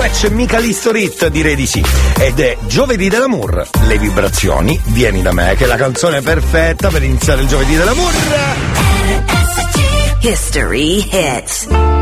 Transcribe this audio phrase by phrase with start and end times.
[0.00, 1.84] Quetch Micalisto Rit direi di sì.
[2.18, 3.68] Ed è Giovedì dell'Amour.
[3.82, 8.12] Le vibrazioni, vieni da me, che è la canzone perfetta per iniziare il Giovedì dell'Amour.
[10.22, 11.99] History Hits.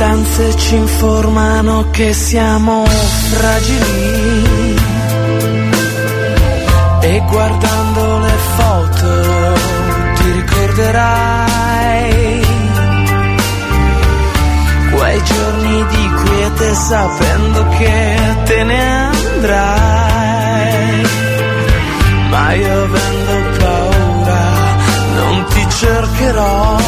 [0.00, 4.78] Distanze ci informano che siamo fragili.
[7.02, 9.52] E guardando le foto
[10.14, 11.20] ti ricorderai
[14.90, 19.88] quei giorni di quiete sapendo che te ne andrai.
[22.30, 24.44] Ma io avendo paura
[25.14, 26.78] non ti cercherò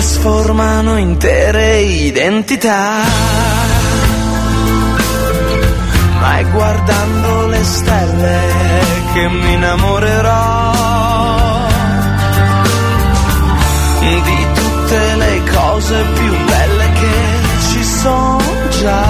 [0.00, 3.02] trasformano intere identità
[6.18, 8.38] ma è guardando le stelle
[9.12, 10.72] che mi innamorerò
[14.00, 18.40] di tutte le cose più belle che ci sono
[18.80, 19.04] già,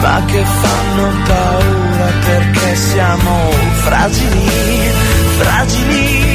[0.00, 3.50] ma che fanno paura perché siamo
[3.84, 4.90] fragili,
[5.38, 6.31] fragili.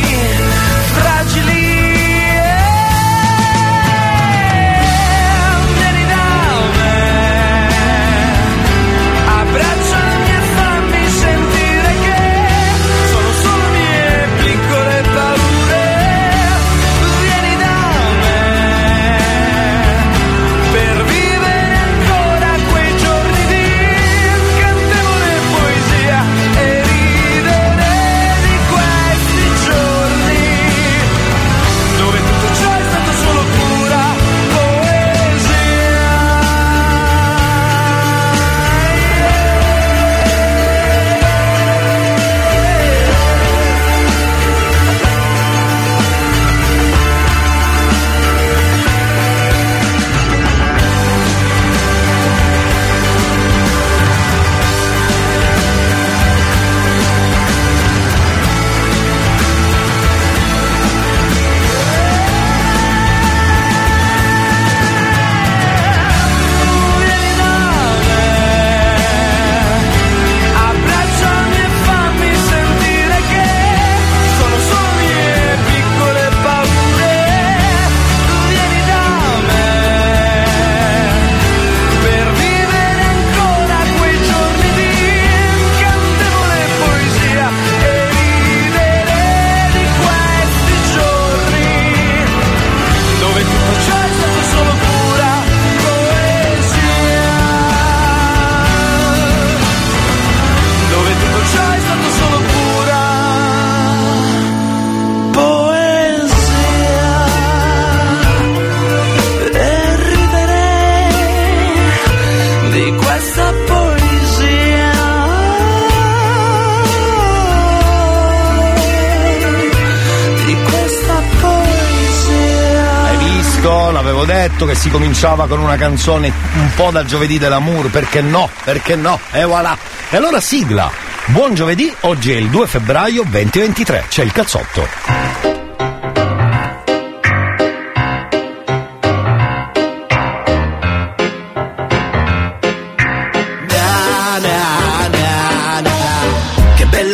[124.47, 128.49] Detto che si cominciava con una canzone un po' dal giovedì dell'amour, perché no?
[128.63, 129.19] Perché no?
[129.31, 129.77] E voilà!
[130.09, 130.89] E allora sigla!
[131.25, 134.87] Buon giovedì, oggi è il 2 febbraio 2023, c'è il cazzotto.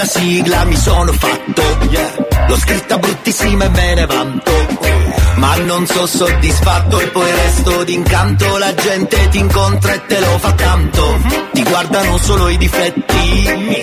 [0.06, 1.62] Sigla mi sono fatto
[2.48, 4.52] L'ho scritta bruttissima e me ne vanto
[5.36, 8.58] Ma non so soddisfatto e poi resto d'incanto.
[8.58, 11.20] La gente ti incontra e te lo fa tanto.
[11.54, 13.82] Ti guardano solo i difetti.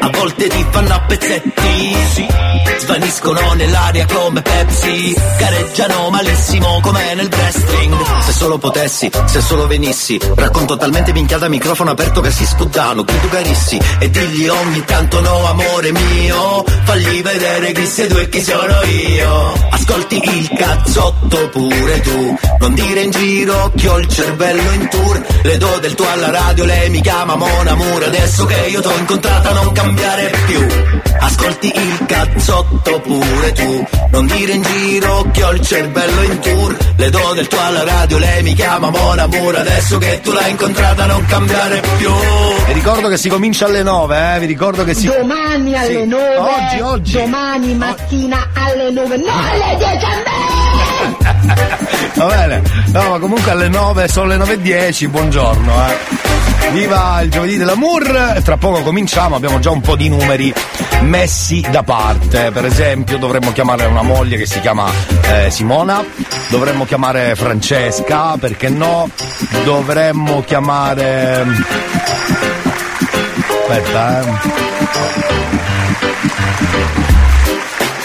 [0.00, 8.20] A volte ti fanno a pezzetti Svaniscono nell'aria come Pepsi Gareggiano malissimo come nel wrestling.
[8.20, 13.20] Se solo potessi, se solo venissi Racconto talmente minchiata microfono aperto che si scuddano Qui
[13.20, 13.80] tu carissi?
[13.98, 18.82] E digli ogni tanto no amore mio Fagli vedere chi sei tu e chi sono
[18.82, 19.52] io.
[19.70, 25.26] Ascolti il cazzotto pure tu Non dire in giro che ho il cervello in tour.
[25.42, 28.04] Le do del tuo alla radio, lei mi chiama Mon Amour.
[28.04, 30.66] Adesso che io t'ho incontrata non cambiare più.
[31.18, 36.76] Ascolti il cazzotto pure tu Non dire in giro che ho il cervello in tour
[36.96, 40.50] Le do del tuo alla radio, lei mi chiama Mon Amour Adesso che tu l'hai
[40.50, 42.10] incontrata non cambiare più
[42.66, 44.38] Vi ricordo che si comincia alle 9, eh?
[44.40, 45.06] Vi ricordo che si...
[45.06, 46.06] Domani alle Sì.
[46.06, 46.36] 9.
[46.36, 47.12] Oggi, oggi.
[47.18, 49.16] Domani mattina alle 9.
[49.16, 50.62] No, alle 10 a me!
[52.14, 52.62] Va bene,
[52.92, 56.33] no, ma comunque alle 9 sono le 9.10, buongiorno, eh.
[56.72, 60.52] Viva il giovedì dell'amour, tra poco cominciamo, abbiamo già un po' di numeri
[61.02, 62.50] messi da parte.
[62.50, 64.90] Per esempio dovremmo chiamare una moglie che si chiama
[65.22, 66.04] eh, Simona,
[66.48, 69.08] dovremmo chiamare Francesca, perché no?
[69.64, 71.46] Dovremmo chiamare.
[73.68, 74.84] Aspetta, eh.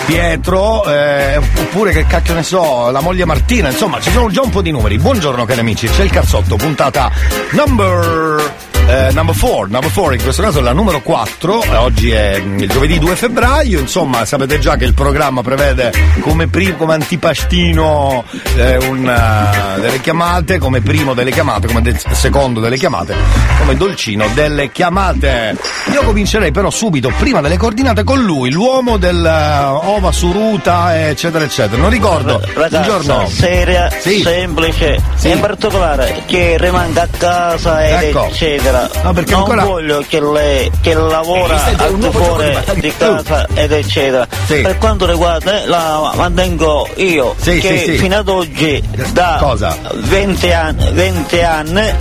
[0.09, 4.49] Pietro, eh, oppure che cacchio ne so, la moglie Martina, insomma ci sono già un
[4.49, 4.97] po' di numeri.
[4.97, 7.11] Buongiorno cari amici, c'è il cazzotto, puntata
[7.51, 8.68] number...
[8.89, 12.41] Eh, number 4, number 4 in questo caso è la numero 4, eh, oggi è
[12.41, 15.91] mm, il giovedì 2 febbraio, insomma sapete già che il programma prevede
[16.21, 18.23] come, primo, come antipastino
[18.55, 23.13] eh, un, eh, delle chiamate, come primo delle chiamate, come de- secondo delle chiamate,
[23.59, 25.55] come dolcino delle chiamate.
[25.91, 31.43] Io comincerei però subito, prima delle coordinate, con lui, l'uomo del eh, ova suruta, eccetera,
[31.43, 31.79] eccetera.
[31.79, 32.41] Non ricordo.
[32.55, 33.27] Ragazza Buongiorno.
[33.29, 34.21] seria, Sì.
[34.21, 35.29] semplice, Sì.
[35.29, 38.25] in particolare che rimanga a casa ed Ecco.
[38.25, 38.77] eccetera.
[39.03, 43.47] No, perché non ancora- voglio che lei che lavora Eh, al di fuori di casa
[43.53, 44.27] ed eccetera.
[44.45, 44.61] Sì.
[44.61, 48.81] Per quanto riguarda la mantengo io Sì, che sì, fino ad oggi
[49.11, 49.75] da Cosa?
[49.93, 51.93] 20 anni, 20 anni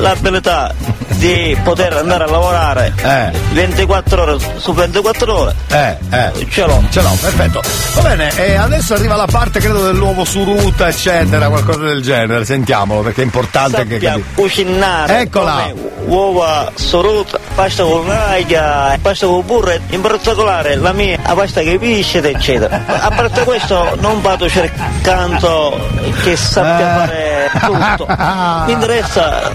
[0.00, 0.74] l'abilità
[1.16, 3.30] di poter andare a lavorare Eh.
[3.52, 6.46] 24 ore su 24 ore Eh, eh.
[6.48, 6.82] ce l'ho.
[6.90, 7.60] Ce l'ho, perfetto.
[7.94, 12.44] Va bene, e adesso arriva la parte, credo, dell'uovo suruta, eccetera, qualcosa del genere.
[12.44, 15.72] Sentiamolo, perché è importante che sappia capi- cucinare Eccola.
[16.06, 21.78] uova soruta, pasta con l'aia, pasta con burro, in particolare la mia la pasta che
[21.78, 22.82] pisce eccetera.
[22.86, 25.78] A parte questo non vado cercando
[26.22, 27.48] che sappia Eh.
[27.52, 28.06] fare tutto.
[28.66, 29.52] Mi interessa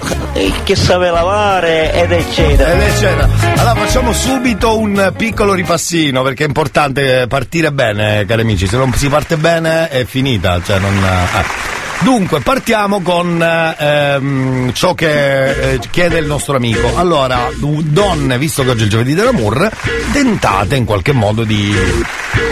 [0.64, 2.74] che sappia lavare ed eccetera.
[2.74, 3.30] Ed eccetera.
[3.58, 8.68] Allora facciamo subito un piccolo ripassino perché è importante partire bene, cari amici.
[8.68, 10.60] Se non si parte bene è finita.
[10.64, 11.85] Cioè non, eh.
[12.02, 16.96] Dunque, partiamo con ehm, ciò che eh, chiede il nostro amico.
[16.96, 19.72] Allora, donne, visto che oggi è il giovedì dell'amour,
[20.12, 21.74] tentate in qualche modo di,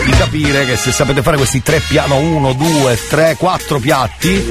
[0.06, 4.50] di capire che se sapete fare questi tre piatti, no, uno, due, tre, quattro piatti,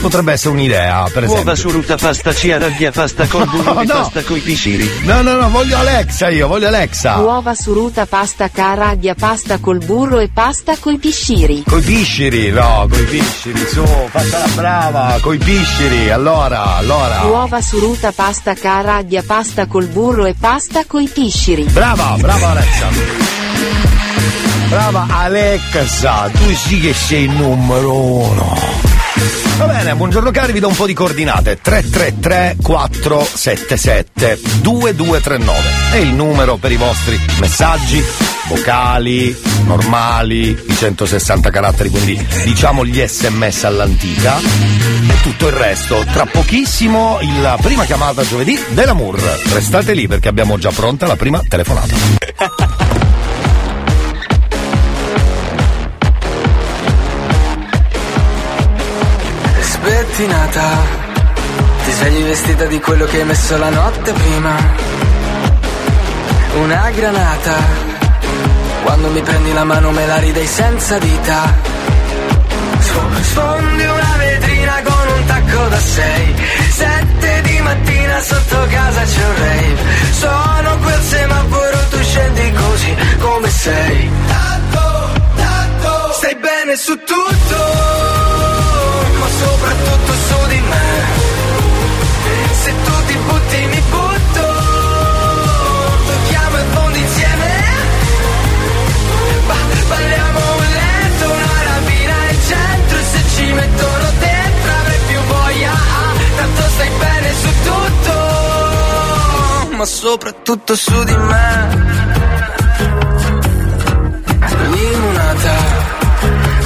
[0.00, 1.44] potrebbe essere un'idea, per esempio.
[1.44, 3.94] Uova suruta pasta ciaraglia pasta col burro No, e no.
[3.94, 4.90] pasta coi pisciri.
[5.02, 7.18] No, no, no, voglio Alexa io, voglio Alexa.
[7.18, 11.62] Uova suruta, pasta caraglia, pasta col burro e pasta coi pisciri.
[11.68, 13.82] Coi pisciri, no, coi pisciri, su,
[14.12, 17.22] la brava, coi pisciri, allora, allora.
[17.24, 21.64] Uova suruta, pasta caraglia, pasta col burro e pasta coi pisciri.
[21.64, 22.88] Brava, brava Alexa.
[24.68, 28.89] Brava Alexa, tu sì che sei il numero uno.
[29.56, 31.58] Va bene, buongiorno cari, vi do un po' di coordinate.
[31.60, 35.58] 333 477 2239
[35.92, 38.02] è il numero per i vostri messaggi
[38.48, 46.04] vocali, normali, i 160 caratteri, quindi diciamo gli sms all'antica e tutto il resto.
[46.10, 49.20] Tra pochissimo la prima chiamata giovedì dell'Amour.
[49.52, 52.88] Restate lì perché abbiamo già pronta la prima telefonata.
[60.20, 60.68] Spettinata
[61.82, 64.54] Ti svegli vestita di quello che hai messo la notte prima.
[66.56, 67.56] Una granata.
[68.82, 71.54] Quando mi prendi la mano me la ridei senza dita.
[72.80, 76.34] Sf- Sfondi una vetrina con un tacco da sei.
[76.70, 79.78] Sette di mattina sotto casa c'è un rave.
[80.18, 84.10] Sono quel semaforo, tu scendi così come sei.
[84.26, 88.29] Tanto, tanto Stai bene su tutto
[89.42, 90.88] soprattutto su di me.
[92.62, 94.44] Se tu ti butti mi butto.
[96.08, 97.48] Tocchiamo il fondo insieme.
[99.46, 102.96] Ba- Balliamo un letto, una rapina al centro.
[102.98, 105.72] E se ci mettono dentro avrei più voglia.
[106.36, 108.14] Tanto stai bene su tutto.
[109.76, 111.88] Ma soprattutto su di me.
[114.72, 115.79] Limonata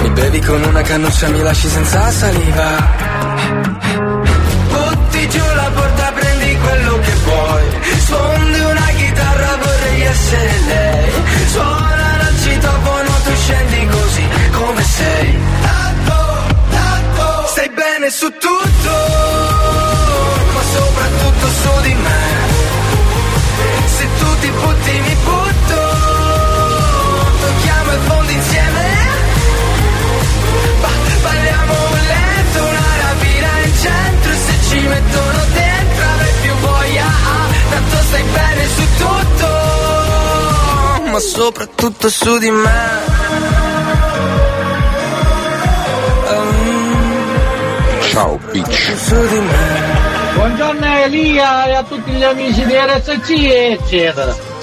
[0.05, 3.25] Mi bevi con una cannuccia, mi lasci senza saliva
[5.35, 7.65] giù la porta, prendi quello che vuoi.
[8.07, 11.11] Sfondi una chitarra, vorrei essere lei.
[11.53, 15.39] Suona il citofono, tu scendi così come sei.
[17.47, 18.95] Stai bene su tutto,
[20.55, 22.23] ma soprattutto su di me.
[23.97, 25.81] Se tu ti butti mi butto,
[27.41, 29.04] tocchiamo il fondo insieme.
[34.75, 37.05] Ci mettono dentro avrai più voglia.
[37.07, 39.49] ah, Tanto stai bene su tutto,
[41.11, 43.03] ma soprattutto su di me.
[48.11, 48.97] Ciao bitch.
[48.97, 50.03] Su di me.
[50.35, 54.54] Buongiorno Elia e a tutti gli amici di RSC eccetera.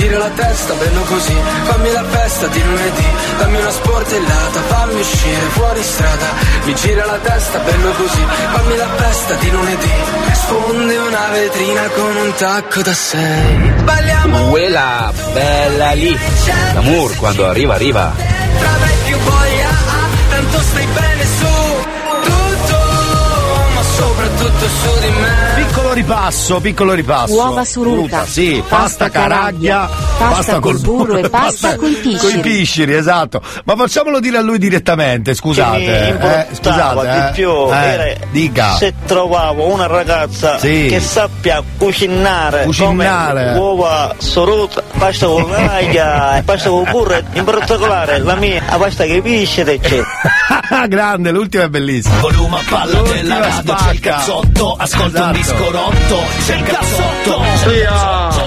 [0.00, 3.04] Gira la testa, bello così, fammi la festa di lunedì,
[3.38, 6.26] dammi una sportellata, fammi uscire fuori strada.
[6.64, 9.92] Mi gira la testa, bello così, fammi la festa di lunedì,
[10.32, 13.72] sfondi una vetrina con un tacco da sei.
[13.84, 16.18] Balliamo Quella bella lì.
[16.72, 18.14] L'amour quando arriva arriva.
[19.04, 21.46] più voglia, ah, tanto stai bene su
[22.24, 22.78] tutto,
[23.74, 25.39] ma soprattutto su di me.
[26.00, 27.34] Piccolo ripasso, piccolo ripasso.
[27.34, 28.24] Uova suruta.
[28.24, 29.90] Sì, pasta, Pasta caraglia,
[30.20, 32.32] caraglia, pasta col burro e pasta coi pisciri.
[32.32, 33.42] Coi pisciri, esatto.
[33.64, 36.18] Ma facciamolo dire a lui direttamente, scusate.
[36.18, 37.10] Eh, scusate.
[37.26, 37.94] di più eh.
[38.10, 38.74] Eh, dica.
[38.76, 40.86] se trovavo una ragazza Sì.
[40.88, 43.54] che sappia cucinare, Cucinare.
[43.54, 48.76] come uova soruta, pasta con canaglia e pasta con burro, in particolare la mia la
[48.76, 50.06] pasta che pisce eccetera.
[50.88, 52.20] Grande, l'ultima è bellissima.
[52.20, 55.26] Volume a palla L'ultima della radio, c'è il cazzotto, ascolta Esatto.
[55.26, 57.42] un disco rotto, c'è il cazzotto.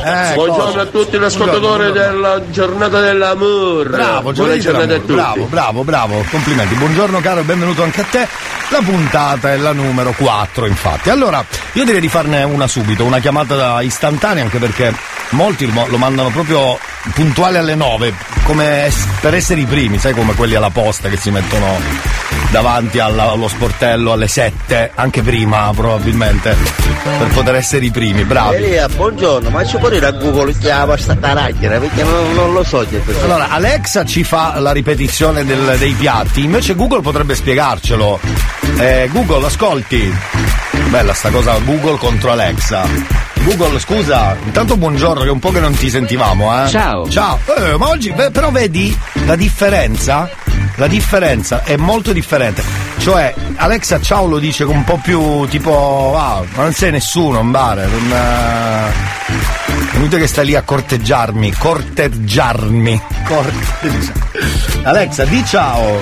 [0.03, 0.81] Eh, Buongiorno cosa?
[0.81, 3.89] a tutti gli ascoltatori della giornata dell'amore.
[3.89, 5.13] Bravo, Buona giornata a tutti.
[5.13, 6.75] bravo, bravo, bravo, complimenti.
[6.75, 8.27] Buongiorno caro e benvenuto anche a te.
[8.69, 11.09] La puntata è la numero 4, infatti.
[11.09, 11.43] Allora,
[11.73, 14.93] io direi di farne una subito, una chiamata istantanea, anche perché
[15.29, 16.77] molti lo mandano proprio
[17.13, 18.91] puntuale alle 9, come
[19.21, 21.79] per essere i primi, sai come quelli alla posta che si mettono
[22.49, 26.55] davanti alla- allo sportello alle 7, anche prima probabilmente,
[27.03, 28.55] per poter essere i primi, bravi.
[28.55, 32.53] Elia, buongiorno, ma ci può dire a Google che la pasta caraglia, perché non, non
[32.53, 33.21] lo so che cos'è.
[33.23, 38.19] Allora, Alexa ci fa la ripetizione del- dei piatti, invece Google potrebbe spiegarcelo.
[38.77, 40.13] Eh, Google, ascolti.
[40.89, 42.85] Bella sta cosa, Google contro Alexa.
[43.43, 46.69] Google, scusa, intanto buongiorno, che è un po' che non ti sentivamo, eh.
[46.69, 47.09] Ciao.
[47.09, 47.39] Ciao.
[47.57, 50.29] Eh, ma oggi, beh, però vedi la differenza?
[50.77, 52.63] La differenza è molto differente.
[52.97, 57.51] Cioè, Alexa ciao lo dice un po' più tipo, ah, ma non sei nessuno, in
[57.51, 58.13] bare, non...
[59.95, 63.01] inutile che stai lì a corteggiarmi, corteggiarmi.
[63.25, 64.83] Corteggiarmi.
[64.83, 66.01] Alexa, di ciao.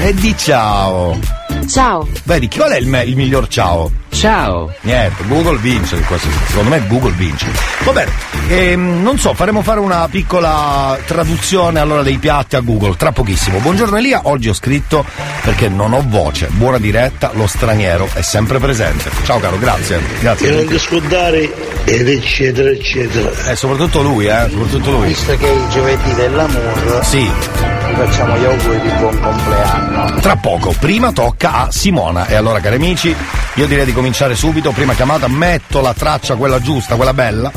[0.00, 1.41] E di ciao.
[1.68, 2.06] Ciao.
[2.24, 3.90] Vedi, qual è il, me- il miglior ciao?
[4.10, 4.72] Ciao.
[4.82, 7.46] Niente, Google vince, questo- secondo me Google vince.
[7.84, 8.10] Va bene,
[8.48, 13.58] ehm, non so, faremo fare una piccola traduzione allora dei piatti a Google, tra pochissimo.
[13.58, 15.04] Buongiorno Elia, oggi ho scritto
[15.42, 19.10] perché non ho voce, buona diretta, lo straniero è sempre presente.
[19.24, 20.00] Ciao caro, grazie.
[20.20, 20.48] Grazie.
[20.48, 21.50] E non discutare
[21.84, 23.30] ed eccetera eccetera.
[23.50, 25.06] Eh, soprattutto lui, eh, soprattutto lui.
[25.08, 30.20] Visto che è il giovedì dell'amore, Sì, vi facciamo gli auguri di buon compleanno.
[30.20, 30.74] tra poco.
[30.78, 32.26] Prima tocca a Simona.
[32.26, 33.14] E allora, cari amici,
[33.54, 34.70] io direi di cominciare subito.
[34.70, 37.50] Prima chiamata, metto la traccia, quella giusta, quella bella.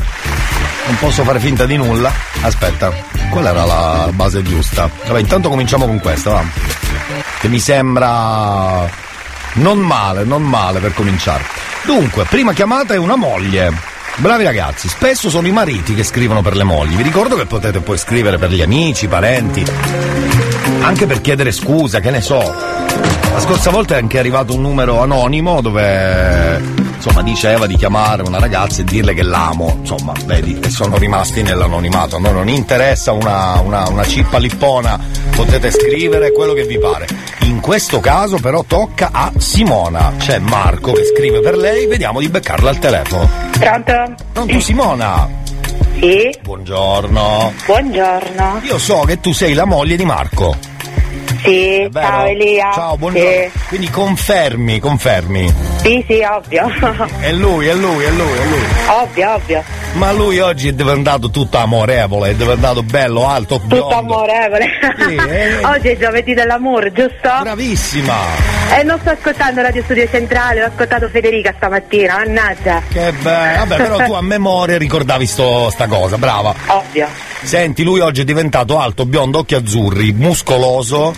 [0.86, 2.12] Non posso fare finta di nulla.
[2.42, 2.92] Aspetta,
[3.30, 4.88] qual era la base giusta?
[5.06, 6.44] Vabbè, intanto cominciamo con questa, va.
[7.40, 8.88] Che mi sembra
[9.54, 11.44] non male, non male per cominciare.
[11.84, 13.94] Dunque, prima chiamata è una moglie.
[14.16, 16.96] Bravi ragazzi, spesso sono i mariti che scrivono per le mogli.
[16.96, 19.64] Vi ricordo che potete poi scrivere per gli amici, parenti,
[20.80, 22.38] anche per chiedere scusa, che ne so.
[22.38, 26.60] La scorsa volta è anche arrivato un numero anonimo dove
[26.96, 29.76] insomma diceva di chiamare una ragazza e dirle che l'amo.
[29.80, 32.16] Insomma, vedi, e sono rimasti nell'anonimato.
[32.16, 34.98] A noi non interessa una, una, una cippa lippona,
[35.34, 37.06] potete scrivere quello che vi pare.
[37.42, 40.14] In questo caso però tocca a Simona.
[40.18, 43.30] C'è Marco che scrive per lei, vediamo di beccarla al telefono.
[43.58, 44.14] Pronto?
[44.32, 45.44] Pronto Simona?
[45.98, 47.52] Sì, Buongiorno.
[47.64, 48.60] buongiorno.
[48.64, 50.54] Io so che tu sei la moglie di Marco.
[51.42, 52.70] Sì, ciao Elia.
[52.72, 53.28] Ciao, buongiorno.
[53.52, 55.54] Sì, Quindi confermi, confermi.
[55.86, 56.66] Sì, sì, ovvio.
[57.20, 58.64] È lui, è lui, è lui, è lui.
[58.88, 59.62] ovvio, ovvio.
[59.94, 63.96] Ma lui oggi è diventato tutto amorevole, è diventato bello, alto, Tutto biondo.
[63.96, 64.66] amorevole.
[65.30, 65.64] eh.
[65.64, 67.30] Oggi è giovedì dell'amore, giusto?
[67.40, 68.14] Bravissima.
[68.78, 72.82] E non sto ascoltando Radio Studio Centrale, ho ascoltato Federica stamattina, mannaggia.
[72.92, 73.64] Che bello.
[73.64, 76.54] Vabbè, però tu a memoria ricordavi sto, sta cosa, brava.
[76.66, 77.08] Ovvio.
[77.42, 81.14] Senti, lui oggi è diventato alto, biondo, occhi azzurri, muscoloso.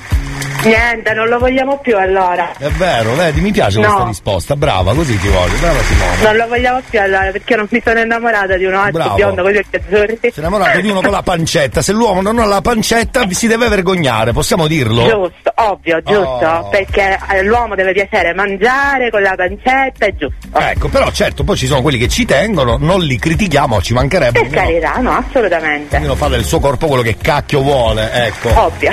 [0.62, 2.50] Niente, non lo vogliamo più allora.
[2.58, 3.86] È vero, vedi, mi piace No.
[3.86, 4.56] questa risposta.
[4.58, 5.56] Brava, così ti voglio.
[5.58, 6.22] Brava Simone.
[6.22, 9.52] Non lo vogliamo più allora perché non mi sono innamorata di un altro biondo con
[9.52, 10.18] gli occhi azzurri.
[10.20, 11.80] Si è innamorato di uno con la pancetta.
[11.80, 15.02] Se l'uomo non ha la pancetta si deve vergognare, possiamo dirlo?
[15.08, 16.68] Giusto, ovvio, giusto, Oh.
[16.70, 20.58] perché eh, l'uomo deve piacere mangiare con la pancetta, è giusto.
[20.58, 24.40] Ecco, però certo, poi ci sono quelli che ci tengono, non li critichiamo, ci mancherebbe.
[24.40, 25.96] Per carità, no, assolutamente.
[25.96, 28.60] Ognuno fa del suo corpo quello che cacchio vuole, ecco.
[28.60, 28.90] Ovvio.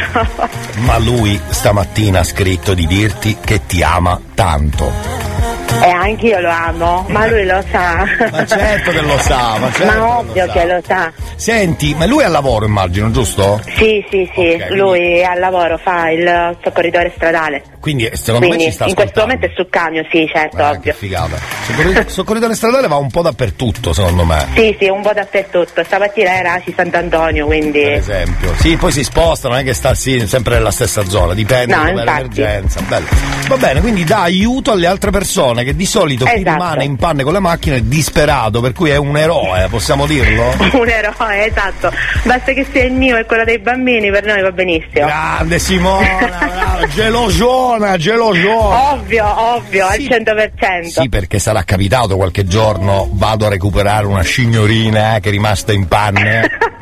[0.86, 5.35] Ma lui stamattina ha scritto di dirti che ti ama tanto.
[5.82, 8.06] E anch'io lo amo, ma lui lo sa.
[8.32, 11.12] Ma certo che lo sa, ma certo che lo ovvio che lo sa.
[11.36, 13.62] Senti, ma lui è al lavoro immagino, giusto?
[13.76, 17.64] Sì, sì, sì, Ok, quindi- lui è al lavoro, fa il soccorritore stradale.
[17.80, 20.72] Quindi secondo Quindi me ci sta in questo momento è sul camion, sì, certo, Ah,
[20.72, 20.94] che ovvio.
[20.94, 21.38] figata.
[21.68, 24.48] Soccorri- Soccorritore stradale va un po' dappertutto, secondo me.
[24.56, 25.84] Sì, sì, un po' dappertutto.
[25.84, 27.82] Stamattina era a Sant'Antonio, quindi.
[27.82, 28.54] Per esempio.
[28.58, 31.82] Sì, poi si sposta, non è che sta sì, sempre nella stessa zona, dipende No,
[31.84, 32.12] dove è infatti.
[32.40, 32.82] l'emergenza.
[32.88, 33.06] Bello.
[33.48, 36.52] Va bene, quindi dà aiuto alle altre persone che di solito chi Esatto.
[36.52, 40.54] rimane in panne con la macchina è disperato, per cui è un eroe, possiamo dirlo?
[40.76, 41.92] Un eroe, esatto.
[42.24, 45.06] Basta che sia il mio e quello dei bambini, per noi va benissimo.
[45.06, 48.92] Grande Simona, brava, gelosona, gelosona.
[48.94, 50.84] Ovvio, ovvio, al 100%.
[50.84, 55.74] Sì, perché sarà capitato qualche giorno, vado a recuperare una signorina eh, che è rimasta
[55.74, 56.50] in panne.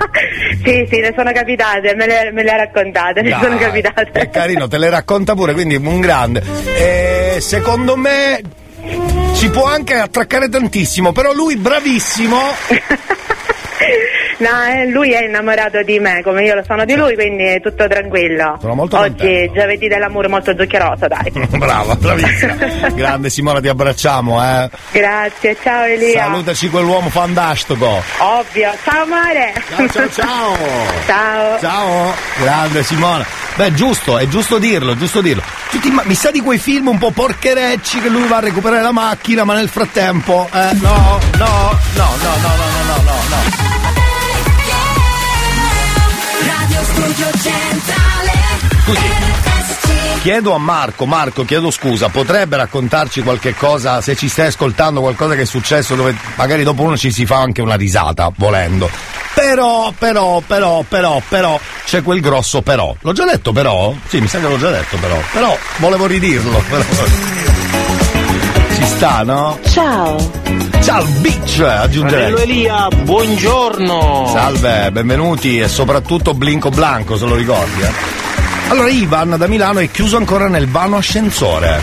[0.63, 4.11] Sì, sì, ne sono capitate, me le, me le ha raccontate, ne Dai, sono capitate.
[4.11, 6.43] È carino, te le racconta pure, quindi un grande.
[6.77, 8.39] E secondo me
[9.35, 12.39] ci può anche attraccare tantissimo, però lui bravissimo.
[14.37, 17.61] No, eh, lui è innamorato di me, come io lo sono di lui, quindi è
[17.61, 18.57] tutto tranquillo.
[18.59, 19.53] Sono molto Oggi contento.
[19.53, 21.31] giovedì dell'amore molto zuccheroso, dai.
[21.57, 22.53] Brava, bravissima.
[22.93, 24.69] Grande Simona, ti abbracciamo, eh.
[24.91, 26.23] Grazie, ciao Elia.
[26.23, 28.01] Salutaci quell'uomo fantastico.
[28.17, 29.53] Ovvio, ciao amore.
[29.75, 30.55] Ciao, ciao, ciao.
[31.05, 31.59] ciao.
[31.59, 33.25] Ciao, grande Simona.
[33.55, 35.43] Beh, giusto, è giusto dirlo, è giusto dirlo.
[35.69, 38.41] Tu ti imma- mi sa di quei film un po' porcherecci che lui va a
[38.41, 40.49] recuperare la macchina, ma nel frattempo.
[40.51, 42.55] Eh, no, no, no, no, no, no,
[42.85, 44.02] no, no, no.
[50.21, 55.35] Chiedo a Marco, Marco, chiedo scusa, potrebbe raccontarci qualche cosa, se ci stai ascoltando, qualcosa
[55.35, 58.89] che è successo dove magari dopo uno ci si fa anche una risata, volendo.
[59.33, 62.95] Però, però, però, però, però, c'è quel grosso però.
[63.01, 63.93] L'ho già detto però?
[64.07, 65.19] Sì, mi sa che l'ho già detto però.
[65.33, 66.63] Però, volevo ridirlo.
[66.69, 67.72] Però.
[68.83, 69.57] Ci sta, no?
[69.69, 70.17] Ciao.
[70.81, 72.31] Ciao Beach, aggiungerei.
[72.33, 74.29] Fratello Elia, buongiorno.
[74.33, 77.81] Salve, benvenuti e soprattutto Blinco Blanco, se lo ricordi.
[77.81, 77.91] eh.
[78.69, 81.81] Allora, Ivan da Milano è chiuso ancora nel vano ascensore.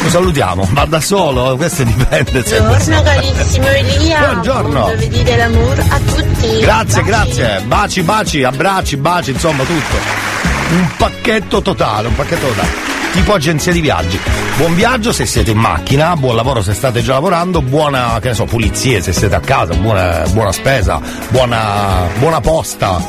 [0.00, 2.76] Lo salutiamo, va da solo, questo dipende sempre.
[2.76, 4.18] Buongiorno carissimo Elia.
[4.18, 4.68] Buongiorno.
[4.80, 6.58] Buon giovedì dell'amore a tutti.
[6.60, 7.04] Grazie, Baci.
[7.04, 7.62] grazie.
[7.64, 10.47] Baci, baci, abbracci, baci, insomma tutto.
[10.70, 12.68] Un pacchetto totale, un pacchetto totale.
[13.12, 14.18] Tipo agenzia di viaggi.
[14.56, 18.34] Buon viaggio se siete in macchina, buon lavoro se state già lavorando, buona, che ne
[18.34, 23.02] so, pulizie se siete a casa, buona, buona spesa, buona, buona posta.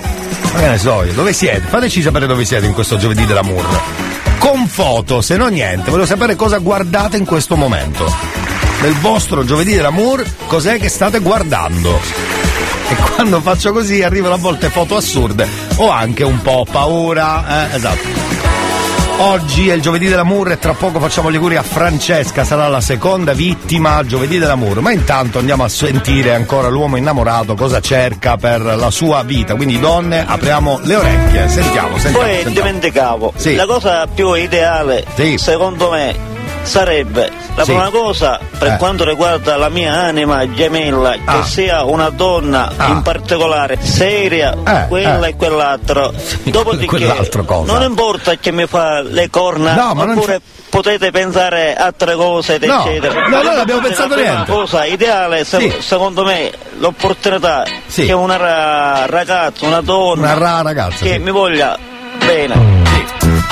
[0.53, 1.59] Ma che ne so io, dove siete?
[1.59, 3.65] Fateci sapere dove siete in questo giovedì dell'amour.
[4.39, 8.11] Con foto, se no niente, voglio sapere cosa guardate in questo momento.
[8.81, 12.38] Nel vostro giovedì dell'amour, cos'è che state guardando?
[12.89, 15.47] E quando faccio così arrivano a volte foto assurde
[15.77, 17.69] o anche un po' paura.
[17.71, 18.37] Eh, esatto.
[19.21, 22.79] Oggi è il giovedì dell'amour e tra poco facciamo gli auguri a Francesca, sarà la
[22.79, 24.79] seconda vittima giovedì dell'amour.
[24.79, 29.55] Ma intanto andiamo a sentire ancora l'uomo innamorato cosa cerca per la sua vita.
[29.55, 31.49] Quindi donne, apriamo le orecchie.
[31.49, 32.17] Sentiamo, sentiamo.
[32.25, 32.67] Poi sentiamo.
[32.67, 33.55] dimenticavo, Sì.
[33.55, 36.15] la cosa più ideale, secondo me,
[36.63, 37.71] sarebbe la Sì.
[37.73, 38.77] prima cosa per Eh.
[38.77, 41.43] quanto riguarda la mia anima gemella, che Ah.
[41.43, 45.29] sia una donna in particolare seria, Eh, quella eh.
[45.31, 46.13] e quell'altro.
[46.43, 47.73] Dopodiché, quell'altro cosa?
[47.73, 52.15] non importa che mi fa le corna, No, ma non oppure potete pensare a altre
[52.15, 53.27] cose, eccetera.
[53.27, 54.51] no, no, non abbiamo pensato la prima niente.
[54.53, 55.75] cosa ideale, se- Sì.
[55.81, 58.05] secondo me, l'opportunità Sì.
[58.05, 61.19] che una ra- ragazza, una donna Una ra- ragazza, che sì.
[61.19, 61.77] mi voglia
[62.25, 62.77] bene.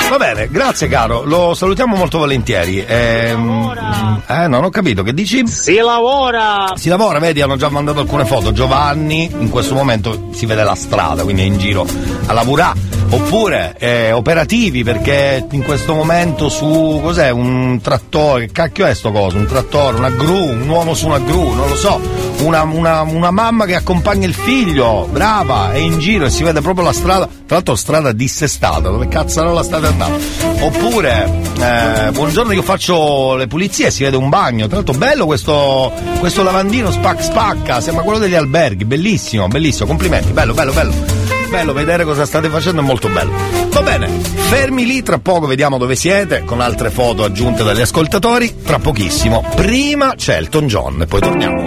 [0.08, 2.82] Va bene, grazie caro, lo salutiamo molto volentieri.
[2.86, 5.46] Ehm, eh, non ho capito, che dici?
[5.46, 6.72] Si lavora.
[6.76, 8.52] Si lavora, vedi, hanno già mandato alcune foto.
[8.52, 11.86] Giovanni in questo momento si vede la strada, quindi è in giro
[12.26, 12.87] a lavorare.
[13.10, 17.30] Oppure eh, operativi perché in questo momento su cos'è?
[17.30, 19.36] Un trattore, che cacchio è sto coso?
[19.38, 21.98] Un trattore, una gru, un uomo su una gru, non lo so.
[22.40, 26.60] Una, una- una mamma che accompagna il figlio, brava, è in giro e si vede
[26.60, 30.18] proprio la strada, tra l'altro strada dissestata, dove cazzarola state andando?
[30.60, 35.90] Oppure, eh, buongiorno, io faccio le pulizie, si vede un bagno, tra l'altro bello questo,
[36.20, 41.17] questo lavandino spac spacca, sembra quello degli alberghi, bellissimo, bellissimo, complimenti, bello, bello, bello.
[41.48, 43.32] Bello vedere cosa state facendo, è molto bello.
[43.68, 48.62] Va bene, fermi lì, tra poco vediamo dove siete, con altre foto aggiunte dagli ascoltatori,
[48.62, 49.44] tra pochissimo.
[49.54, 51.62] Prima c'è Elton John e poi torniamo.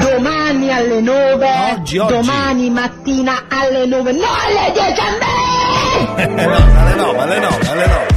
[0.00, 1.48] Domani alle 9.
[1.72, 2.12] Oggi, oggi.
[2.12, 4.12] Domani mattina alle 9.
[4.12, 6.22] No, alle 10 a me!
[6.22, 8.12] Eh, no, alle 9, alle 9, alle 9.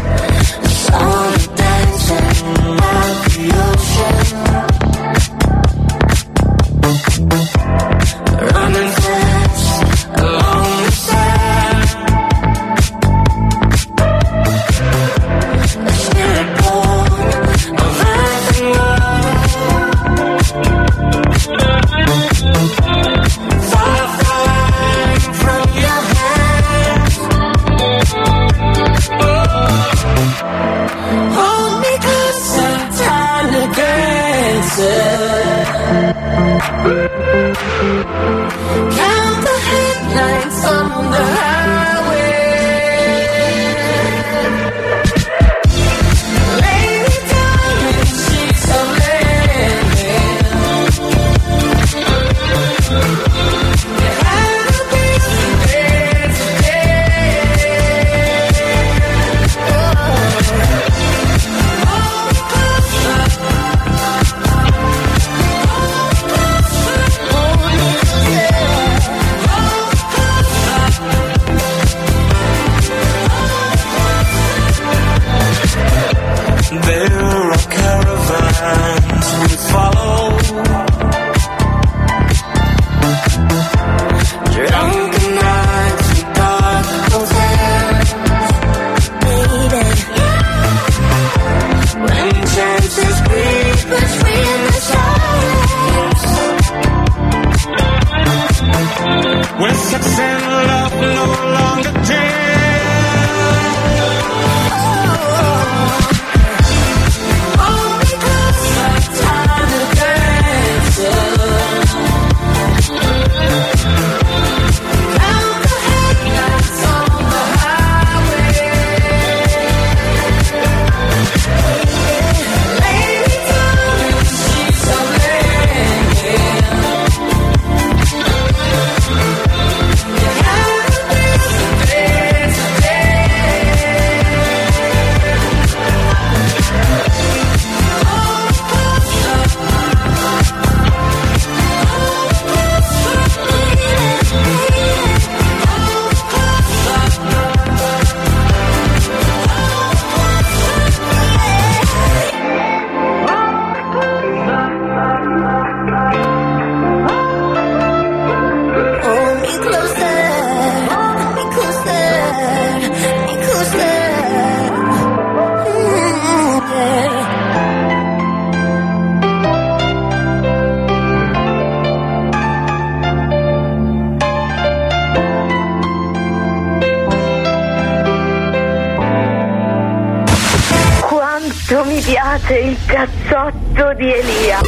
[182.46, 184.62] Piace il cazzotto di Elia.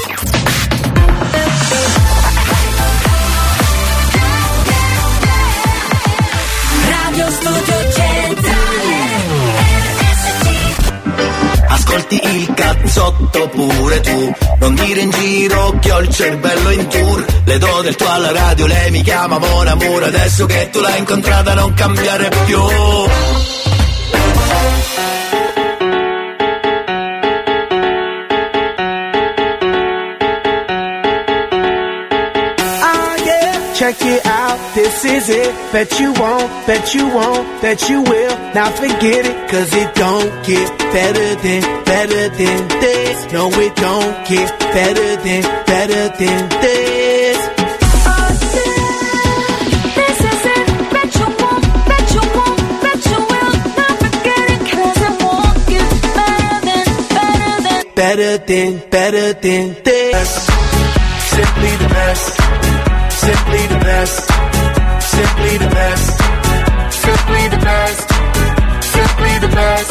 [6.89, 8.65] Radio Studio Centrale
[11.67, 14.35] Ascolti il cazzotto pure tu.
[14.59, 17.25] Non dire in giro che ho il cervello in tour.
[17.45, 20.03] Le do del tuo alla radio, lei mi chiama Mon Amour.
[20.03, 22.59] Adesso che tu l'hai incontrata non cambiare più
[35.01, 35.71] this is it.
[35.71, 38.38] Bet you won't, bet you won't, bet you will.
[38.55, 43.33] Now forget it, cause it don't get better than, better than this.
[43.33, 47.38] No, it don't get better than, better than this.
[49.97, 51.63] This is it, bet you won't,
[52.15, 56.86] you won't, bet you will Not forget it it won't get better than,
[57.17, 60.29] better than Better than, better than this.
[61.36, 62.27] Simply the best.
[63.12, 64.26] Simply the best.
[65.17, 66.08] Simply the best.
[67.06, 68.06] Simply the best.
[68.95, 69.89] Simply the best.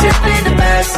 [0.00, 0.96] Simply the best.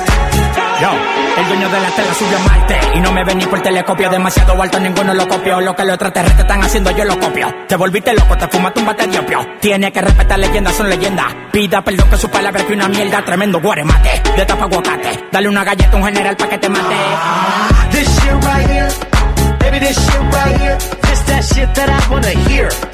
[0.81, 0.91] Yo,
[1.39, 4.11] el dueño de la tela subió a Marte Y no me ven ni por telescopio
[4.11, 7.77] Demasiado alto, ninguno lo copió Lo que los extraterrestres están haciendo, yo lo copio Te
[7.77, 11.81] volviste loco, te fumaste un bate de opio Tiene que respetar leyendas, son leyendas Pida
[11.83, 15.63] perdón que su palabra es que una mierda Tremendo guaremate, de tapa aguacate Dale una
[15.65, 16.97] galleta a un general pa' que te mate
[17.93, 18.89] This shit right here,
[19.61, 20.79] baby, this shit right here.
[21.03, 22.94] This that shit that I wanna hear.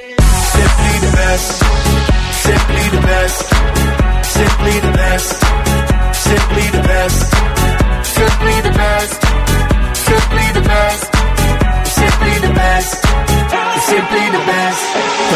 [0.61, 1.63] Simply the best,
[2.45, 3.39] simply the best,
[4.35, 5.29] simply the best,
[6.13, 7.19] simply the best,
[8.05, 9.19] simply the best,
[10.07, 11.03] simply the best,
[11.97, 12.91] simply the best,
[13.89, 14.83] simply the best.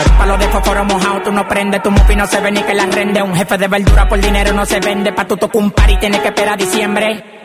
[0.05, 2.73] Tú palo de fósforo mojado, tú no prendes, tu mufi no se ve ni que
[2.73, 3.21] la rende.
[3.23, 5.97] Un jefe de verdura por dinero no se vende, pa' tu tocar un par y
[5.97, 7.44] tienes que esperar a diciembre.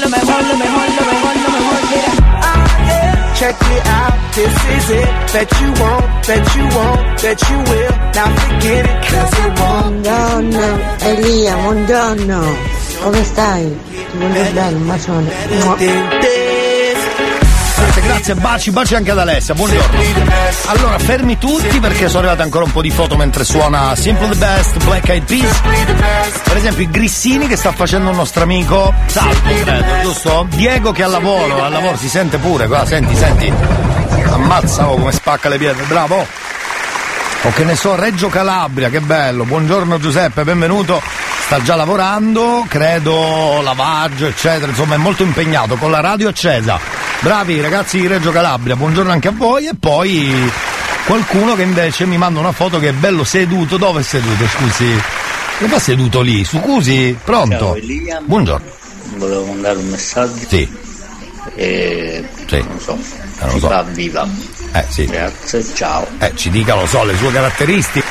[0.00, 1.02] lo mejor, lo mejor, lo
[1.52, 2.12] mejor, mira.
[3.34, 5.08] Check it out, this is it.
[5.32, 7.94] Bet you won't, bet you won't, bet you will.
[8.14, 9.82] Now forget it, cause it won't.
[10.02, 10.66] Buongiorno
[11.00, 12.38] Elia, buongiorno.
[13.02, 13.78] Come stai?
[14.10, 15.30] Ti voglio bene, un bacione.
[18.02, 20.00] Grazie, baci, baci anche ad Alessia, buongiorno.
[20.66, 24.36] Allora, fermi tutti perché sono arrivate ancora un po' di foto mentre suona Simple the
[24.36, 25.60] Best, Black Eyed Peas.
[26.42, 30.46] Per esempio, i Grissini che sta facendo un nostro amico Salvo, credo, giusto?
[30.50, 33.52] Diego che al lavoro, al lavoro si sente pure, qua, senti, senti.
[34.30, 36.26] Ammazza oh, come spacca le pietre, bravo.
[37.44, 39.44] O che ne so, Reggio Calabria, che bello.
[39.44, 41.00] Buongiorno Giuseppe, benvenuto.
[41.44, 46.78] Sta già lavorando, credo lavaggio, eccetera, insomma è molto impegnato con la radio accesa.
[47.22, 50.50] Bravi ragazzi di Reggio Calabria, buongiorno anche a voi e poi
[51.06, 53.76] qualcuno che invece mi manda una foto che è bello seduto.
[53.76, 54.86] Dove è seduto, scusi?
[55.58, 56.44] Come fa seduto lì?
[56.44, 57.16] Su Cusi?
[57.22, 57.76] Pronto?
[58.08, 58.20] Ciao.
[58.24, 58.66] Buongiorno.
[59.16, 60.46] Volevo mandare un messaggio.
[60.48, 60.68] Sì.
[61.54, 62.64] E Sì.
[62.66, 62.92] non so.
[62.98, 63.84] Eh, non si so.
[63.92, 64.28] viva.
[64.72, 65.04] Eh sì.
[65.06, 66.06] Grazie, ciao.
[66.18, 68.01] Eh, ci dica, lo so, le sue caratteristiche.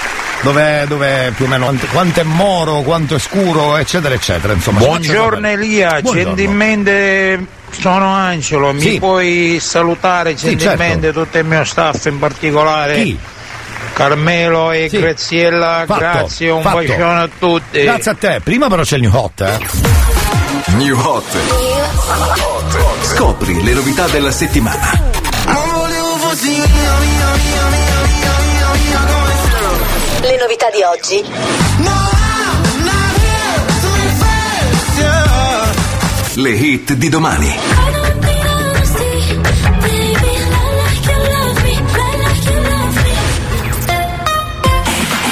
[0.43, 4.54] Dove, dove più o meno quanto, quanto è moro, quanto è scuro, eccetera, eccetera.
[4.54, 5.47] Insomma, Buongiorno.
[5.47, 8.97] Elia, gentilmente sono Angelo, mi Sì.
[8.99, 13.17] puoi salutare Sì, gentilmente tutto il mio staff, in particolare Chi?
[13.93, 14.97] Carmelo e Sì.
[14.99, 16.75] Graziella, Fatto, grazie, un fatto.
[16.77, 17.84] bacione a tutti.
[17.84, 18.41] Grazie a te.
[18.43, 19.60] Prima però c'è il new hot, eh.
[20.73, 21.38] New Hot.
[23.04, 24.89] Scopri le novità della settimana.
[30.22, 31.24] Le novità di oggi.
[36.36, 37.56] Le hit di domani.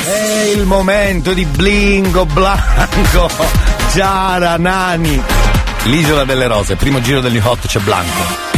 [0.05, 3.29] È il momento di Blingo Blanco,
[3.91, 5.21] Ciara Nani.
[5.83, 8.48] L'isola delle rose, primo giro del new hot c'è Blanco.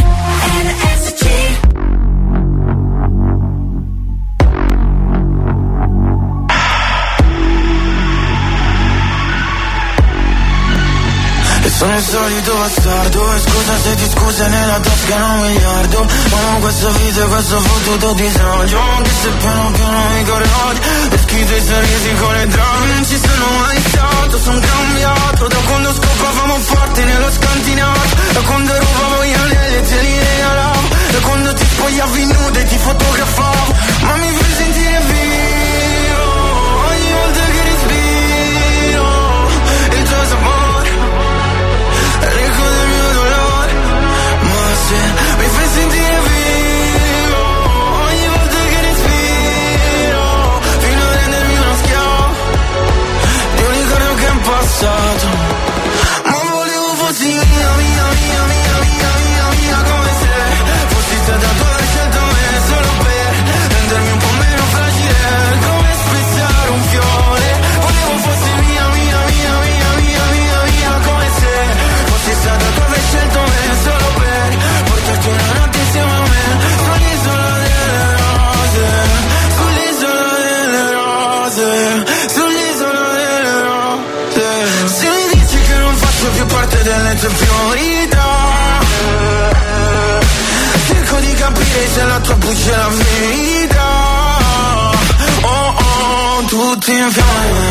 [11.82, 16.60] Sono il solito bastardo E scusa se ti scusa nella tasca non un miliardo Ma
[16.60, 18.80] questa vita e questo fottuto disagio.
[19.02, 23.06] Che se piano piano mi corre odio E schifo i sorrisi con le drame Non
[23.06, 25.48] ci sono mai stato, sono cambiato.
[25.48, 31.20] Da quando scopavamo forte nello scantinato Da quando rubavo io le te li regalavo Da
[31.20, 33.74] quando ti spogliavi nuda e ti fotografavo.
[34.02, 34.41] Ma mi
[54.72, 55.28] passato
[56.24, 60.30] Ma volevo fossi mia, mia, mia, mia, mia, mia, mia come se
[60.88, 61.71] Fossi stata tua
[92.06, 93.90] la tua buccia è la verità
[95.42, 97.70] Oh oh, tutti in fiamme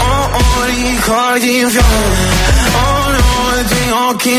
[0.00, 1.68] Oh oh, ricordi in
[2.74, 4.30] Oh no, i tuoi occhi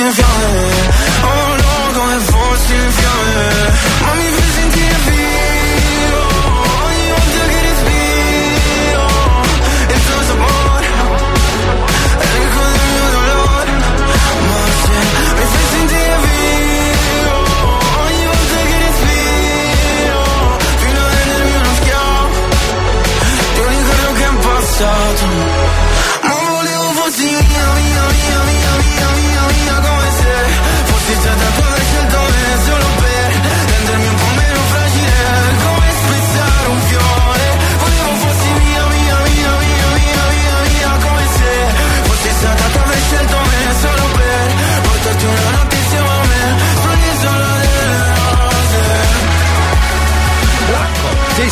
[1.21, 2.91] Oh no, come fossi in
[4.01, 4.13] Ma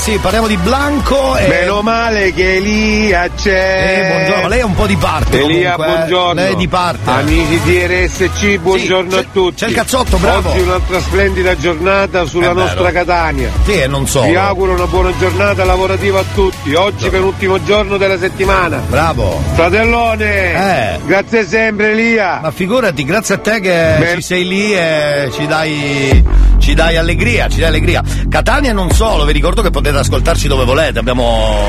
[0.02, 1.48] Sì, sì, parliamo di Blanco e.
[1.48, 4.00] Meno male che Elia c'è.
[4.00, 5.40] Eh, buongiorno, lei è un po' di parte.
[5.44, 5.98] Elia, comunque, eh.
[5.98, 6.34] buongiorno.
[6.42, 7.10] Lei è di parte.
[7.12, 9.56] Amici di RSC, buongiorno c'è- a tutti.
[9.58, 10.50] c'è il cazzotto, bravo.
[10.50, 12.60] Oggi un'altra splendida giornata sulla È vero.
[12.66, 13.50] nostra Catania.
[13.64, 14.26] Sì, e non solo.
[14.28, 16.74] Vi auguro una buona giornata lavorativa a tutti.
[16.74, 18.78] Oggi penultimo giorno della settimana.
[18.88, 19.40] Bravo.
[19.54, 21.00] Fratellone, Eh.
[21.06, 22.40] grazie sempre Elia.
[22.42, 24.16] Ma figurati, grazie a te che Beh.
[24.16, 26.24] ci sei lì e ci dai,
[26.62, 28.04] ci dai allegria, ci dai allegria.
[28.30, 31.68] Catania non solo, vi ricordo che potete ascoltarci dove volete, abbiamo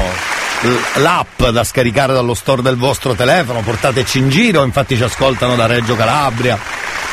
[0.97, 5.67] l'app da scaricare dallo store del vostro telefono, portateci in giro, infatti ci ascoltano da
[5.67, 6.59] Reggio Calabria,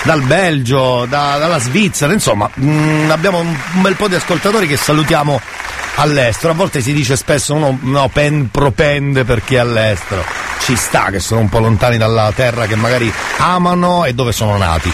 [0.03, 4.77] dal Belgio, da- dalla Svizzera, insomma, mm, abbiamo un, un bel po' di ascoltatori che
[4.77, 5.41] salutiamo
[5.95, 6.53] all'estero.
[6.53, 10.23] A volte si dice spesso uno no, pen, propende per chi è all'estero.
[10.61, 14.57] Ci sta che sono un po' lontani dalla terra che magari amano e dove sono
[14.57, 14.91] nati.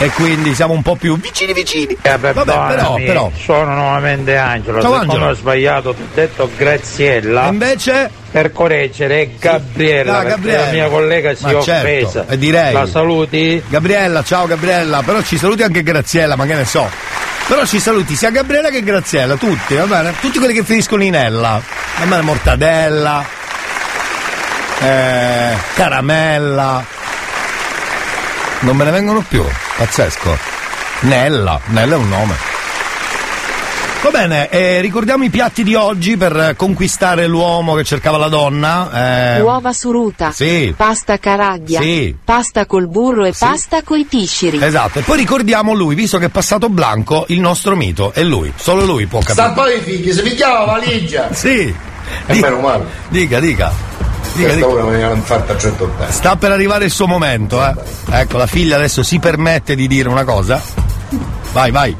[0.00, 1.96] E quindi siamo un po' più vicini vicini.
[2.00, 3.30] Vabbè, però, però.
[3.36, 4.80] Sono nuovamente Angelo.
[4.80, 5.26] Ciao, Angelo.
[5.30, 7.46] ho sbagliato, ti ho detto Graziella.
[7.46, 8.10] E invece?
[8.30, 10.64] Per correggere è Gabriella, Ah, perché Gabriella.
[10.66, 11.70] la mia collega si è certo,
[12.06, 12.26] offesa.
[12.28, 12.72] e direi.
[12.74, 13.60] La saluti?
[13.68, 16.88] Gabriella, ciao Gabriella, però ci saluti anche Graziella, ma che ne so.
[17.48, 20.14] Però ci saluti sia Gabriella che Graziella, tutti, va bene?
[20.20, 21.60] Tutti quelli che finiscono in ella.
[21.98, 23.24] Va bene, mortadella,
[24.80, 26.84] eh, caramella.
[28.60, 29.44] Non me ne vengono più,
[29.78, 30.36] pazzesco.
[31.02, 32.34] Nella, Nella è un nome.
[34.00, 39.36] Va bene, eh, ricordiamo i piatti di oggi per conquistare l'uomo che cercava la donna.
[39.36, 40.30] eh, Uova suruta.
[40.30, 40.72] Sì.
[40.76, 41.80] Pasta caraglia.
[41.80, 42.16] Sì.
[42.24, 44.62] Pasta col burro e pasta coi pisciri.
[44.62, 48.52] Esatto, e poi ricordiamo lui, visto che è passato Blanco, il nostro mito, è lui,
[48.56, 49.34] solo lui può capire.
[49.46, 51.32] Sta poi i figli, si picchiava la valigia.
[51.32, 51.74] Sì.
[52.26, 52.84] E meno male.
[53.08, 53.72] Dica, dica.
[54.38, 54.84] Dica, Questa dica.
[54.84, 56.12] viene fatta a 180.
[56.12, 57.74] Sta per arrivare il suo momento, eh.
[58.10, 60.62] Ecco, la figlia adesso si permette di dire una cosa.
[61.52, 61.96] Vai, vai.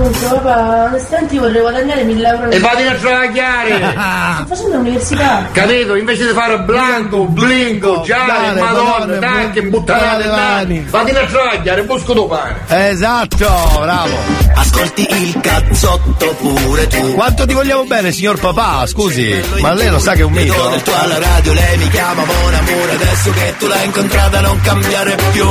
[0.00, 3.76] Comunque papà, senti vorrei guadagnare 1000 euro E vatti a travagliare!
[4.40, 5.94] Sto facendo l'università Capito?
[5.94, 10.86] Invece di fare blanco, blingo, giallo, madonna, tanche, bu- buttare buttare le le mani.
[10.88, 12.60] Vatti a travagliare, busco tuo pane.
[12.68, 14.16] Esatto, bravo.
[14.54, 17.12] Ascolti il cazzotto pure tu.
[17.12, 18.86] Quanto ti vogliamo bene, signor papà?
[18.86, 20.68] Scusi, ma lei lo sa che è un mito?
[20.70, 24.60] del tuo alla radio, lei mi chiama Mon Amore, adesso che tu l'hai incontrata non
[24.62, 25.46] cambiare più.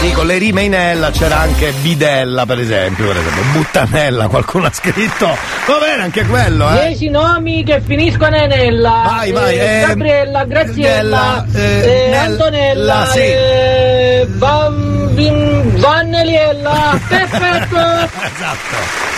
[0.00, 3.42] Sì, con le rime in ella c'era anche bidella, per esempio, per esempio.
[3.84, 5.26] Buttanella, qualcuno ha scritto.
[5.26, 6.86] Va bene anche quello, eh.
[6.88, 9.02] Dieci nomi che finiscono in Nella.
[9.04, 13.18] Vai, vai, Eh, eh, Gabriella, Graziella, eh, eh, Nella, Antonella, sì.
[13.18, 16.98] eh, Van, Vin- Vanneliella.
[17.08, 17.76] Perfetto.
[17.76, 19.12] esatto.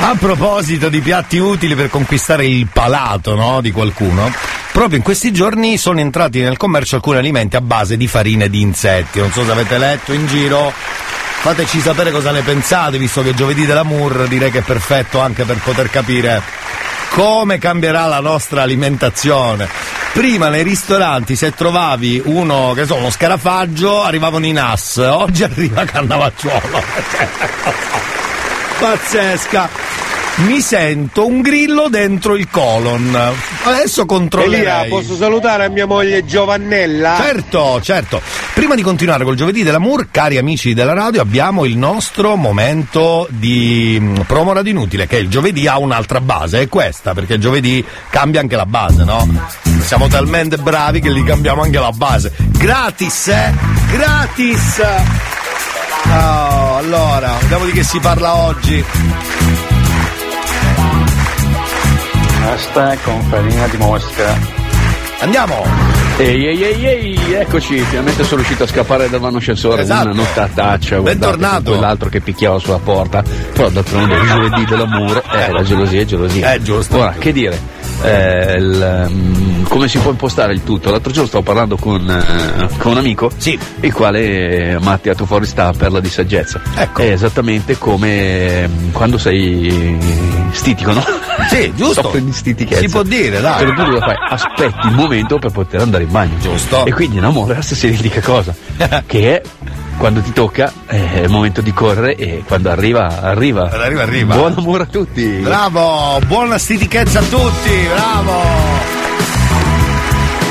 [0.00, 4.32] A proposito di piatti utili per conquistare il palato no, di qualcuno,
[4.70, 8.60] proprio in questi giorni sono entrati nel commercio alcuni alimenti a base di farine di
[8.60, 9.18] insetti.
[9.18, 10.72] Non so se avete letto in giro.
[11.48, 15.56] Fateci sapere cosa ne pensate, visto che giovedì dell'amour direi che è perfetto anche per
[15.56, 16.42] poter capire
[17.08, 19.66] come cambierà la nostra alimentazione.
[20.12, 25.86] Prima nei ristoranti se trovavi uno, che so, uno scarafaggio, arrivavano i NAS, oggi arriva
[25.86, 26.82] Cannavacciuolo.
[28.78, 29.70] Pazzesca.
[30.38, 33.12] Mi sento un grillo dentro il colon.
[33.64, 34.88] Adesso Elia, controllerei.
[34.88, 37.16] posso salutare mia moglie Giovannella?
[37.16, 38.22] Certo, certo.
[38.54, 43.98] Prima di continuare col giovedì dell'amour, cari amici della radio, abbiamo il nostro momento di
[44.00, 47.84] mm, promo radio inutile, che il giovedì ha un'altra base, è questa, perché il giovedì
[48.08, 49.26] cambia anche la base, no?
[49.80, 52.32] Siamo talmente bravi che gli cambiamo anche la base.
[52.36, 53.52] Gratis, eh?
[53.90, 54.82] Gratis!
[56.10, 58.84] Oh, allora, vediamo di che si parla oggi.
[62.48, 64.34] Pasta con farina di mosca.
[65.20, 65.66] Andiamo!
[66.16, 70.06] Ehi ehi ehi ehi, eccoci, finalmente sono riuscito a scappare dal vano ascensore, Esatto.
[70.06, 71.72] una nottataccia, Bentornato.
[71.72, 73.22] quell'altro che picchiava sulla porta,
[73.52, 76.54] però d'altronde il giovedì dell'amore, eh, la gelosia è gelosia.
[76.54, 76.96] Eh, giusto.
[76.96, 77.60] Ora, che dire,
[78.02, 80.90] eh, il, mm, come si può impostare il tutto?
[80.90, 83.30] L'altro giorno stavo parlando con, eh, con un amico,
[83.80, 86.60] il quale eh, mi ha tirato fuori sta perla di saggezza.
[86.76, 87.02] Ecco.
[87.02, 89.96] È esattamente come mm, quando sei
[90.52, 91.04] stitico, no?
[91.48, 92.12] Sì, giusto.
[92.32, 93.58] Si può dire, dai.
[93.58, 96.38] Te lo dico, fai, aspetti il momento per poter andare in bagno.
[96.38, 96.84] Giusto.
[96.84, 98.54] E quindi in amore la stessa identica cosa.
[99.06, 99.42] che è
[99.98, 103.68] quando ti tocca è il momento di correre e quando arriva, arriva.
[103.70, 104.34] Arriva, arriva.
[104.34, 105.26] Buon amore a tutti.
[105.42, 108.96] Bravo, buona stitichezza a tutti, bravo!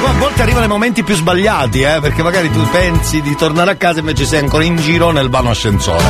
[0.06, 3.76] A volte arrivano i momenti più sbagliati, eh, perché magari tu pensi di tornare a
[3.76, 6.04] casa e invece sei ancora in giro nel vano ascensore.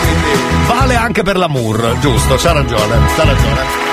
[0.00, 3.89] Quindi vale anche per l'amour, giusto, c'ha ragione, c'ha ragione.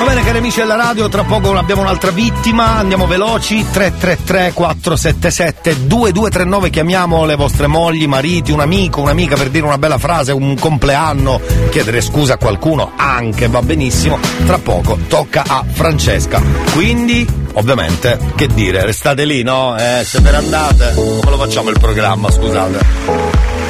[0.00, 5.86] Va bene cari amici della radio, tra poco abbiamo un'altra vittima, andiamo veloci, 333 477
[5.86, 10.58] 2239, chiamiamo le vostre mogli, mariti, un amico, un'amica per dire una bella frase, un
[10.58, 11.38] compleanno,
[11.68, 16.40] chiedere scusa a qualcuno, anche va benissimo, tra poco tocca a Francesca.
[16.72, 19.76] Quindi, ovviamente, che dire, restate lì, no?
[19.76, 22.78] Eh, se ve ne andate, come lo facciamo il programma, scusate?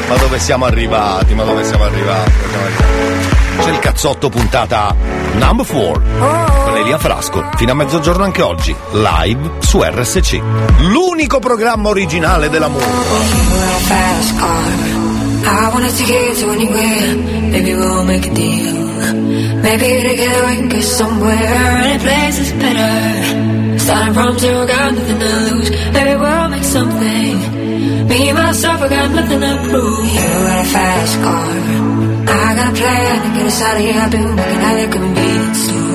[0.09, 1.35] Ma dove siamo arrivati?
[1.35, 3.30] Ma dove siamo arrivati?
[3.61, 4.95] C'è il cazzotto puntata
[5.35, 6.03] number 4
[6.65, 10.41] con Elia Frasco fino a mezzogiorno anche oggi live su RSC
[10.79, 12.91] l'unico programma originale della musica.
[23.81, 25.71] Starting from zero, got nothing to lose.
[25.93, 28.07] Maybe we'll make something.
[28.07, 30.07] Me and myself, I got nothing to prove.
[30.07, 31.90] You got a fast car.
[32.31, 34.01] I got a plan to get us out of here.
[34.01, 35.91] I've been working at a convenience store.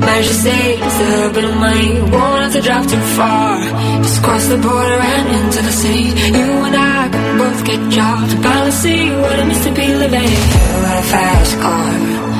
[0.00, 2.00] Managed to save a little bit of money.
[2.00, 3.60] Won't have to drive too far.
[4.02, 6.08] Just cross the border and into the city.
[6.38, 10.30] You and I can both get jobs finally see what it means to be living.
[10.30, 11.90] You got a fast car.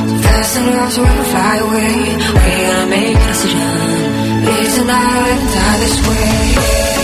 [0.08, 1.94] So fast enough so we can fly away.
[2.36, 4.04] We gotta make a decision.
[4.46, 7.03] Leave tonight die this way.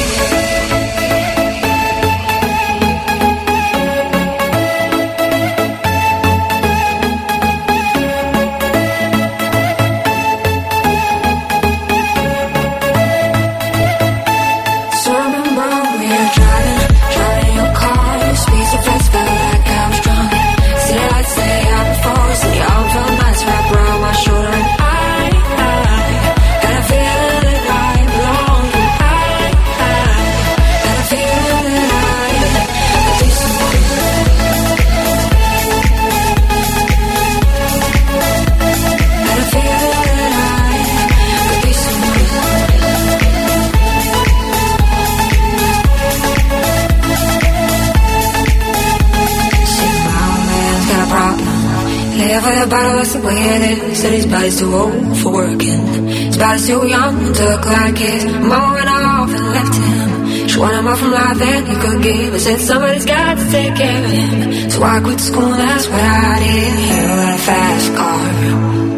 [52.70, 53.98] Bottle, that's the way it is.
[54.00, 55.82] Said his body's too old for working.
[56.30, 58.24] His body's too young to look like his.
[58.24, 60.48] Mom went off and left him.
[60.48, 62.34] She wanted more from life than he could give.
[62.34, 64.70] I said somebody's got to take care of him.
[64.70, 66.72] So I quit school, and that's what I did.
[66.80, 68.22] You got a fast car.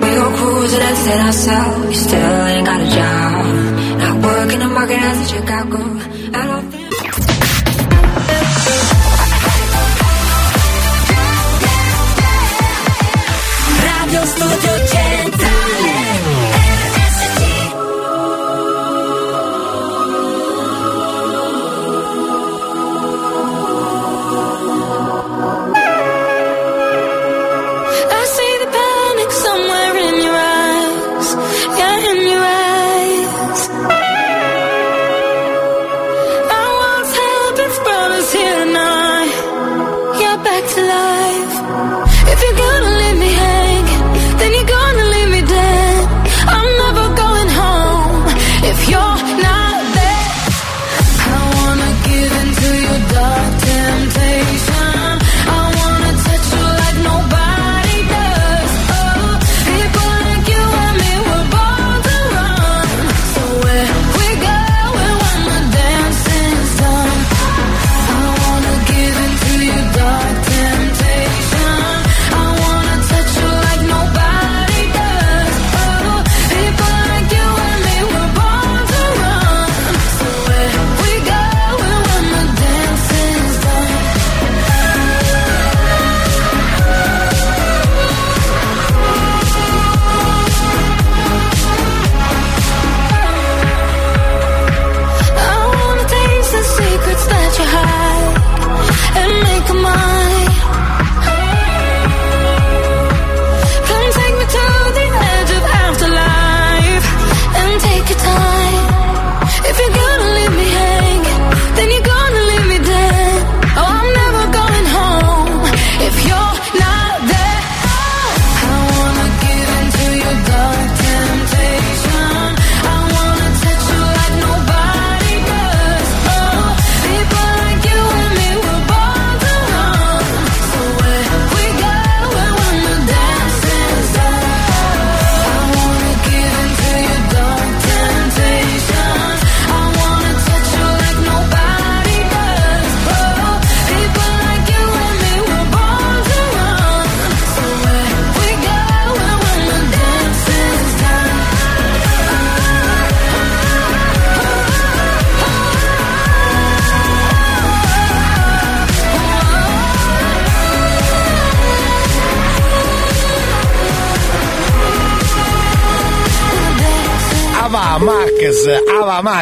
[0.02, 1.88] We go cruising and set ourselves.
[1.88, 3.98] You still ain't got a job.
[3.98, 5.91] Not working the market as a Chicago.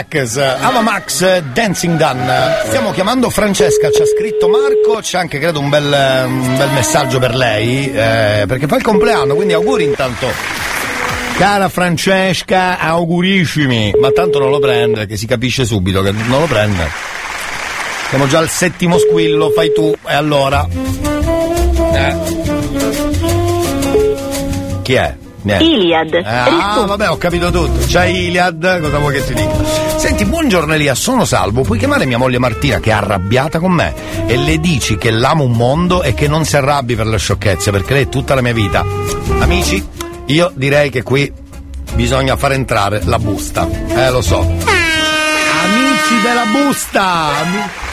[0.01, 2.63] Max, Ava Max Dancing Done.
[2.65, 7.19] Stiamo chiamando Francesca, ci ha scritto Marco, c'è anche credo un bel, un bel messaggio
[7.19, 10.27] per lei, eh, perché fa il compleanno, quindi auguri intanto.
[11.37, 13.93] Cara Francesca, augurissimi!
[14.01, 16.89] Ma tanto non lo prende, che si capisce subito che non lo prende.
[18.09, 20.67] Siamo già al settimo squillo, fai tu, e allora?
[21.93, 22.17] Eh.
[24.83, 25.15] Chi è?
[25.43, 25.65] Niente.
[25.65, 26.21] Iliad.
[26.25, 27.87] Ah, vabbè, ho capito tutto.
[27.87, 29.90] C'è Iliad, cosa vuoi che ti dica?
[30.01, 31.61] Senti, buongiorno Elia, sono salvo.
[31.61, 33.93] Puoi chiamare mia moglie Martina che è arrabbiata con me
[34.27, 37.71] e le dici che l'amo un mondo e che non si arrabbi per le sciocchezze
[37.71, 38.83] perché lei è tutta la mia vita.
[39.41, 39.87] Amici,
[40.25, 41.31] io direi che qui
[41.93, 43.69] bisogna far entrare la busta.
[43.89, 44.39] Eh, lo so.
[44.39, 47.29] Amici della busta!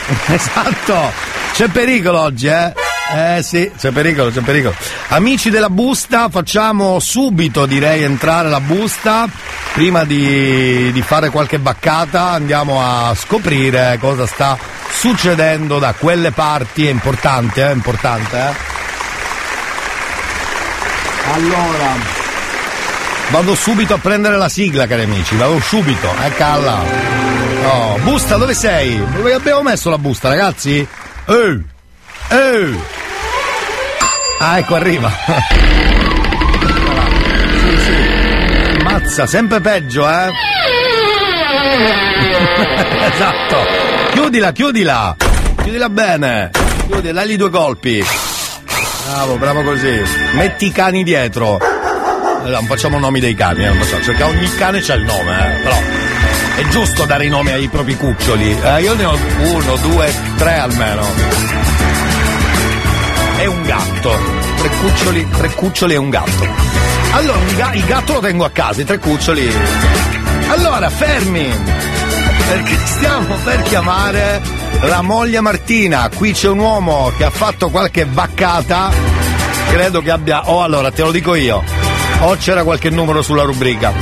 [0.33, 1.11] Esatto!
[1.51, 2.86] C'è pericolo oggi, eh?
[3.09, 4.75] Eh sì, c'è pericolo, c'è pericolo.
[5.09, 9.27] Amici della busta, facciamo subito direi entrare la busta.
[9.73, 14.57] Prima di, di fare qualche baccata andiamo a scoprire cosa sta
[14.89, 16.87] succedendo da quelle parti.
[16.87, 17.69] È importante, eh?
[17.69, 18.75] È importante, eh?
[21.33, 21.93] Allora,
[23.29, 26.81] vado subito a prendere la sigla, cari amici, vado subito, eh calla.
[27.63, 28.97] Oh, busta, dove sei?
[29.13, 30.87] Dove abbiamo messo la busta, ragazzi?
[31.25, 31.75] Ehi!
[32.29, 32.79] Ehi!
[34.39, 35.11] Ah, ecco, arriva.
[37.61, 38.83] sì, sì.
[38.83, 40.29] Mazza, sempre peggio, eh?
[43.13, 43.65] esatto.
[44.11, 45.15] Chiudila, chiudila.
[45.61, 46.51] Chiudila bene.
[46.87, 48.03] Chiudila, dagli due colpi.
[49.09, 50.01] Bravo, bravo così.
[50.33, 51.59] Metti i cani dietro.
[52.45, 55.59] Eh, Non facciamo nomi dei cani, eh, non so, perché ogni cane c'ha il nome,
[55.59, 55.75] eh, però
[56.57, 58.57] è giusto dare i nomi ai propri cuccioli.
[58.61, 61.46] Eh, io ne ho uno, due, tre almeno.
[63.39, 64.11] E un gatto.
[64.57, 66.47] Tre cuccioli, tre cuccioli e un gatto.
[67.11, 69.51] Allora, il gatto lo tengo a casa, i tre cuccioli.
[70.49, 71.47] Allora, fermi!
[72.47, 74.41] Perché stiamo per chiamare
[74.81, 76.09] la moglie Martina.
[76.13, 78.89] Qui c'è un uomo che ha fatto qualche vaccata.
[79.69, 80.49] Credo che abbia.
[80.49, 81.63] Oh, allora, te lo dico io.
[82.21, 83.93] O c'era qualche numero sulla rubrica.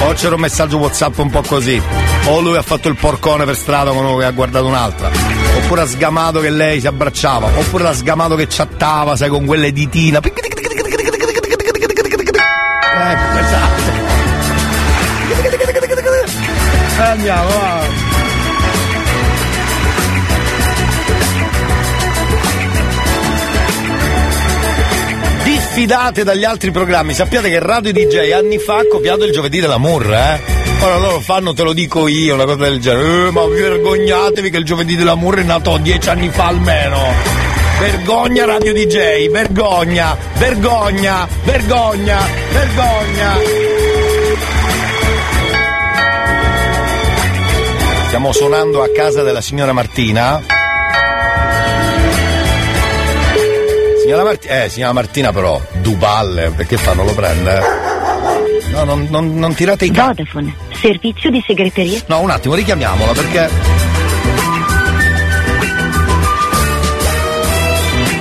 [0.00, 1.80] O c'era un messaggio WhatsApp un po' così.
[2.26, 5.33] O lui ha fatto il porcone per strada con uno che ha guardato un'altra.
[5.64, 7.46] Oppure ha sgamato che lei si abbracciava.
[7.56, 10.18] Oppure l'ha sgamato che chattava, sai, con quelle ditine.
[12.98, 13.82] Ecco, esatto.
[16.98, 17.80] Andiamo, va.
[25.44, 30.12] Diffidate dagli altri programmi, sappiate che Radio DJ anni fa ha copiato il giovedì dell'amour,
[30.12, 30.53] eh?
[30.84, 33.28] Ora loro fanno, te lo dico io, una cosa del genere.
[33.28, 36.98] Eh, ma vergognatevi che il giovedì dell'amour è nato dieci anni fa almeno.
[37.80, 42.18] Vergogna Radio DJ, vergogna, vergogna, vergogna,
[42.52, 43.32] vergogna.
[48.08, 50.42] Stiamo suonando a casa della signora Martina.
[54.02, 56.92] Signora Martina, eh, signora Martina però, Duballe, perché fa?
[56.92, 57.84] Non lo prende?
[58.70, 60.22] No, non, non, non tirate i cazzi.
[60.22, 60.54] Vodafone,
[60.84, 62.02] servizio di segreteria.
[62.08, 63.48] No, un attimo, richiamiamola perché.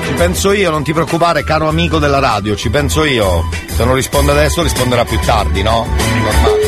[0.05, 3.49] Ci penso io, non ti preoccupare, caro amico della radio, ci penso io.
[3.67, 5.85] Se non risponde adesso risponderà più tardi, no?
[6.23, 6.61] Normale.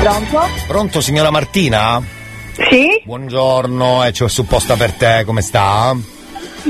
[0.00, 0.48] Pronto?
[0.66, 2.02] Pronto, signora Martina?
[2.52, 3.00] Sì?
[3.04, 5.96] Buongiorno, è cioè, supposta per te, come sta?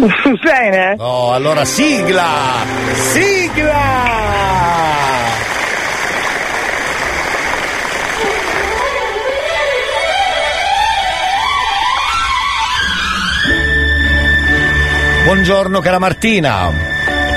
[0.44, 0.94] Bene.
[0.98, 2.28] Oh, allora sigla!
[2.94, 5.09] Sigla!
[15.34, 16.72] Buongiorno cara Martina.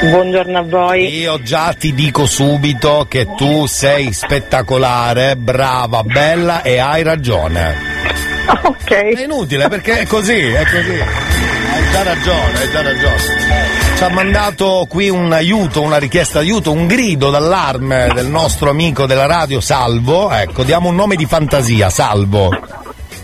[0.01, 1.15] Buongiorno a voi.
[1.15, 7.75] Io già ti dico subito che tu sei spettacolare, brava, bella e hai ragione.
[8.63, 8.89] Ok.
[8.89, 10.99] È inutile perché è così, è così.
[10.99, 13.17] Hai già ragione, hai già ragione.
[13.95, 19.05] Ci ha mandato qui un aiuto, una richiesta d'aiuto, un grido d'allarme del nostro amico
[19.05, 20.31] della radio Salvo.
[20.31, 22.49] Ecco, diamo un nome di fantasia, Salvo.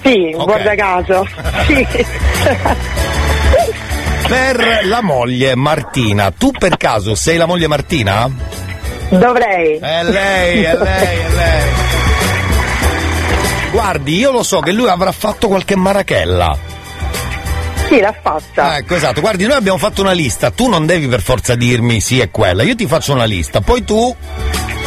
[0.03, 0.43] Sì, Ok.
[0.45, 1.25] guarda caso.
[1.65, 3.08] Sì.
[4.29, 8.29] Per la moglie Martina, tu per caso sei la moglie Martina?
[9.09, 9.79] Dovrei.
[9.79, 11.69] È lei, è lei, è lei.
[13.71, 16.55] Guardi, io lo so che lui avrà fatto qualche marachella.
[17.87, 18.77] Sì, l'ha fatta.
[18.77, 19.19] Ecco, esatto.
[19.19, 20.51] Guardi, noi abbiamo fatto una lista.
[20.51, 22.61] Tu non devi per forza dirmi sì è quella.
[22.61, 23.61] Io ti faccio una lista.
[23.61, 24.15] Poi tu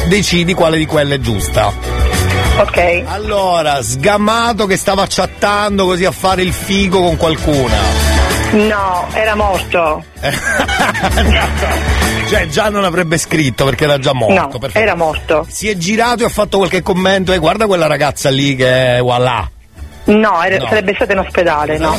[0.07, 1.73] decidi quale di quelle è giusta.
[2.59, 3.03] Ok.
[3.07, 8.02] Allora, sgamato che stava chattando così a fare il figo con qualcuna.
[8.53, 10.05] No, era morto.
[12.29, 14.35] Cioè, già non avrebbe scritto perché era già morto.
[14.41, 14.79] No, perfetto.
[14.79, 15.47] era morto.
[15.49, 19.01] Si è girato e ha fatto qualche commento e guarda quella ragazza lì che è
[19.01, 19.49] voilà.
[20.05, 20.67] No, era- No.
[20.69, 21.97] sarebbe stato in ospedale, no.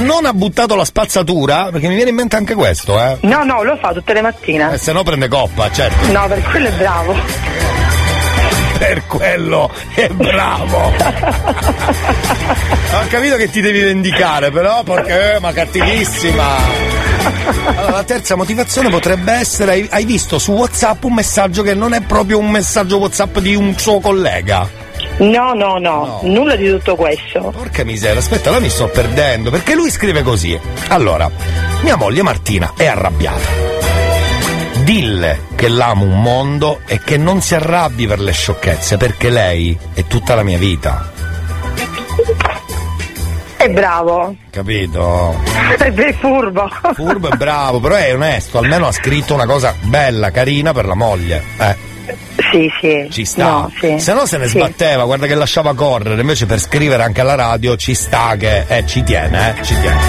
[0.00, 3.18] Non ha buttato la spazzatura, perché mi viene in mente anche questo, eh.
[3.20, 4.74] No, no, lo fa tutte le mattine.
[4.74, 6.10] Eh, se no prende coppa, certo.
[6.12, 7.14] No, per quello è bravo.
[8.78, 10.92] Per quello è bravo.
[12.92, 16.44] Ho capito che ti devi vendicare, però, perché, ma cattivissima.
[17.64, 21.94] Allora, la terza motivazione potrebbe essere: hai, hai visto su WhatsApp un messaggio che non
[21.94, 24.84] è proprio un messaggio WhatsApp di un suo collega.
[25.18, 27.50] No, no, no, nulla di tutto questo.
[27.50, 30.58] Porca miseria, aspetta, là mi sto perdendo, perché lui scrive così.
[30.88, 31.30] Allora,
[31.82, 34.05] mia moglie Martina è arrabbiata.
[34.86, 39.76] Dille che l'amo un mondo e che non si arrabbi per le sciocchezze, perché lei
[39.92, 41.10] è tutta la mia vita.
[43.56, 44.36] È bravo.
[44.48, 45.42] Capito?
[45.76, 46.70] È furbo.
[46.94, 50.94] Furbo e bravo, però è onesto, almeno ha scritto una cosa bella, carina per la
[50.94, 51.42] moglie.
[51.58, 51.76] Eh.
[52.52, 53.08] Sì, sì.
[53.10, 53.42] Ci sta.
[53.44, 53.98] No, sì.
[53.98, 54.56] Se no se ne Sì.
[54.58, 58.86] sbatteva, guarda che lasciava correre, invece per scrivere anche alla radio ci sta che eh,
[58.86, 60.00] ci tiene, eh, ci tiene.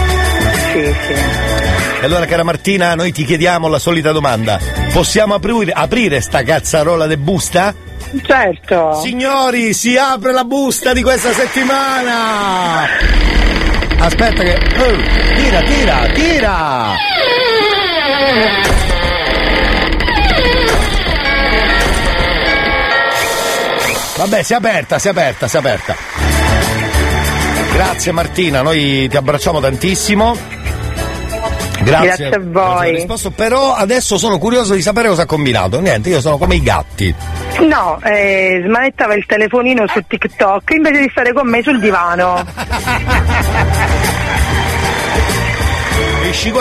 [0.71, 1.66] Sì, sì.
[1.99, 4.59] E allora cara Martina, noi ti chiediamo la solita domanda.
[4.93, 7.73] Possiamo aprire, aprire sta cazzarola de busta?
[8.23, 9.01] Certo.
[9.01, 12.85] Signori, si apre la busta di questa settimana!
[13.97, 14.57] Aspetta che...
[14.77, 16.95] oh, tira, tira, tira!
[24.17, 25.95] Vabbè, si è aperta, si è aperta, si è aperta.
[27.73, 30.56] Grazie Martina, noi ti abbracciamo tantissimo.
[31.87, 32.91] Grazie, Grazie a voi.
[32.91, 35.79] risposto, però adesso sono curioso di sapere cosa ha combinato.
[35.79, 37.13] Niente, io sono come i gatti.
[37.61, 42.43] No, eh, smanettava il telefonino su TikTok invece di stare con me sul divano.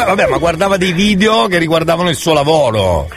[0.07, 3.09] Vabbè, ma guardava dei video che riguardavano il suo lavoro.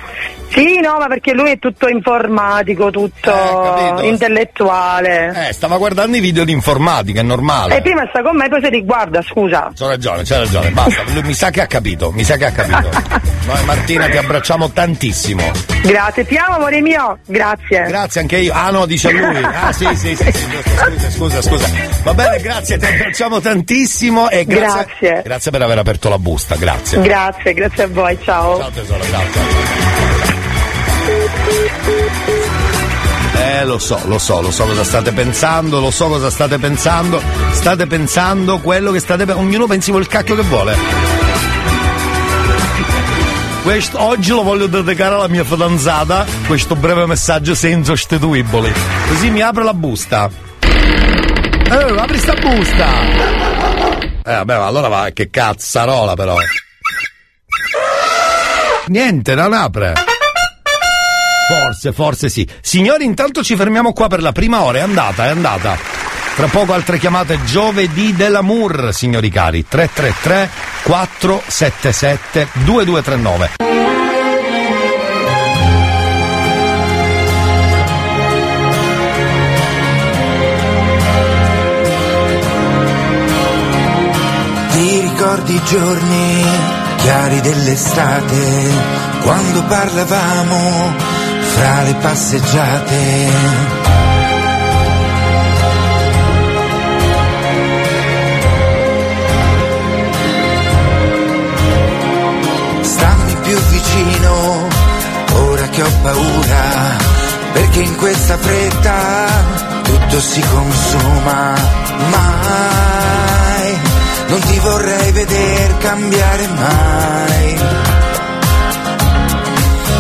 [0.50, 4.04] Sì, no, ma perché lui è tutto informatico, tutto capito.
[4.04, 5.50] intellettuale.
[5.50, 7.78] Eh, stava guardando i video di informatica, è normale.
[7.78, 9.72] E prima sta con me, poi si riguarda, scusa.
[9.76, 11.04] C'ha ragione, c'ha ragione, basta.
[11.14, 12.90] Lui mi sa che ha capito, mi sa che ha capito.
[13.46, 15.44] Noi Martina ti abbracciamo tantissimo.
[15.84, 17.20] Grazie, ti amo amore mio.
[17.26, 17.86] Grazie.
[17.88, 18.54] Grazie anche io.
[18.54, 19.28] Ah no, dice lui.
[19.60, 21.68] Ah sì, sì, sì, sì, scusa, scusa, scusa.
[22.04, 24.68] Va bene, grazie, ti abbracciamo tantissimo e grazie.
[25.00, 25.22] Grazie.
[25.24, 27.02] Grazie per aver aperto la busta, grazie.
[27.02, 28.58] Grazie, grazie a voi, ciao.
[28.58, 30.39] Ciao tesoro, grazie.
[33.36, 37.22] Eh, lo so, lo so, lo so cosa state pensando, lo so cosa state pensando.
[37.52, 39.48] State pensando quello che state pensando.
[39.48, 40.76] Ognuno pensi quel cacchio che vuole.
[43.64, 48.72] Questo, oggi lo voglio dedicare alla mia fidanzata, questo breve messaggio senza sostituibili.
[49.10, 50.30] Così mi apre la busta.
[50.62, 52.88] Eh, apri sta busta!
[54.24, 56.38] Eh, vabbè, allora va, che cazzarola però.
[58.88, 59.94] Niente, non apre.
[61.50, 62.48] Forse, forse sì.
[62.62, 64.78] Signori, intanto ci fermiamo qua per la prima ora.
[64.78, 65.76] È andata, è andata.
[66.36, 69.66] Tra poco altre chiamate giovedì dell'amour, signori cari.
[69.68, 70.50] 333
[70.84, 73.50] 477 2239.
[84.72, 86.44] Ti ricordi i giorni
[86.98, 88.70] chiari dell'estate,
[89.24, 91.19] quando parlavamo
[91.60, 92.98] fra le passeggiate?
[102.82, 104.68] Stammi più vicino,
[105.34, 106.98] ora che ho paura,
[107.52, 109.26] perché in questa fretta
[109.84, 111.54] tutto si consuma.
[112.10, 113.80] Mai,
[114.30, 117.58] non ti vorrei veder cambiare mai.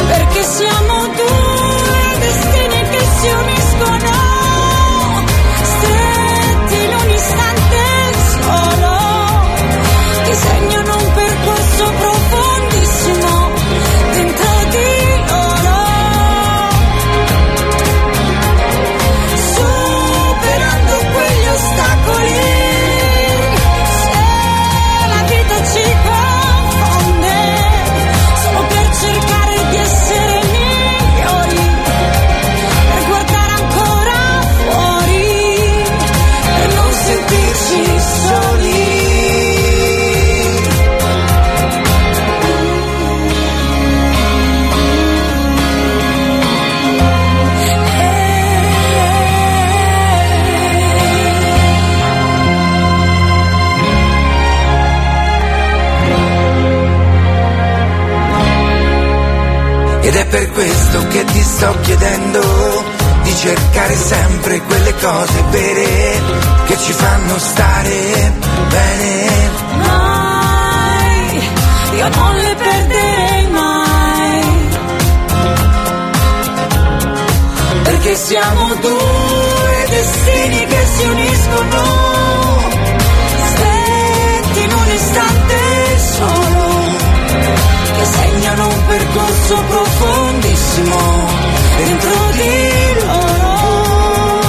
[0.07, 0.98] Perché siamo
[60.09, 62.41] Ed è per questo che ti sto chiedendo
[63.21, 66.19] di cercare sempre quelle cose vere
[66.65, 68.33] che ci fanno stare
[68.69, 69.51] bene.
[69.75, 71.49] Mai,
[71.95, 74.43] io non le perderei mai.
[77.83, 81.81] Perché siamo due destini che si uniscono.
[83.43, 85.57] Aspetti in un istante
[86.17, 86.97] solo,
[87.99, 90.97] che segnano un percorso profondissimo
[91.77, 94.41] dentro di loro.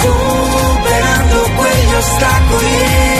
[0.00, 3.11] Superando quegli ostacoli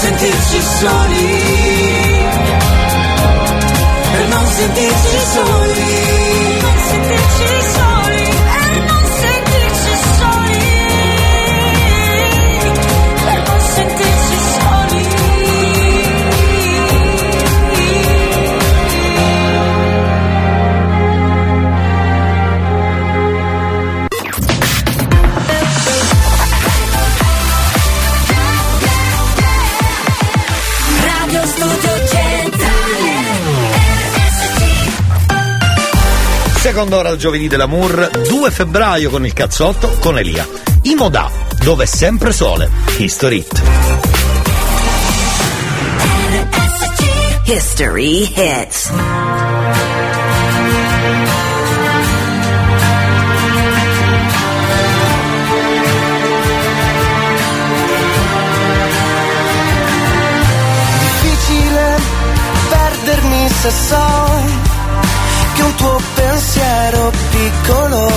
[0.00, 1.26] sentirci soli,
[4.12, 6.58] per non sentirci soli.
[6.62, 7.59] non sentirci soli,
[36.80, 40.48] Seconda ora al giovedì dell'amour, 2 febbraio con il cazzotto con Elia.
[40.84, 41.30] Imoda,
[41.62, 42.70] dove è sempre sole.
[42.96, 43.62] History Hit.
[47.44, 48.90] History Hits.
[60.98, 61.96] difficile
[62.70, 64.49] perdermi se so
[65.60, 68.10] che un tuo pensiero piccolo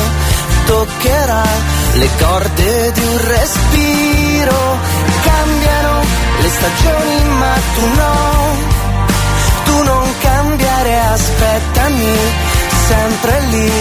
[0.66, 1.44] toccherà
[1.94, 4.78] le corde di un respiro.
[5.24, 6.02] Cambiano
[6.41, 8.16] le stagioni ma tu no,
[9.66, 12.16] tu non cambiare, aspettami
[12.88, 13.72] sempre lì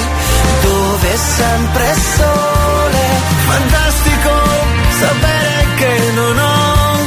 [0.63, 3.05] dove sempre sole.
[3.47, 4.31] Fantastico
[4.99, 6.99] sapere che non ho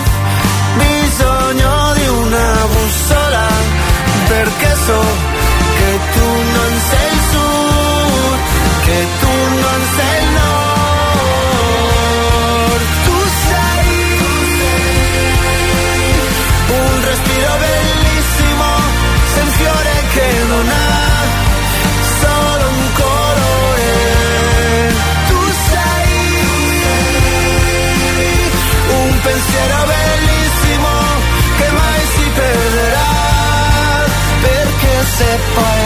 [0.77, 3.47] bisogno di una bussola
[4.27, 5.34] perché so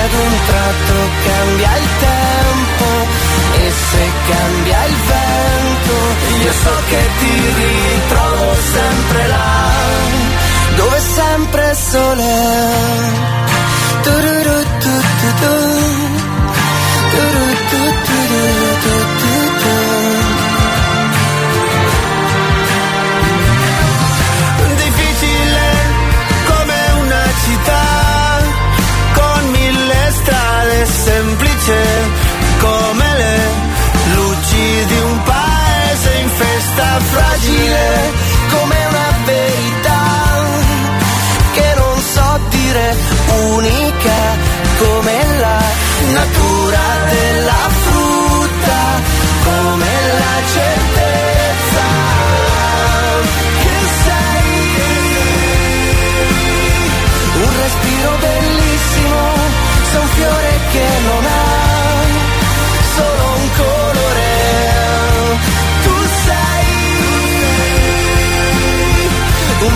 [0.10, 0.94] ad un tratto
[1.24, 2.88] cambia il tempo
[3.54, 5.96] e se cambia il vento,
[6.44, 7.34] io so che ti
[7.64, 9.72] ritrovo sempre là,
[10.76, 12.80] dove sempre sole.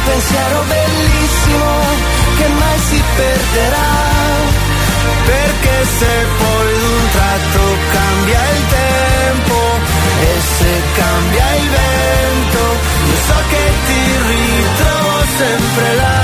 [0.05, 1.71] pensiero bellissimo
[2.37, 3.91] che mai si perderà.
[5.25, 9.59] Perché se poi un tratto cambia il tempo
[10.21, 12.61] e se cambia il vento,
[13.09, 16.22] io so che ti ritrovo sempre là.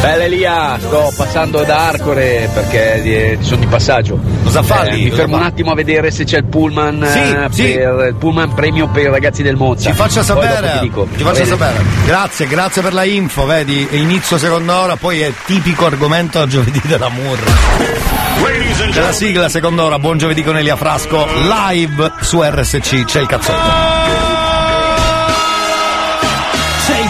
[0.00, 4.18] Bella Elia, sto passando da Arcore perché eh, sono di passaggio.
[4.44, 5.04] Cosa fa lì?
[5.04, 5.40] mi fermo fa?
[5.42, 7.62] un attimo a vedere se c'è il pullman Sì, eh, sì.
[7.74, 9.90] per il pullman premio per i ragazzi del Monza.
[9.90, 11.06] Ci faccia sapere, ti dico.
[11.16, 11.84] ci faccia sapere.
[12.06, 16.80] Grazie, grazie per la info, vedi, inizio seconda ora, poi è tipico argomento a giovedì
[16.84, 17.50] della Murra.
[18.90, 23.26] C'è la sigla seconda ora, buon giovedì con Elia Frasco, live su RSC, c'è il
[23.26, 23.87] cazzotto.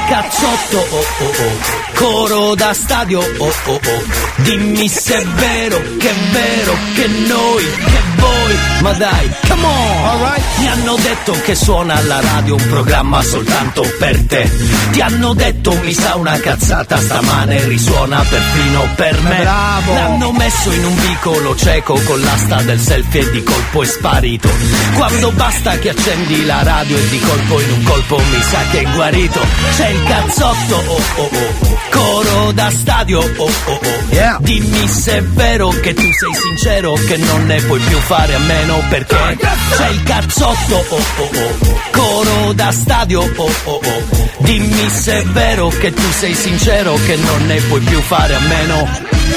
[0.09, 4.05] Cazzotto, oh oh oh, coro da stadio, oh oh oh.
[4.37, 10.05] Dimmi se è vero, che è vero, che noi, che voi, ma dai, come on!
[10.05, 10.59] Alright.
[10.59, 14.51] Mi hanno detto che suona alla radio un programma soltanto per te.
[14.91, 19.37] Ti hanno detto mi sa una cazzata stamane risuona perfino per me.
[19.39, 19.95] Bravo.
[19.95, 24.49] L'hanno messo in un vicolo cieco con l'asta del selfie e di colpo è sparito.
[24.95, 28.81] Quando basta che accendi la radio e di colpo in un colpo mi sa che
[28.81, 29.41] è guarito.
[29.77, 34.07] C'è il cazzotto, oh oh oh, coro da stadio, oh oh oh.
[34.41, 38.39] Dimmi se è vero che tu sei sincero, che non ne puoi più fare a
[38.39, 39.37] meno perché
[39.77, 44.27] c'è il cazzotto, oh oh oh, coro da stadio, oh oh oh.
[44.39, 48.41] Dimmi se è vero che tu sei sincero, che non ne puoi più fare a
[48.41, 48.89] meno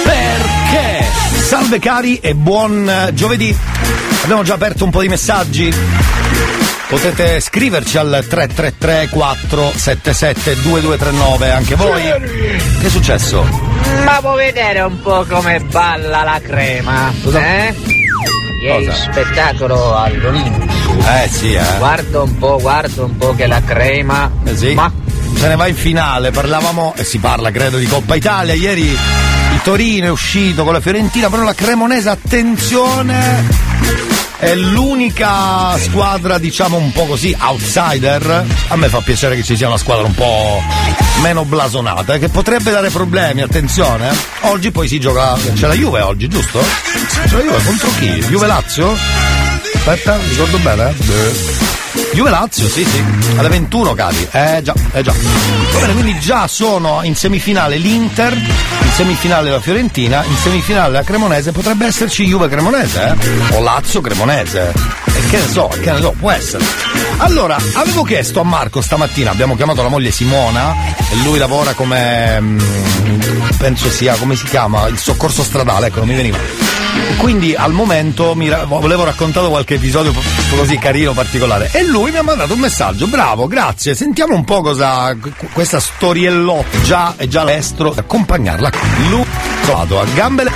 [0.03, 1.05] perché.
[1.47, 3.55] Salve cari e buon eh, giovedì.
[4.23, 5.73] Abbiamo già aperto un po' di messaggi.
[6.91, 12.01] Potete scriverci al 333 477 2239 anche voi.
[12.01, 13.47] Che è successo?
[14.03, 17.13] Ma puoi vedere un po' come balla la crema?
[17.33, 17.73] Eh?
[18.61, 18.93] Ieri Cosa?
[19.09, 20.73] spettacolo all'Olimpico.
[21.07, 21.63] Eh sì, eh.
[21.77, 24.29] Guarda un po', guarda un po' che la crema.
[24.43, 24.73] Eh sì.
[24.73, 24.91] Ma
[25.35, 28.53] Se ne va in finale, parlavamo e si parla credo di Coppa Italia.
[28.53, 33.47] Ieri il Torino è uscito con la Fiorentina, però la Cremonese, attenzione,
[34.41, 38.43] è l'unica squadra, diciamo un po' così, outsider.
[38.69, 40.59] A me fa piacere che ci sia una squadra un po'
[41.21, 44.09] meno blasonata, eh, che potrebbe dare problemi, attenzione.
[44.09, 44.15] eh.
[44.47, 46.59] Oggi poi si gioca, c'è la Juve oggi, giusto?
[46.59, 48.09] C'è la Juve contro chi?
[48.29, 48.95] Juve Lazio?
[49.75, 50.89] Aspetta, ricordo bene?
[50.89, 50.93] eh?
[50.93, 51.90] Beh.
[52.13, 53.03] Juve Lazio, sì, sì,
[53.37, 54.27] alle 21 cari.
[54.31, 55.13] Eh già, eh già.
[55.13, 61.03] Va bene, quindi già sono in semifinale l'Inter, in semifinale la Fiorentina, in semifinale la
[61.03, 63.55] Cremonese, potrebbe esserci Juve Cremonese, eh?
[63.55, 64.73] O Lazio Cremonese.
[65.05, 66.65] E che ne so, che ne so, può essere.
[67.17, 70.75] Allora, avevo chiesto a Marco stamattina, abbiamo chiamato la moglie Simona
[71.11, 72.59] e lui lavora come mm,
[73.57, 74.87] penso sia, come si chiama?
[74.87, 76.37] Il soccorso stradale, ecco, non mi veniva.
[77.17, 80.13] Quindi al momento ra- volevo raccontare qualche episodio
[80.55, 81.69] così carino, particolare.
[81.73, 83.95] E lui mi ha mandato un messaggio, bravo, grazie.
[83.95, 88.69] Sentiamo un po' cosa qu- questa storiellotta già è già all'estero, accompagnarla.
[89.09, 89.23] Lui
[89.65, 90.51] vado a gambe le-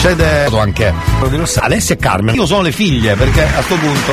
[0.00, 0.92] cede anche
[1.60, 2.34] Alessia e Carmen.
[2.34, 4.12] Io sono le figlie, perché a sto punto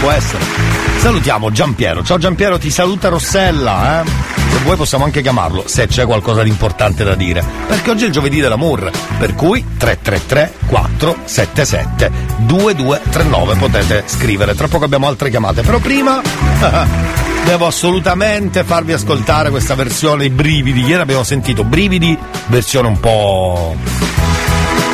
[0.00, 0.83] può essere.
[1.04, 2.02] Salutiamo Giampiero.
[2.02, 4.04] Ciao Giampiero, ti saluta Rossella, eh?
[4.06, 7.44] Se vuoi possiamo anche chiamarlo, se c'è qualcosa di importante da dire.
[7.66, 14.54] Perché oggi è il giovedì della Mur, per cui 333 477 2239 potete scrivere.
[14.54, 16.22] Tra poco abbiamo altre chiamate, però prima
[17.44, 20.86] devo assolutamente farvi ascoltare questa versione i brividi.
[20.86, 23.76] Ieri abbiamo sentito brividi, versione un po'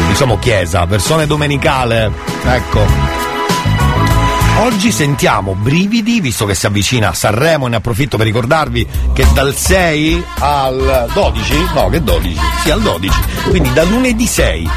[0.09, 2.11] diciamo chiesa, versione domenicale.
[2.47, 3.40] Ecco.
[4.59, 9.55] Oggi sentiamo brividi, visto che si avvicina a Sanremo, ne approfitto per ricordarvi che dal
[9.55, 14.69] 6 al 12, no che 12, sì al 12, quindi da lunedì 6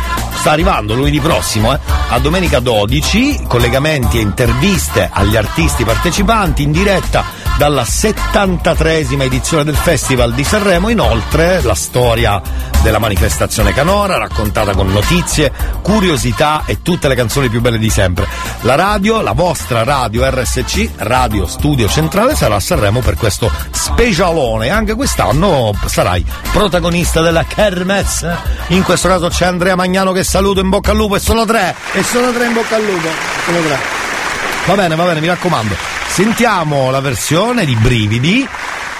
[0.43, 6.74] sta arrivando lunedì prossimo, eh, a domenica 12, collegamenti e interviste agli artisti partecipanti in
[6.74, 7.24] diretta
[7.58, 12.41] dalla 73esima edizione del Festival di Sanremo, inoltre la storia
[12.82, 15.51] della manifestazione canora raccontata con notizie,
[15.82, 18.28] curiosità e tutte le canzoni più belle di sempre.
[18.62, 24.70] La radio, la vostra radio RSC, Radio Studio Centrale, sarà a Sanremo per questo specialone
[24.70, 28.36] anche quest'anno sarai protagonista della Kermesse.
[28.68, 31.76] In questo caso c'è Andrea Magnano che saluto in bocca al lupo e sono tre,
[31.93, 33.08] e sono tre in bocca al lupo.
[33.45, 34.22] Sono tre.
[34.66, 35.76] Va bene, va bene, mi raccomando.
[36.07, 38.47] Sentiamo la versione di Brividi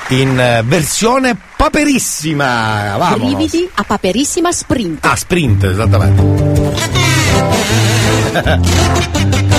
[0.09, 2.95] in eh, versione paperissima.
[2.97, 3.34] Vamos.
[3.34, 5.05] Brividi a paperissima sprint.
[5.05, 6.22] Ah, sprint, esattamente.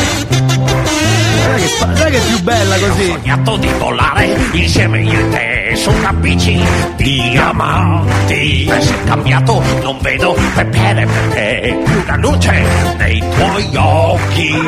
[1.44, 3.06] Guarda che, guarda che è più bella così.
[3.06, 6.58] sognato di volare insieme io e te su una bici
[6.96, 8.66] di diamanti.
[8.66, 12.64] E se è cambiato non vedo pepere per te, più la luce
[12.96, 14.62] nei tuoi occhi.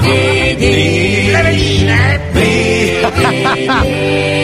[0.00, 2.20] Le veline,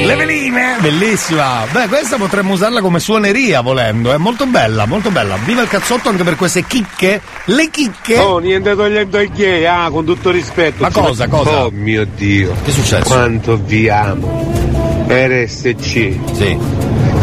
[0.08, 1.64] Le veline, bellissima.
[1.70, 5.36] Beh, questa potremmo usarla come suoneria volendo, è molto bella, molto bella.
[5.44, 7.20] Viva il cazzotto anche per queste chicche.
[7.46, 8.16] Le chicche.
[8.18, 10.82] Oh, niente togliendo i gay, ah, con tutto rispetto.
[10.82, 11.64] Ma cosa, cosa?
[11.66, 12.54] Oh mio Dio.
[12.64, 13.04] Che è successo?
[13.04, 15.06] Quanto vi amo.
[15.08, 16.18] RSC.
[16.32, 16.58] Sì.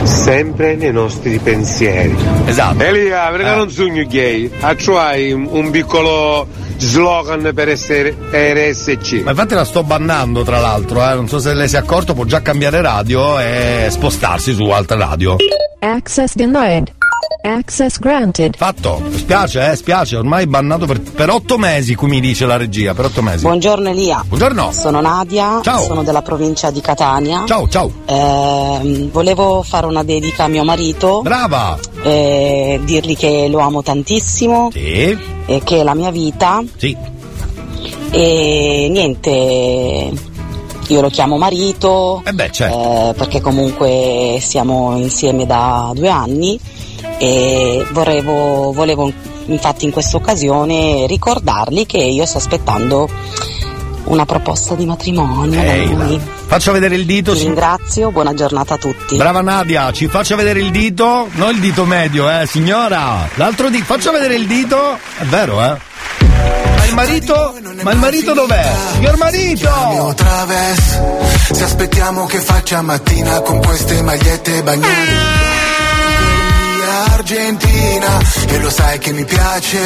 [0.04, 2.16] Sempre nei nostri pensieri.
[2.46, 2.84] Esatto.
[2.84, 3.56] Elia, perché Eh.
[3.56, 4.52] non sogno gay?
[4.78, 6.48] C'hai un, un piccolo
[6.78, 9.22] slogan per essere RSC.
[9.24, 11.14] Ma infatti la sto bannando tra l'altro, eh.
[11.14, 14.98] non so se lei si è accorto, può già cambiare radio e spostarsi su altre
[14.98, 15.36] radio.
[15.80, 16.95] Access denied.
[17.42, 18.56] Access granted.
[18.58, 22.94] Fatto, spiace, eh, spiace, ormai bannato per, per otto mesi, qui mi dice la regia,
[22.96, 23.44] per otto mesi.
[23.44, 24.24] Buongiorno Elia.
[24.28, 24.72] Buongiorno.
[24.72, 25.82] Sono Nadia, Ciao.
[25.84, 27.44] sono della provincia di Catania.
[27.46, 27.92] Ciao, ciao.
[28.06, 31.22] Ehm, volevo fare una dedica a mio marito.
[31.22, 31.78] Brava.
[32.04, 34.70] eh, dirgli che lo amo tantissimo.
[34.72, 35.16] Sì.
[35.46, 36.64] E che è la mia vita.
[36.78, 36.98] Sì.
[38.12, 40.34] E niente.
[40.88, 42.22] Io lo chiamo marito.
[42.26, 42.78] Eh beh, certo.
[43.10, 46.60] eh, perché comunque siamo insieme da due anni.
[47.18, 49.12] E volevo, volevo
[49.46, 53.10] infatti in questa occasione ricordargli che io sto aspettando
[54.06, 55.62] una proposta di matrimonio.
[55.62, 56.20] da lui.
[56.48, 57.34] Faccia vedere il dito.
[57.34, 59.16] Ti ringrazio, buona giornata a tutti.
[59.16, 63.28] Brava Nadia, ci faccia vedere il dito, non il dito medio, eh, signora.
[63.36, 64.98] L'altro dito, faccia vedere il dito.
[65.18, 65.94] È vero, eh?
[66.78, 67.54] Ma il marito?
[67.82, 68.72] Ma il marito dov'è?
[68.94, 69.70] Signor marito!
[69.70, 71.02] Otra vez,
[71.52, 75.45] se aspettiamo che faccia mattina con queste magliette bagnate.
[77.16, 79.80] Argentina, e lo sai che mi piace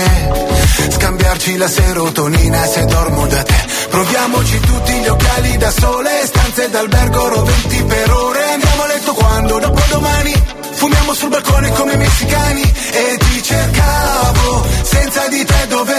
[0.89, 3.67] scambiarci la serotonina se dormo da te.
[3.89, 8.43] Proviamoci tutti gli occhiali da sole, stanze d'albergo roventi per ore.
[8.53, 9.59] Andiamo a letto quando?
[9.59, 10.33] Dopo domani.
[10.73, 15.98] Fumiamo sul balcone come messicani e ti cercavo, senza di te dove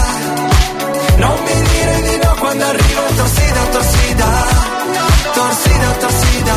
[1.21, 4.29] non mi dire di no quando arriva torsida, torsida,
[5.37, 6.55] torsida, torsida,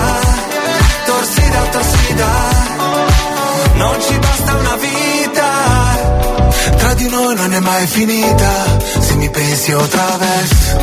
[1.07, 2.75] torsida, torsida
[3.77, 5.49] non ci basta una vita.
[6.79, 8.51] Tra di noi non è mai finita,
[9.25, 10.77] mi pensi otra vez.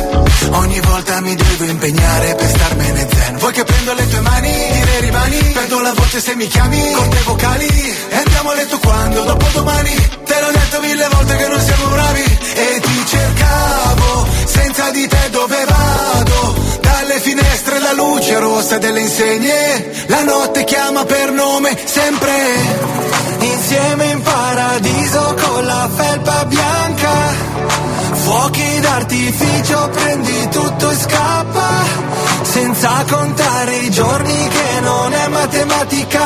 [0.50, 3.36] Ogni volta mi devo impegnare per starmene zen.
[3.38, 5.38] Vuoi che prendo le tue mani, dire rimani?
[5.52, 7.68] Perdo la voce se mi chiami, con te vocali.
[8.10, 9.94] E andiamo a letto quando, dopo domani.
[10.24, 12.38] Te l'ho detto mille volte che non siamo bravi.
[12.54, 16.71] E ti cercavo, senza di te dove vado?
[16.82, 22.30] Dalle finestre la luce rossa delle insegne, la notte chiama per nome, sempre
[23.38, 27.10] insieme in paradiso con la felpa bianca.
[28.14, 31.68] Fuochi d'artificio, prendi tutto e scappa,
[32.42, 36.24] senza contare i giorni che non è matematica,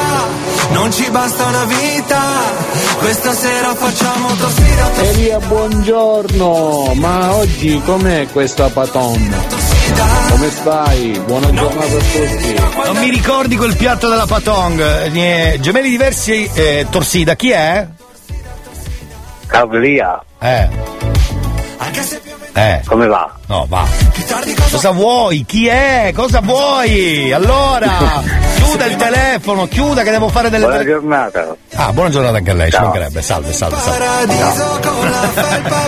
[0.72, 2.20] non ci basta una vita,
[2.98, 4.90] questa sera facciamo torsida.
[5.02, 9.75] Elia, buongiorno, ma oggi com'è questa paton?
[10.30, 11.22] Come stai?
[11.26, 12.54] Buona giornata a tutti.
[12.84, 15.06] Non mi ricordi quel piatto della Patong.
[15.60, 17.86] Gemelli diversi, eh, Torsida, chi è?
[19.46, 20.68] Cavlia, Eh.
[22.58, 22.80] Eh.
[22.86, 23.30] come va?
[23.48, 23.84] No, va.
[24.70, 25.44] Cosa vuoi?
[25.46, 26.10] Chi è?
[26.14, 27.30] Cosa vuoi?
[27.30, 28.22] Allora,
[28.56, 31.56] chiuda il telefono, chiuda che devo fare delle Buona tele- giornata.
[31.74, 32.84] Ah, buona giornata anche a lei, ci Ciao.
[32.84, 33.20] mancherebbe.
[33.20, 34.24] Salve, salve, salve.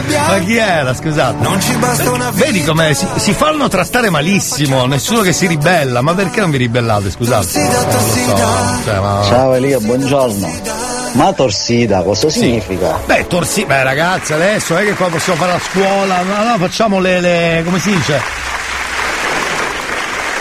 [0.07, 0.33] Bianca.
[0.33, 0.95] Ma chi era?
[0.95, 1.37] Scusate.
[1.43, 2.45] Non ci basta una vita.
[2.45, 6.59] Vedi come si, si fanno trattare malissimo, nessuno che si ribella, ma perché non vi
[6.59, 7.11] ribellate?
[7.11, 7.59] Scusate.
[7.61, 10.88] Non lo so, cioè, ma- Ciao Elia, buongiorno.
[11.13, 12.99] Ma torsida, cosa significa?
[13.07, 17.01] Beh, torsi, beh ragazzi, adesso è che qua possiamo fare la scuola, no, no, facciamo
[17.01, 18.21] le, le- come si dice?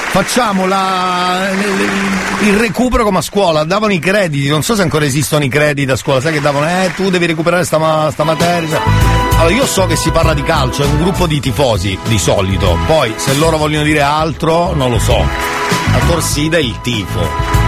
[0.10, 5.06] Facciamo la, le- il recupero come a scuola, davano i crediti, non so se ancora
[5.06, 8.80] esistono i crediti a scuola, sai che davano, eh tu devi recuperare sta, sta materia.
[9.38, 12.78] Allora, io so che si parla di calcio, è un gruppo di tifosi di solito.
[12.88, 15.18] Poi, se loro vogliono dire altro, non lo so.
[15.92, 17.67] La torsida è il tifo.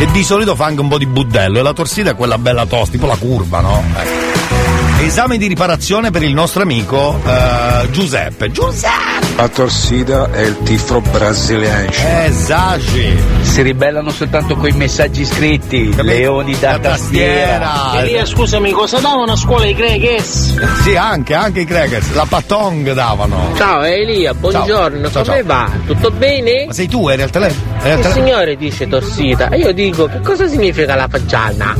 [0.00, 1.58] E di solito fa anche un po' di buddello.
[1.58, 3.84] E la torsida è quella bella tosta, tipo la curva, no?
[3.94, 5.04] Ecco.
[5.04, 8.50] Esame di riparazione per il nostro amico eh, Giuseppe.
[8.50, 9.19] Giuseppe!
[9.40, 11.88] La torsida è il tifo brasiliano.
[11.90, 13.18] Esagi!
[13.40, 18.02] Si ribellano soltanto coi messaggi scritti, leoni da tastiera.
[18.02, 20.82] Elia, scusami, cosa davano a scuola i Greghes?
[20.82, 22.12] Sì, anche, anche i Crackers.
[22.12, 23.54] La patong davano.
[23.56, 25.46] Ciao Elia, buongiorno, Ciao, come ciao.
[25.46, 25.70] va?
[25.86, 26.66] Tutto bene?
[26.66, 27.76] Ma sei tu, eri al telefono?
[27.76, 28.12] Il telefono?
[28.12, 31.74] signore dice torsita e io dico che cosa significa la facciana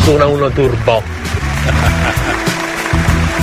[0.00, 1.02] su una 1 turbo?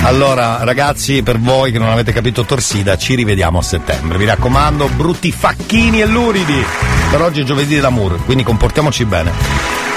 [0.04, 4.18] Allora, ragazzi, per voi che non avete capito Torsida, ci rivediamo a settembre.
[4.18, 6.62] Mi raccomando, brutti facchini e luridi.
[7.10, 9.32] Per oggi è giovedì dell'amour, quindi comportiamoci bene.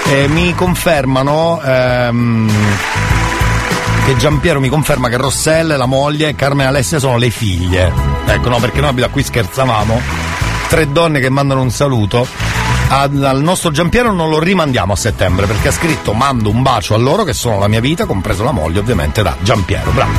[0.06, 2.50] Eh, mi confermano ehm,
[4.06, 7.92] che Giampiero mi conferma che Rossella, la moglie, e Carmen e Alessia sono le figlie.
[8.24, 10.00] Ecco, no, perché noi da qui scherzavamo.
[10.68, 12.26] Tre donne che mandano un saluto.
[12.90, 16.96] Al, nostro Giampiero non lo rimandiamo a settembre perché ha scritto mando un bacio a
[16.96, 19.90] loro che sono la mia vita, compreso la moglie ovviamente da Giampiero.
[19.90, 20.12] Bravo.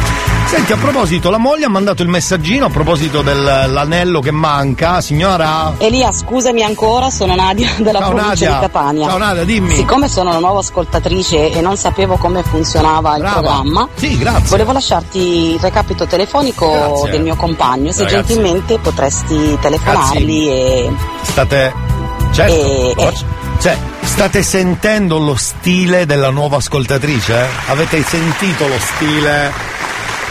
[0.46, 5.74] Senti, a proposito, la moglie ha mandato il messaggino a proposito dell'anello che manca, signora.
[5.78, 8.54] Elia, scusami ancora, sono Nadia della Ciao, provincia Nadia.
[8.54, 9.08] di Catania.
[9.08, 9.76] Ciao, Nadia, dimmi.
[9.76, 13.40] Siccome sono una nuova ascoltatrice e non sapevo come funzionava il Brava.
[13.41, 14.48] programma, Sì, grazie.
[14.50, 17.10] volevo lasciarti il recapito telefonico Grazie.
[17.12, 17.91] del mio compagno.
[17.91, 18.34] Se Ragazzi.
[18.34, 20.94] gentilmente potresti telefonargli e.
[21.22, 21.99] State.
[22.48, 22.91] Certo.
[22.98, 23.14] E- Lo-
[23.60, 27.34] Cioè, state sentendo lo stile della nuova ascoltatrice?
[27.41, 27.48] eh?
[27.68, 29.52] Avete sentito lo stile?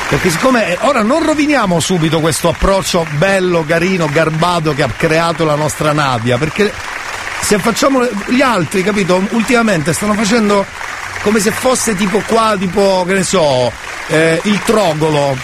[0.09, 5.45] Perché siccome eh, ora non roviniamo subito questo approccio bello, carino, garbato che ha creato
[5.45, 6.73] la nostra Nadia, perché
[7.41, 9.23] se facciamo gli altri, capito?
[9.33, 10.65] Ultimamente stanno facendo
[11.23, 13.71] come se fosse tipo qua, tipo, che ne so,
[14.07, 15.37] eh, il trogolo.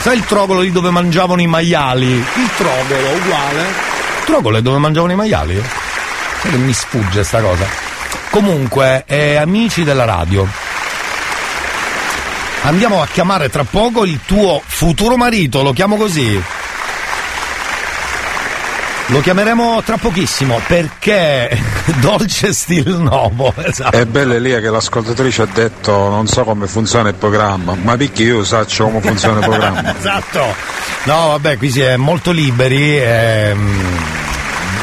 [0.00, 2.10] Sai il trogolo lì dove mangiavano i maiali?
[2.10, 3.60] Il trogolo, uguale.
[3.60, 5.62] Il trogolo è dove mangiavano i maiali?
[6.42, 7.66] Mi sfugge sta cosa.
[8.30, 10.46] Comunque, eh, amici della radio,
[12.62, 16.42] andiamo a chiamare tra poco il tuo futuro marito, lo chiamo così.
[19.06, 21.50] Lo chiameremo tra pochissimo perché
[22.00, 23.96] dolce stil nuovo, esatto.
[23.96, 28.22] È bella Elia che l'ascoltatrice ha detto non so come funziona il programma, ma perché
[28.22, 29.94] io saccio come funziona il programma.
[29.98, 30.54] esatto.
[31.04, 32.98] No, vabbè, qui si è molto liberi.
[32.98, 34.19] ehm,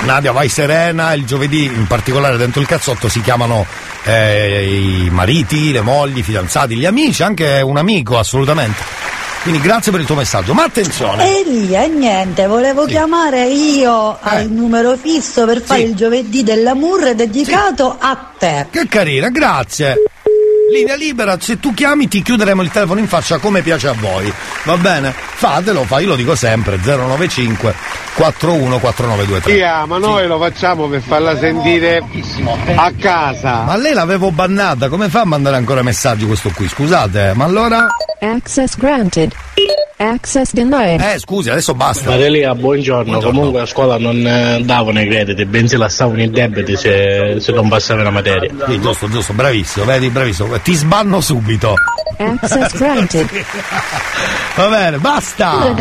[0.06, 1.14] Nadia, vai serena.
[1.14, 3.66] Il giovedì, in particolare dentro il cazzotto, si chiamano
[4.04, 8.84] eh, i mariti, le mogli, i fidanzati, gli amici, anche un amico, assolutamente.
[9.42, 10.54] Quindi grazie per il tuo messaggio.
[10.54, 11.40] Ma attenzione!
[11.40, 18.32] Elia, niente, volevo chiamare io al numero fisso per fare il giovedì dell'amour dedicato a
[18.38, 18.68] te.
[18.70, 19.96] Che carina, grazie.
[20.78, 24.32] Linea libera, se tu chiami ti chiuderemo il telefono in faccia come piace a voi.
[24.64, 25.12] Va bene?
[25.12, 27.74] Fatelo, fa, io lo dico sempre, 095
[28.14, 29.54] 414923.
[29.54, 32.04] Via, ma noi lo facciamo per farla sentire
[32.76, 33.64] a casa.
[33.64, 36.68] Ma lei l'avevo bannata, come fa a mandare ancora messaggi questo qui?
[36.68, 37.88] Scusate, ma allora?
[38.20, 39.34] Access granted.
[40.00, 41.02] Access denied.
[41.02, 42.12] Eh, scusi, adesso basta.
[42.12, 43.20] Marelia, buongiorno.
[43.20, 47.68] Comunque a scuola non eh, davano i crediti, bensì lasciavano i debiti se, se non
[47.68, 48.52] passava la materia.
[48.68, 50.56] Sì, giusto, giusto, bravissimo, vedi, bravissimo.
[50.60, 51.74] Ti sbanno subito.
[52.20, 53.28] Access granted.
[54.56, 55.76] Va bene, basta.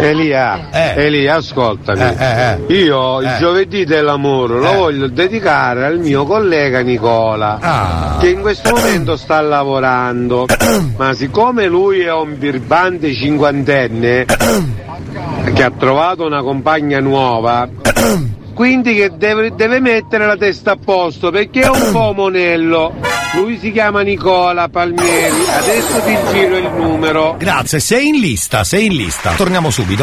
[0.00, 2.00] Elia, Elia, ascoltami.
[2.18, 3.36] Eh, Io il Eh.
[3.38, 4.76] giovedì dell'amore lo Eh.
[4.76, 8.16] voglio dedicare al mio collega Nicola, Ah.
[8.18, 10.46] che in questo momento sta lavorando.
[10.96, 14.24] Ma siccome lui è un birbante cinquantenne
[15.54, 17.68] che ha trovato una compagna nuova,
[18.52, 22.94] quindi che deve, deve mettere la testa a posto perché è un po' monello.
[23.34, 27.36] Lui si chiama Nicola Palmieri, adesso ti giro il numero.
[27.38, 29.32] Grazie, sei in lista, sei in lista.
[29.32, 30.02] Torniamo subito.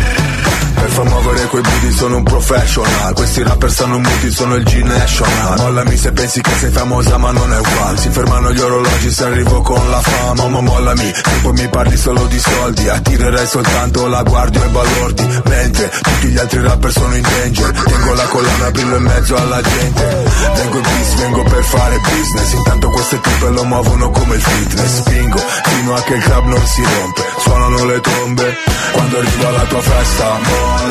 [1.01, 3.13] Fa muovere quei booty sono un professional.
[3.15, 5.57] Questi rapper stanno muti sono il G-National.
[5.57, 7.97] Mollami se pensi che sei famosa ma non è uguale.
[7.97, 10.47] Si fermano gli orologi se arrivo con la fama.
[10.47, 11.11] Ma mollami
[11.41, 15.41] poi mi parli solo di soldi Attirerei soltanto la guardia e balordi.
[15.45, 17.71] Mentre tutti gli altri rapper sono in danger.
[17.71, 20.23] Tengo la collana brillo in mezzo alla gente.
[20.53, 22.53] Vengo in peace, vengo per fare business.
[22.53, 24.97] Intanto queste tipe lo muovono come il fitness.
[24.99, 27.23] Spingo fino a che il club non si rompe.
[27.39, 28.55] Suonano le trombe
[28.91, 30.90] Quando arrivo alla tua festa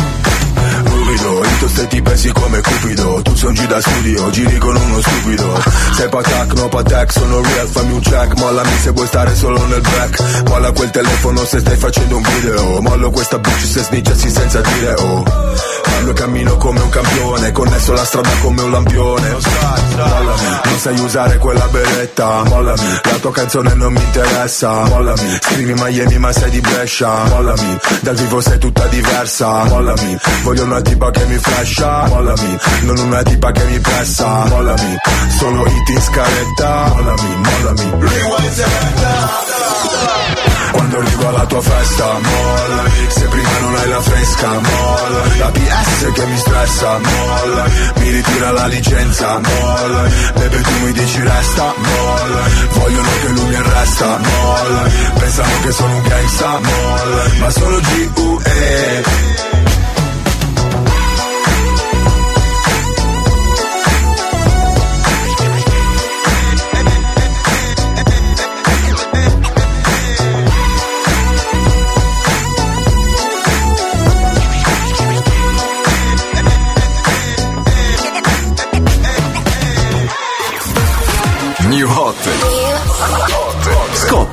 [1.21, 3.21] Ruvido, in te ti pensi come cupido.
[3.21, 5.61] Tu sei un G da studio, giri con uno stupido.
[5.95, 8.35] Sei patak, no patak, sono real, fammi un check.
[8.37, 10.43] Mollami se vuoi stare solo nel back.
[10.47, 12.81] Molla quel telefono se stai facendo un video.
[12.81, 15.23] Mollo questa bitch se snitchassi senza dire oh.
[15.83, 17.51] Parlo cammino come un campione.
[17.51, 19.29] Connesso la strada come un lampione.
[19.97, 22.43] Mollami, non sai usare quella beretta.
[22.45, 24.85] Mollami, la tua canzone non mi interessa.
[24.85, 27.23] Mollami, scrivi Miami ma sei di Brescia.
[27.25, 29.63] Mollami, dal vivo sei tutta diversa.
[29.65, 32.05] Mollami, voglio una tipa che mi flasha.
[32.07, 34.45] Mollami, non una tipa che mi pressa.
[34.45, 34.97] Mollami,
[35.37, 37.91] solo hit in scaletta Mollami, mollami.
[37.99, 39.69] Rewind
[40.71, 42.89] quando arrivo alla tua festa mollami.
[43.07, 45.37] Se prima non hai la fresca mollami.
[45.37, 47.71] La PS che mi stressa mollami.
[47.95, 50.11] Mi ritira la licenza mollami.
[50.33, 52.67] Bebe tu mi dici resta mollami.
[52.71, 54.91] Vogliono che lui mi arresta mollami.
[55.19, 57.39] Pensano che sono un gangsta mollami.
[57.39, 59.50] Ma sono G.U.E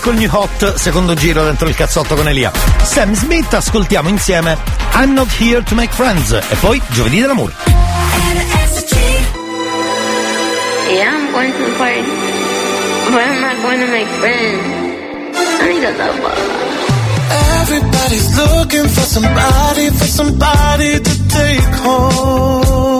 [0.00, 2.50] Ecco il new hot, secondo giro dentro il cazzotto con Elia.
[2.82, 4.56] Sam Smith, ascoltiamo insieme
[4.94, 7.52] I'm Not Here to Make Friends e poi Giovedì dell'amore.
[10.88, 12.00] Yeah, I'm going to the party,
[13.10, 14.64] but I'm not going to make friends.
[15.60, 16.32] I need a lover.
[17.60, 22.99] Everybody's looking for somebody, for somebody to take home.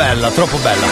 [0.00, 0.86] bella, troppo bella.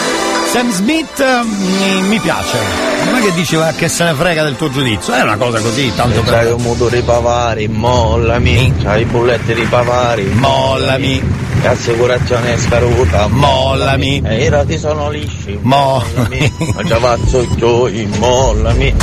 [0.51, 2.57] Sam Smith mi, mi piace.
[3.05, 5.59] Non è che dici "Ma che se ne frega del tuo giudizio, è una cosa
[5.59, 6.33] così, tanto per.
[6.33, 8.71] C'hai un motore di pavari, mollami.
[8.83, 11.23] C'hai i bulletti di pavari, mollami.
[11.63, 14.21] L'assicurazione è scaruta, mollami.
[14.23, 16.53] E i rati sono lisci, mollami.
[16.75, 18.93] Ma già faccio giochi, mollami.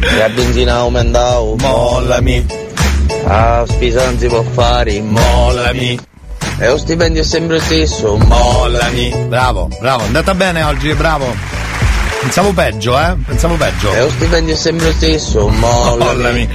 [0.00, 2.46] E la benzina aumentavo, mollami.
[3.26, 5.98] La spesa non si può fare, mollami.
[6.60, 9.14] E lo stipendio è sempre lo stesso, mollami.
[9.28, 11.34] Bravo, bravo, è andata bene oggi, bravo.
[12.20, 13.14] Pensavo peggio, eh?
[13.24, 13.92] Pensavo peggio.
[13.92, 16.04] E lo stipendio è sempre lo stesso, mollami.
[16.04, 16.48] Mollami.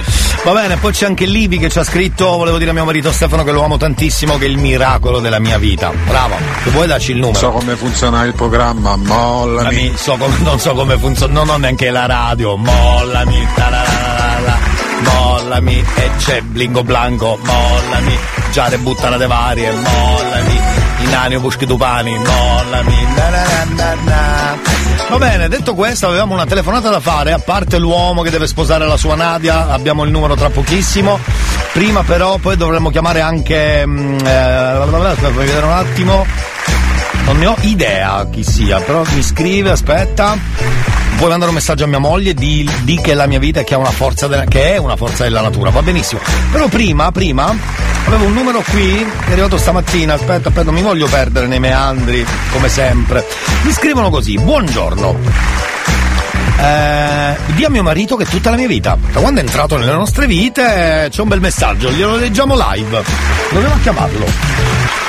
[0.44, 3.10] Va bene, poi c'è anche Livi che ci ha scritto, volevo dire a mio marito
[3.10, 5.90] Stefano che lo amo tantissimo, che è il miracolo della mia vita.
[6.06, 6.36] Bravo.
[6.62, 7.38] Se vuoi darci il numero.
[7.38, 9.94] So come funziona il programma, mollami.
[9.96, 14.18] So come- non so come funziona, non ho neanche la radio, mollami, la la la
[14.18, 14.58] la la,
[15.10, 18.18] mollami, e c'è Blingo Blanco, mollami,
[18.78, 20.60] buttano de varie, mollami,
[21.00, 23.06] i nani buschi tupani, mollami.
[25.08, 28.86] Va bene, detto questo avevamo una telefonata da fare, a parte l'uomo che deve sposare
[28.86, 31.18] la sua Nadia, abbiamo il numero tra pochissimo,
[31.72, 36.24] prima però poi dovremmo chiamare anche, mm, eh, vedere un attimo,
[37.26, 40.36] non ne ho idea chi sia, però mi scrive, aspetta.
[41.16, 43.78] Puoi mandare un messaggio a mia moglie, di, di che la mia vita che, ha
[43.78, 46.20] una forza della- che è una forza della natura, va benissimo.
[46.50, 47.54] Però prima, prima,
[48.06, 51.60] avevo un numero qui, che è arrivato stamattina, aspetta, aspetta, non mi voglio perdere nei
[51.60, 53.24] meandri, come sempre.
[53.62, 55.16] Mi scrivono così, buongiorno.
[56.58, 58.96] Eh, di a mio marito che tutta la mia vita.
[59.12, 62.98] Da quando è entrato nelle nostre vite c'è un bel messaggio, glielo leggiamo live.
[62.98, 65.03] A chiamarlo.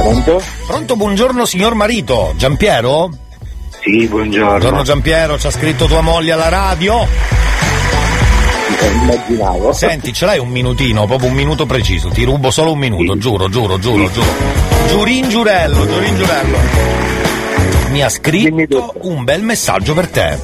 [0.00, 0.42] Pronto?
[0.66, 3.10] Pronto, buongiorno signor marito, Giampiero?
[3.80, 4.48] Sì, buongiorno.
[4.48, 7.37] Buongiorno Giampiero, ci ha scritto tua moglie alla radio.
[8.80, 9.72] Immaginavo.
[9.72, 13.48] Senti, ce l'hai un minutino, proprio un minuto preciso, ti rubo solo un minuto, giuro,
[13.48, 14.26] giuro, giuro, giuro.
[14.88, 16.58] Giurin giurello, giurin giurello.
[17.90, 20.38] Mi ha scritto un bel messaggio per te.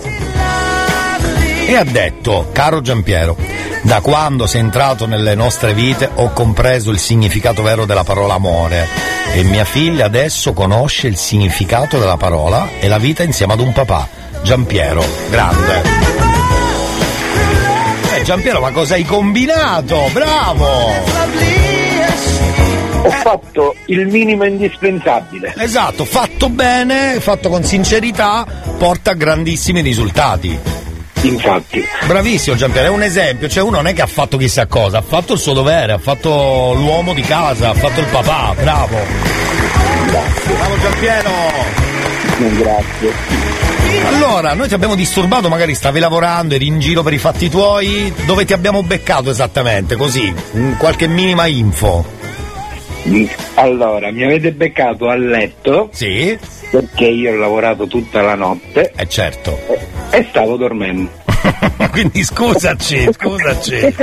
[1.67, 3.37] E ha detto, caro Giampiero,
[3.83, 8.87] da quando sei entrato nelle nostre vite ho compreso il significato vero della parola amore
[9.35, 13.73] e mia figlia adesso conosce il significato della parola e la vita insieme ad un
[13.73, 14.09] papà.
[14.43, 16.24] Giampiero, grande.
[18.25, 20.09] Giampiero, ma cosa hai combinato?
[20.11, 20.65] Bravo!
[23.03, 25.53] Ho fatto il minimo indispensabile.
[25.59, 28.47] Esatto, fatto bene, fatto con sincerità,
[28.79, 30.59] porta a grandissimi risultati.
[31.21, 31.85] Infatti.
[32.07, 35.03] Bravissimo Giampiero, è un esempio, cioè uno non è che ha fatto chissà cosa, ha
[35.03, 38.97] fatto il suo dovere, ha fatto l'uomo di casa, ha fatto il papà, bravo.
[40.07, 41.94] Bravo Giampiero.
[42.39, 43.13] Grazie.
[44.07, 48.13] Allora, noi ti abbiamo disturbato, magari stavi lavorando, eri in giro per i fatti tuoi,
[48.27, 50.35] dove ti abbiamo beccato esattamente, così,
[50.79, 52.05] qualche minima info.
[53.55, 55.91] Allora, mi avete beccato a letto.
[55.93, 56.37] Sì.
[56.71, 58.93] Perché io ho lavorato tutta la notte.
[58.97, 59.59] Eh certo.
[60.11, 61.24] E stavo dormendo.
[61.91, 63.95] Quindi scusaci, scusaci.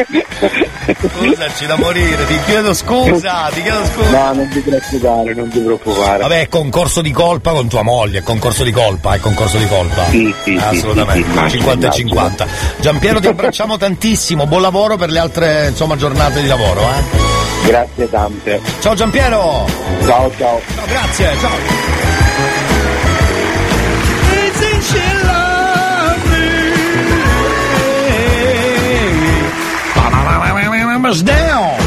[1.00, 4.10] Scusaci da morire, ti chiedo scusa, ti chiedo scusa.
[4.10, 6.22] No, non ti preoccupare, non ti preoccupare.
[6.22, 9.68] Vabbè, è concorso di colpa con tua moglie, è concorso di colpa, è concorso di
[9.68, 10.06] colpa.
[10.10, 12.48] Sì, sì, sì, Assolutamente, sì, sì, immagino, 50 e 50.
[12.80, 17.40] Giampiero ti abbracciamo tantissimo, buon lavoro per le altre insomma giornate di lavoro, eh.
[17.68, 18.62] Grazie tante.
[18.80, 19.66] Ciao Giampiero!
[20.06, 20.60] Ciao ciao.
[20.76, 22.10] Ciao, grazie, ciao!
[31.12, 31.81] us down.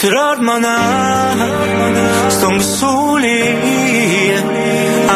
[0.00, 0.78] Bıtırarmana
[2.30, 3.56] Stong soli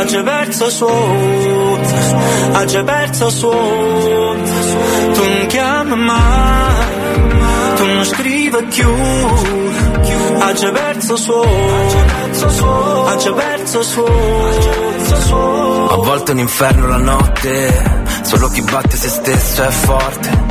[0.01, 1.09] Agge verso suo
[2.55, 3.51] Agge verso suo
[5.15, 6.85] Tu non chiami mai
[7.77, 8.89] Tu non scrivi più
[10.73, 11.47] verso suo
[13.35, 14.05] verso su
[15.89, 17.82] A volte è un inferno la notte
[18.23, 20.44] Solo chi batte se stesso è forte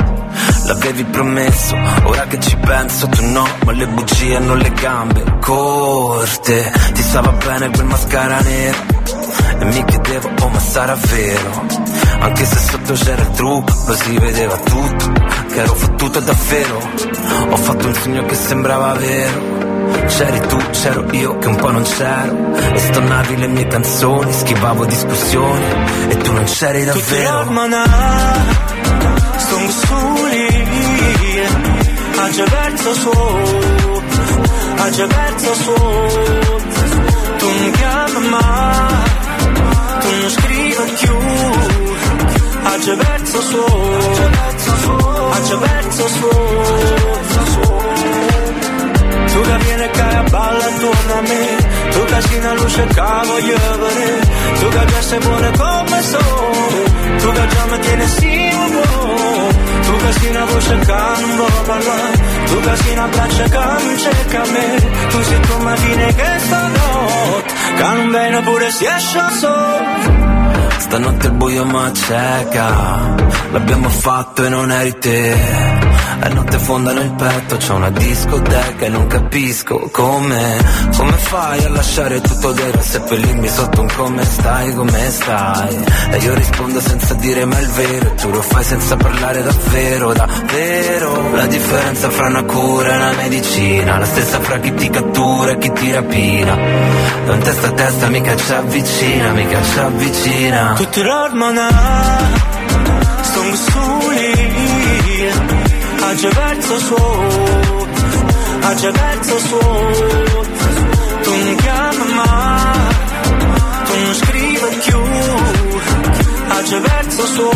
[0.66, 6.72] L'avevi promesso, ora che ci penso tu no Ma le bugie hanno le gambe corte.
[6.92, 8.78] Ti stava bene quel mascara nero
[9.58, 11.66] E mi chiedevo, oh ma sarà vero?
[12.20, 15.12] Anche se sotto c'era il trucco, lo si vedeva tutto
[15.52, 16.78] Che ero fottuto davvero.
[17.50, 19.62] Ho fatto un sogno che sembrava vero.
[20.06, 22.54] C'eri tu, c'ero io che un po' non c'ero.
[22.72, 25.64] E stonavi le mie canzoni, schivavo discussioni
[26.08, 27.44] E tu non c'eri davvero
[32.32, 32.94] Già verso
[34.76, 35.74] A già verso su.
[37.38, 38.94] Tu non chiami mai
[40.00, 41.14] Tu non scrivi più.
[42.80, 43.40] Già verso
[45.30, 46.28] A già verso su.
[49.32, 51.56] Tu che vieni che a balla attorno a me
[51.90, 54.20] Tu che sei una luce voglio vedere
[54.60, 58.82] Tu che piace buone come sono Tu che già mi tieni simile
[59.86, 62.12] Tu che sei una voce non vuole parlare
[62.46, 66.38] Tu che sei una braccia che non cerca a me Tu sei come fine che
[66.38, 70.32] stanotte Che non viene pure si esce solo
[70.78, 73.14] Stanotte il buio ma cieca
[73.52, 78.88] L'abbiamo fatto e non eri te A notte fonda nel petto C'è una discoteca e
[78.88, 80.58] non capisco come.
[80.96, 85.84] Come fai a lasciare tutto vero Seppellirmi sotto un come stai, come stai?
[86.10, 90.12] E io rispondo senza dire mai il vero E tu lo fai senza parlare davvero,
[90.12, 91.34] davvero.
[91.34, 95.58] La differenza fra una cura e una medicina La stessa fra chi ti cattura e
[95.58, 96.56] chi ti rapina.
[97.26, 101.68] Non testa a testa mica ci avvicina, mica ci avvicina Tutti l'ormona
[103.22, 104.63] Stong soli
[106.16, 106.78] Già verso
[108.60, 109.58] A già verso su.
[111.22, 112.88] Tu non chiami mai
[113.84, 115.02] Tu non scrivi più
[116.64, 117.50] già verso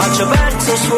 [0.00, 0.96] A già verso su.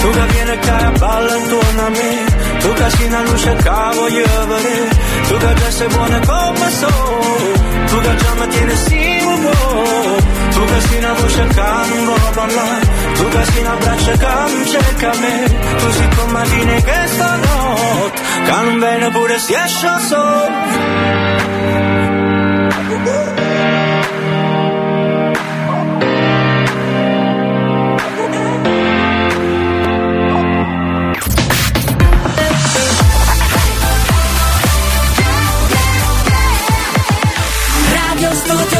[0.00, 2.24] Tu che vieni che a balla intorno a me
[2.60, 4.88] Tu che sei una luce che voglio vedere
[5.28, 7.18] Tu che già sei buona come sono
[7.86, 9.17] Tu che già mi tieni simile
[10.52, 14.66] Tu che sei una voce che non vuole parlare Tu che sei una braccia non
[14.66, 15.44] cerca me.
[15.78, 18.28] Tu sei come fine che stanotte
[18.62, 19.86] non viene pure si esce
[37.92, 38.77] Radio Studio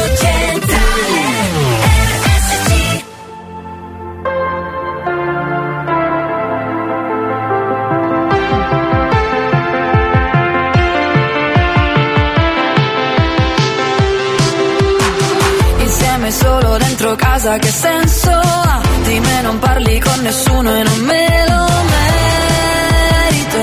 [17.39, 18.81] casa che senso ha?
[19.03, 23.61] Di me non parli con nessuno e non me lo merito.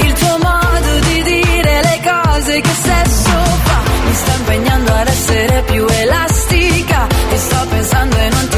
[0.00, 3.80] Il tuo modo di dire le cose che sesso fa?
[4.04, 7.06] Mi sta impegnando ad essere più elastica.
[7.30, 8.57] E sto pensando e non ti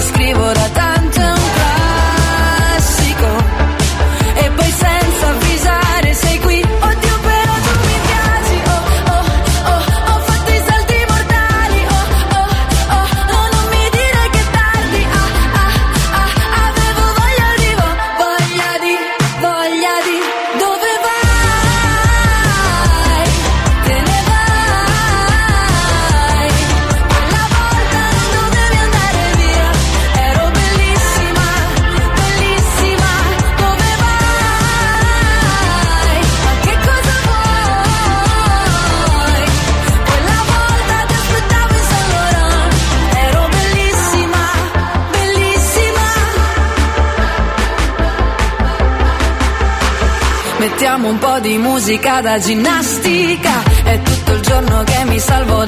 [51.60, 53.62] musica da ginnastica.
[53.84, 55.64] È tutto il giorno che mi salvo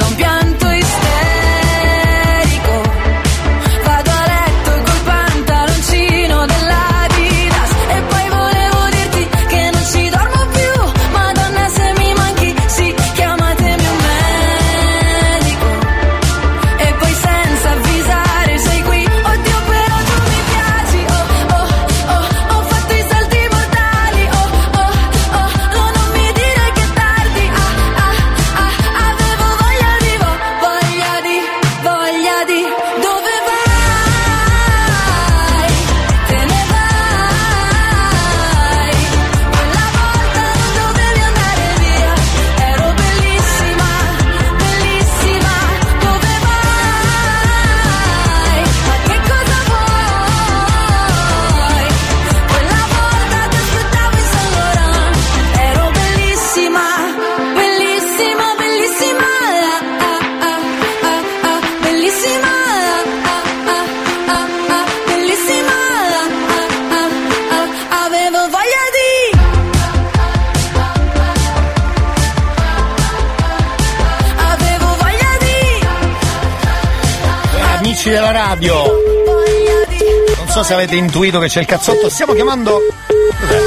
[80.73, 82.09] Non so se avete intuito che c'è il cazzotto.
[82.09, 82.79] Stiamo chiamando.
[83.07, 83.59] Cos'è?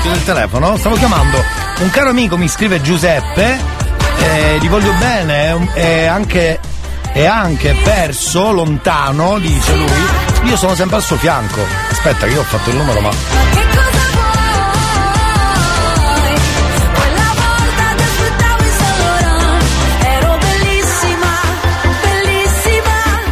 [0.00, 0.76] Chiudo il telefono.
[0.76, 1.42] Stavo chiamando.
[1.80, 3.58] Un caro amico mi scrive Giuseppe.
[4.20, 5.72] eh, gli voglio bene.
[5.72, 6.60] è anche.
[7.12, 9.90] È anche perso lontano, dice lui.
[10.44, 11.60] Io sono sempre al suo fianco.
[11.90, 13.10] Aspetta, che io ho fatto il numero, ma.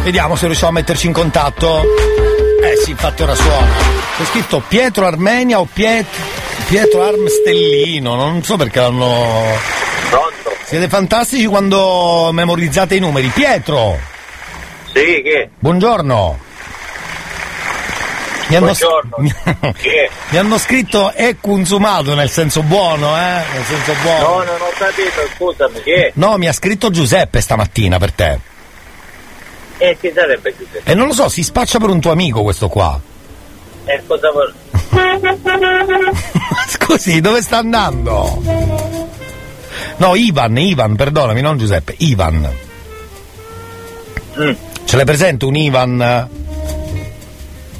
[0.03, 1.85] Vediamo se riusciamo a metterci in contatto.
[2.73, 3.67] Eh sì, infatti ora suona.
[4.17, 6.07] C'è scritto Pietro Armenia o Piet...
[6.67, 9.45] Pietro Armstellino, non so perché l'hanno.
[10.09, 10.55] Pronto?
[10.63, 13.27] Siete fantastici quando memorizzate i numeri.
[13.27, 13.99] Pietro!
[14.91, 15.49] Sì, che?
[15.59, 16.39] Buongiorno!
[18.47, 19.15] Mi hanno, Buongiorno.
[19.19, 19.33] mi-
[19.73, 20.09] Che?
[20.29, 23.41] mi hanno scritto è consumato nel senso buono, eh?
[23.53, 24.19] Nel senso buono.
[24.19, 26.11] No, non ho capito, scusami, che?
[26.15, 28.39] No, mi ha scritto Giuseppe stamattina per te.
[29.83, 30.89] E chi sarebbe Giuseppe?
[30.89, 32.97] E non lo so, si spaccia per un tuo amico questo qua.
[33.83, 34.53] E cosa vuol...
[36.69, 38.41] Scusi, dove sta andando?
[39.97, 42.49] No, Ivan, Ivan, perdonami, non Giuseppe, Ivan.
[44.39, 44.51] Mm.
[44.85, 45.97] Ce l'hai presente un Ivan?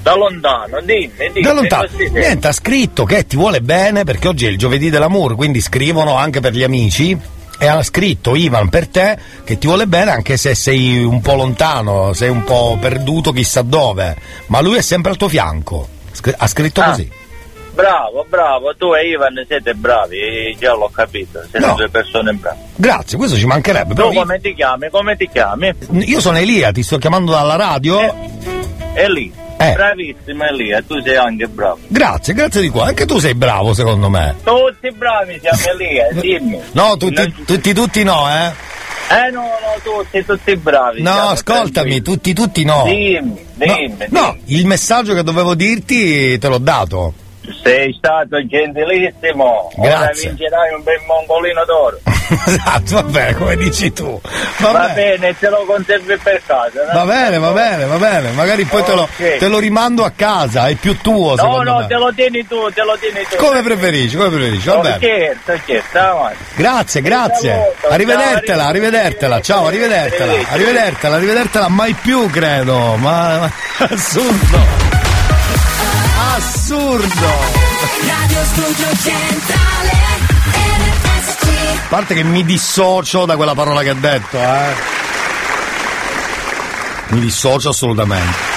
[0.01, 1.39] Da lontano, dimmi, dimmi.
[1.39, 1.87] Da lontano.
[2.11, 6.17] Niente, ha scritto che ti vuole bene perché oggi è il giovedì dell'amore, quindi scrivono
[6.17, 7.17] anche per gli amici.
[7.59, 11.35] E ha scritto Ivan per te che ti vuole bene anche se sei un po'
[11.35, 14.15] lontano, sei un po' perduto chissà dove,
[14.47, 15.87] ma lui è sempre al tuo fianco.
[16.37, 16.89] Ha scritto Ah.
[16.89, 17.09] così.
[17.73, 21.73] Bravo, bravo, tu e Ivan siete bravi, eh, già l'ho capito, siete No.
[21.73, 22.59] due persone brave.
[22.75, 23.89] Grazie, questo ci mancherebbe.
[23.89, 24.89] Tu Però io, come ti chiami?
[24.91, 25.73] Come ti chiami?
[26.05, 28.13] io sono Elia, ti sto chiamando dalla radio.
[28.93, 29.31] Eli.
[29.57, 29.73] Eh.
[29.73, 31.79] Bravissima Elia, tu sei anche bravo.
[31.87, 32.87] Grazie, grazie di qua.
[32.87, 34.35] Anche tu sei bravo secondo me.
[34.43, 36.59] Tutti bravi siamo Elia, dimmi.
[36.71, 38.71] No, tutti, tutti, tutti no, eh.
[39.09, 41.01] Eh no, no, tutti, tutti bravi.
[41.01, 42.83] No, siamo, ascoltami, tutti, tutti no.
[42.85, 47.13] Dimmi, dimmi, No, il messaggio che dovevo dirti te l'ho dato.
[47.61, 49.69] Sei stato gentilissimo.
[49.75, 50.29] Ora Grazie.
[50.29, 51.99] vincerai un bel mongolino d'oro.
[52.47, 54.19] esatto, vabbè, come dici tu.
[54.59, 54.93] Va Vabbè.
[54.93, 56.85] bene, te lo conservi per casa.
[56.85, 56.93] no?
[56.99, 58.31] Va bene, va bene, va bene.
[58.31, 61.87] Magari poi te, lo, te lo rimando a casa, è più tuo No, no, me.
[61.87, 63.35] te lo tieni tu, te lo tieni tu.
[63.35, 64.97] Come preferisci, come preferisci, va No, bene.
[64.97, 66.37] Scherzo, avanti.
[66.55, 67.73] Grazie, grazie.
[67.89, 72.95] Arrivedertela, arrivedertela, ciao, arrivedertela, arrivedertela, arrivedertela, mai più credo.
[72.95, 73.51] Ma, ma
[73.89, 74.82] assurdo.
[76.35, 77.27] Assurdo.
[78.07, 79.91] Radio Studio Centrale
[81.85, 84.73] A parte che mi dissocio da quella parola che ha detto, eh.
[87.09, 88.51] Mi dissocio assolutamente.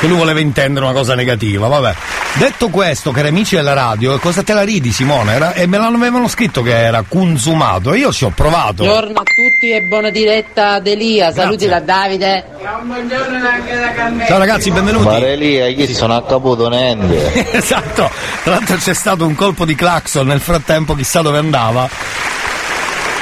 [0.00, 1.94] Che lui voleva intendere una cosa negativa, vabbè.
[2.34, 5.34] Detto questo, cari amici della radio, cosa te la ridi Simone?
[5.34, 8.84] Era- e me l'avevano scritto che era consumato, e io ci ho provato.
[8.84, 12.44] Buongiorno a tutti e buona diretta ad Elia, saluti da Davide.
[14.26, 15.04] Ciao ragazzi, benvenuti.
[15.04, 17.52] Marelia, io si sono accaputo niente.
[17.52, 18.10] esatto,
[18.42, 21.86] tra l'altro c'è stato un colpo di clacson nel frattempo, chissà dove andava.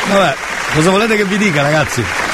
[0.08, 0.34] Vabbè,
[0.72, 2.29] cosa volete che vi dica ragazzi?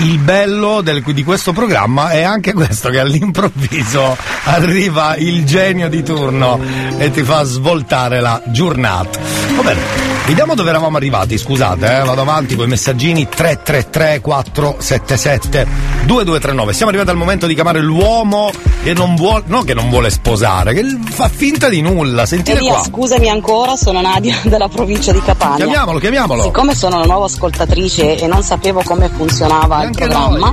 [0.00, 6.02] Il bello del- di questo programma è anche questo, che all'improvviso arriva il genio di
[6.04, 6.60] turno
[6.98, 9.18] e ti fa svoltare la giornata.
[9.56, 9.80] Va bene,
[10.28, 15.66] vediamo dove eravamo arrivati, scusate, eh, vado avanti con i messaggini 333 477
[16.04, 16.72] 2239.
[16.74, 18.50] Siamo arrivati al momento di chiamare l'uomo
[18.82, 22.74] che non vuole, no che non vuole sposare, che fa finta di nulla, sentite Elia,
[22.74, 22.82] qua.
[22.82, 25.56] scusami ancora, sono Nadia della provincia di Catania.
[25.64, 26.42] Chiamiamolo, chiamiamolo.
[26.42, 30.52] Siccome sono una nuova ascoltatrice e non sapevo come funzionava il programma,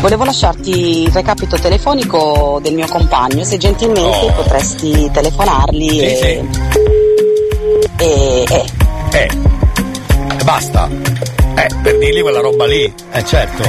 [0.00, 6.48] volevo lasciarti il recapito telefonico del mio compagno, se gentilmente potresti telefonarli Sì, e,
[7.98, 8.83] e, e-
[9.14, 9.28] Eh,
[10.38, 10.88] e basta.
[10.88, 13.62] Eh, per dirgli quella roba lì, eh certo.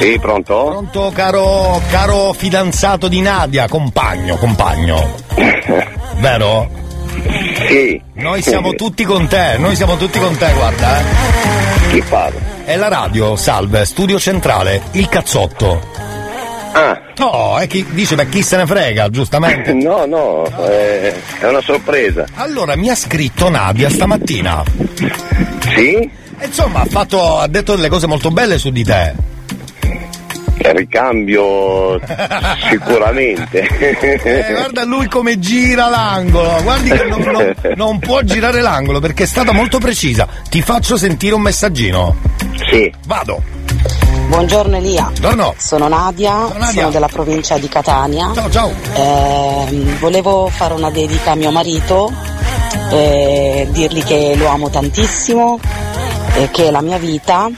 [0.00, 0.64] Sì, pronto?
[0.64, 5.14] Pronto, caro, caro fidanzato di Nadia, compagno, compagno.
[6.16, 6.70] Vero?
[7.68, 8.00] Sì.
[8.14, 11.04] Noi siamo tutti con te, noi siamo tutti con te, guarda, eh.
[11.90, 12.40] Chi parla?
[12.64, 16.05] È la radio, salve, studio centrale, il cazzotto.
[16.78, 17.00] Ah.
[17.16, 19.72] No, è chi dice, beh, chi se ne frega, giustamente.
[19.86, 22.26] No, no, eh, è una sorpresa.
[22.34, 24.62] Allora, mi ha scritto Nadia stamattina.
[25.74, 26.10] Sì?
[26.42, 29.14] Insomma, ha fatto, ha detto delle cose molto belle su di te.
[30.58, 32.00] Ricambio
[32.70, 33.60] sicuramente.
[34.22, 39.22] Eh, guarda lui come gira l'angolo, guardi che non, non- non può girare l'angolo perché
[39.22, 40.26] è stata molto precisa.
[40.48, 42.16] Ti faccio sentire un messaggino.
[42.70, 42.92] Sì.
[43.06, 43.40] Vado.
[44.28, 45.04] Buongiorno Elia.
[45.04, 45.54] Buongiorno.
[45.56, 46.66] Sono Nadia, Nadia.
[46.66, 48.32] sono della provincia di Catania.
[48.34, 48.72] Ciao, ciao.
[48.94, 52.12] Ehm, volevo fare una dedica a mio marito
[52.90, 55.58] eh, dirgli che lo amo tantissimo,
[56.34, 57.48] eh, che è la mia vita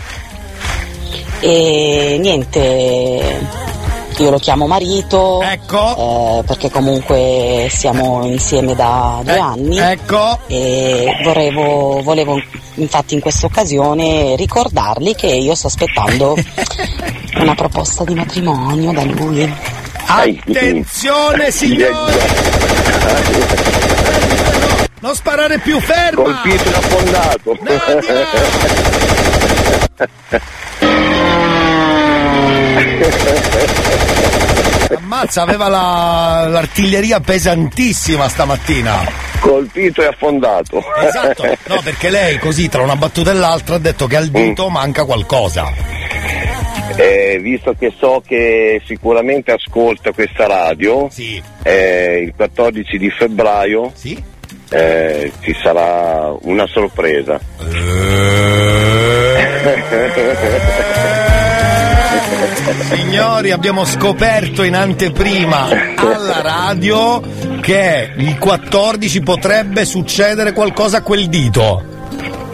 [1.41, 3.47] e niente,
[4.17, 6.39] io lo chiamo marito Ecco.
[6.39, 10.39] eh, perché comunque siamo insieme da due anni ecco.
[10.49, 12.41] e volevo, volevo
[12.79, 16.37] infatti in questa occasione ricordargli che io sto aspettando
[17.41, 19.53] una proposta di matrimonio da lui.
[20.07, 22.17] Attenzione signori!
[25.01, 26.23] Non sparare più, ferma!
[26.23, 27.57] Colpito e affondato.
[34.97, 39.28] Ammazza, aveva la- l'artiglieria pesantissima stamattina.
[39.41, 40.83] Colpito e affondato.
[41.01, 44.69] Esatto, no, perché lei così tra una battuta e l'altra ha detto che al dito
[44.69, 45.73] manca qualcosa.
[46.97, 51.09] Eh, visto che so che sicuramente ascolta questa radio,
[51.63, 53.93] eh, il 14 di febbraio
[54.71, 57.39] eh, ci sarà una sorpresa.
[62.95, 67.23] Signori, abbiamo scoperto in anteprima alla radio
[67.61, 71.83] che il 14 potrebbe succedere qualcosa a quel dito.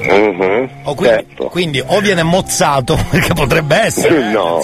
[0.07, 1.45] Mhm, O quindi, certo.
[1.49, 4.17] quindi o viene mozzato, perché potrebbe essere.
[4.29, 4.61] eh, No.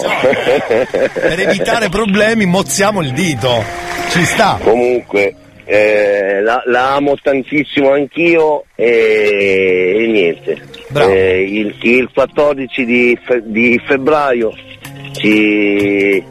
[0.67, 3.63] Per evitare problemi mozziamo il dito.
[4.11, 4.59] Ci sta.
[4.63, 5.33] Comunque,
[5.65, 10.61] eh, la, la amo tantissimo anch'io e, e niente.
[10.93, 14.51] Eh, il, il 14 di, fe- di febbraio
[15.13, 16.23] ci,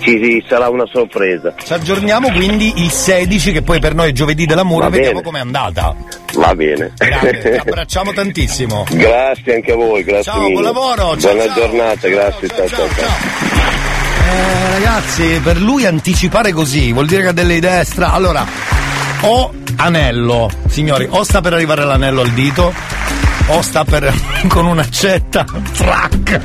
[0.00, 1.54] ci sarà una sorpresa.
[1.62, 5.94] Ci aggiorniamo quindi il 16, che poi per noi è giovedì dell'amore, vediamo com'è andata.
[6.34, 6.92] Va bene.
[6.96, 8.84] Grazie, ti abbracciamo tantissimo.
[8.90, 10.52] grazie anche a voi, grazie Ciao, mille.
[10.52, 11.54] buon lavoro, ciao, Buona ciao.
[11.54, 12.48] giornata, grazie.
[12.48, 13.62] Ciao, ciao, ciao.
[14.26, 18.12] Eh, ragazzi, per lui anticipare così vuol dire che ha delle idee stra.
[18.12, 18.44] Allora,
[19.20, 22.72] o anello, signori, o sta per arrivare l'anello al dito,
[23.46, 24.12] o sta per
[24.48, 25.44] con un'accetta.
[25.76, 26.40] Trac!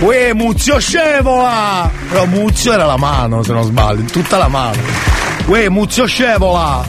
[0.00, 1.90] Uè, Muzio scevola!
[2.08, 4.80] Però Muzio era la mano, se non sbaglio, tutta la mano.
[5.46, 6.82] Uè, Muzio scevola!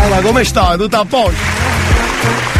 [0.00, 0.78] Allora, come stai?
[0.78, 2.51] Tutto a posto?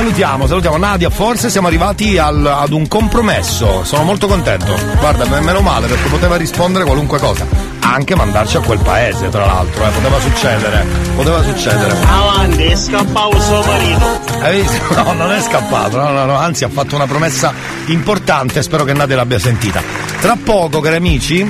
[0.00, 4.74] Salutiamo, salutiamo Nadia, forse siamo arrivati al- ad un compromesso, sono molto contento.
[4.98, 7.46] Guarda, me- meno male perché poteva rispondere qualunque cosa,
[7.80, 11.94] anche mandarci a quel paese tra l'altro, eh, poteva succedere, poteva succedere.
[12.08, 14.20] Avanti, è scappato suo marito.
[14.40, 14.78] Hai visto?
[15.04, 17.52] No, non è scappato, no, no, no, anzi ha fatto una promessa
[17.88, 19.82] importante, spero che Nadia l'abbia sentita.
[20.18, 21.46] Tra poco, cari amici,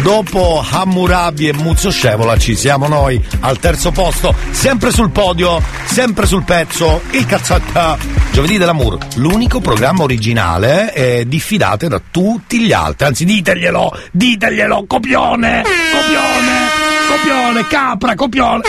[0.00, 6.26] dopo Hammurabi e Muzzo Scevola ci siamo noi al terzo posto, sempre sul podio, sempre
[6.26, 7.98] sul pezzo, il cazzata.
[8.32, 15.62] Giovedì dell'Amour, l'unico programma originale eh, diffidate da tutti gli altri, anzi diteglielo, diteglielo, copione,
[15.62, 16.68] copione,
[17.08, 18.62] copione, capra, copione.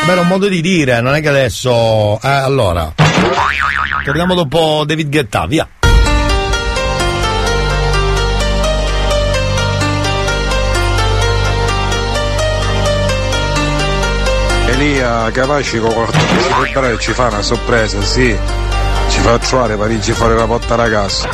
[0.00, 2.18] Vabbè, era un modo di dire, non è che adesso.
[2.22, 2.92] Eh, allora.
[4.04, 5.68] Torniamo dopo David Guetta, via.
[14.80, 18.34] Elia capace con 14 febbraio ci fa una sorpresa, sì.
[19.10, 21.28] Ci fa trovare Parigi fuori la porta ragazza.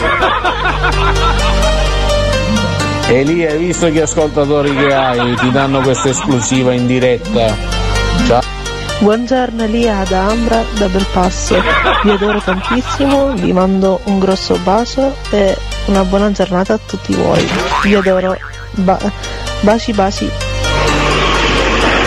[3.06, 5.36] Elia, hai visto che ascoltatori che hai?
[5.36, 7.56] Ti danno questa esclusiva in diretta.
[8.26, 8.42] Ciao.
[8.98, 11.62] Buongiorno Elia da Ambra da Belpasso,
[12.02, 17.48] vi adoro tantissimo, vi mando un grosso bacio e una buona giornata a tutti voi.
[17.84, 18.36] Vi adoro,
[18.72, 18.98] Ba-
[19.60, 20.45] baci baci.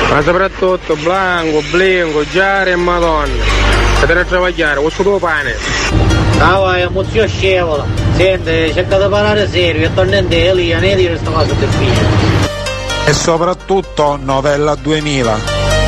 [0.10, 3.44] Ma soprattutto Blanco, Blinco, Giare e Madonna.
[4.00, 5.56] Potete travagliare, questo tuo pane.
[6.40, 7.86] Ah vai, emozio scevola.
[8.16, 12.00] Senti, cerca di parlare serio e tornante Elia, ne dire questa cosa per fine.
[13.06, 15.79] E soprattutto novella 2000.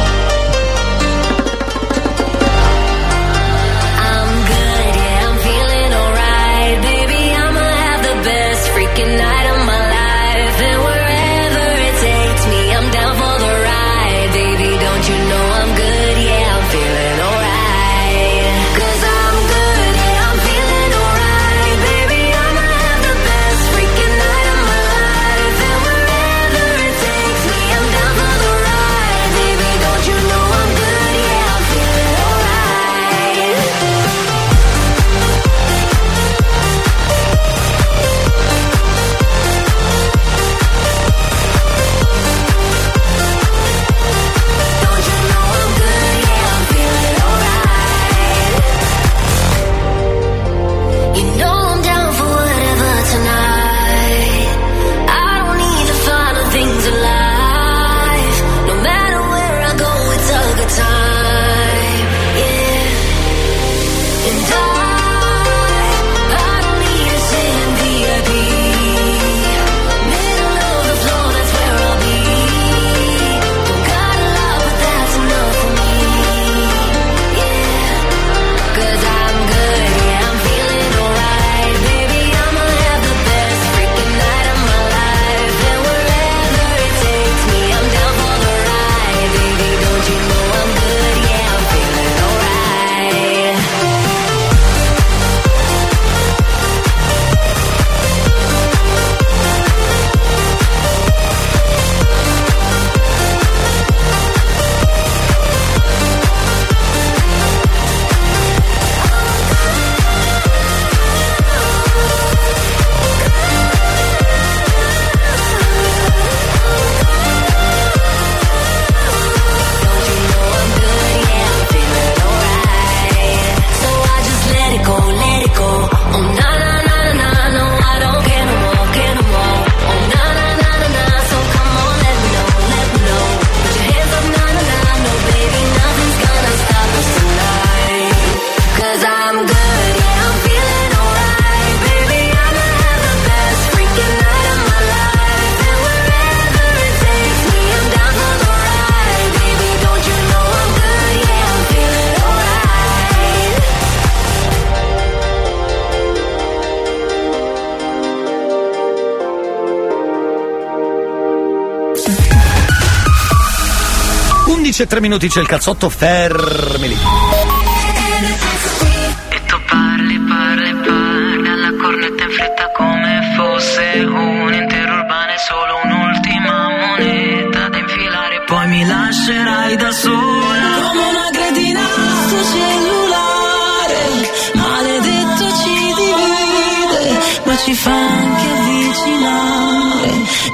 [164.82, 167.71] 11 e 3 minuti c'è il cazzotto, fermi lì.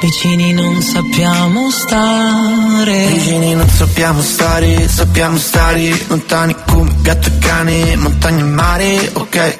[0.07, 3.07] Vicini non sappiamo stare.
[3.07, 6.05] Vicini non sappiamo stare, sappiamo stare.
[6.07, 9.59] Lontani come gatto e cane, montagna e mare, ok.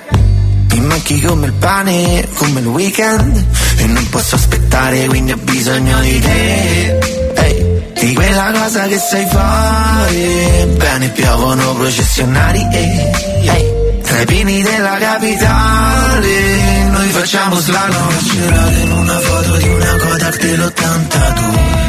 [0.72, 3.46] Mi manchi come il pane, come il weekend.
[3.76, 6.98] E non posso aspettare, quindi ho bisogno di te.
[7.34, 10.66] Ehi, di quella cosa che sai fare.
[10.78, 16.77] Bene, piovono processionari ehi, tra i pini della capitale
[17.18, 18.18] facciamo slalom?
[18.20, 21.86] Girate in una foto di una Kodak dell'82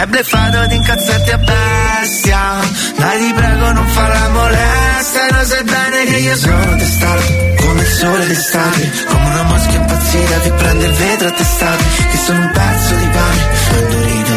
[0.00, 2.58] è bleffato di incazzarti a bestia.
[2.96, 7.22] Dai ti prego non farla molesta lo sai bene che io sono testato
[7.56, 8.90] Come il sole d'estate.
[9.08, 13.06] Come una mosca impazzita che prende il vetro a testate Che sono un pezzo di
[13.08, 14.29] pane Andorito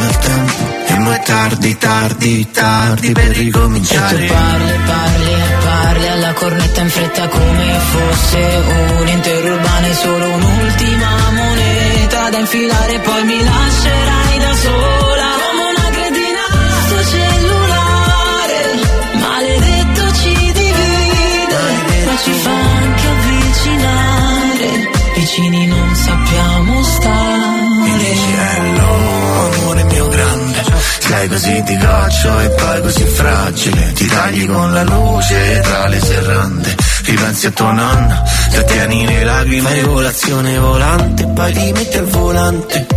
[1.14, 4.24] è tardi, tardi, tardi per ricominciare.
[4.24, 8.64] E tu parli, parli e parli alla cornetta in fretta come fosse
[9.00, 15.64] un intero urbano e solo un'ultima moneta da infilare poi mi lascerai da sola come
[15.74, 16.44] una cretina
[16.86, 18.60] sto cellulare.
[19.14, 24.90] Maledetto ci divide ma ci fa anche avvicinare.
[25.16, 27.54] Vicini non sappiamo stare
[31.06, 33.92] Sei così di goccio e poi così fragile.
[33.92, 36.76] Ti tagli con la luce tra le serrande.
[37.04, 42.06] Ripensi a tua nonna, ti ottieni le lacrime Fai colazione volante, poi ti metti al
[42.06, 42.88] volante.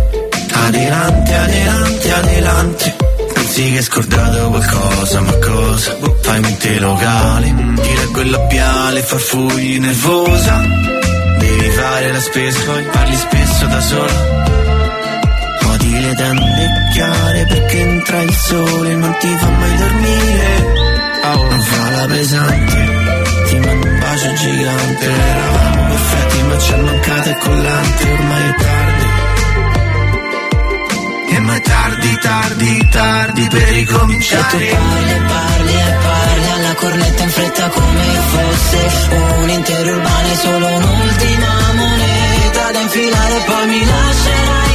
[0.53, 2.95] Adelante, adelante, adelante.
[3.33, 5.97] Pensi che hai scordato qualcosa, ma cosa?
[6.21, 10.61] Fai mente locale, ti leggo il labiale, farfugli nervosa.
[11.39, 14.45] Devi fare la spesa, poi parli spesso da sola.
[15.69, 16.56] Odi le tende
[16.97, 20.85] chiare perché entra il sole non ti fa mai dormire.
[21.27, 22.75] Non fa la pesante
[23.47, 25.05] Ti mando un bacio gigante.
[25.05, 28.11] Eravamo perfetti ma ci è mancato il collante.
[28.11, 29.05] Ormai è tardi.
[31.29, 36.73] E ma è tardi, tardi, tardi per E tu ricominciare parli, parli e parli alla
[36.73, 39.11] cornetta in fretta come fosse
[39.41, 44.66] un intero urbano e solo un'ultima moneta da infilare poi mi lascerai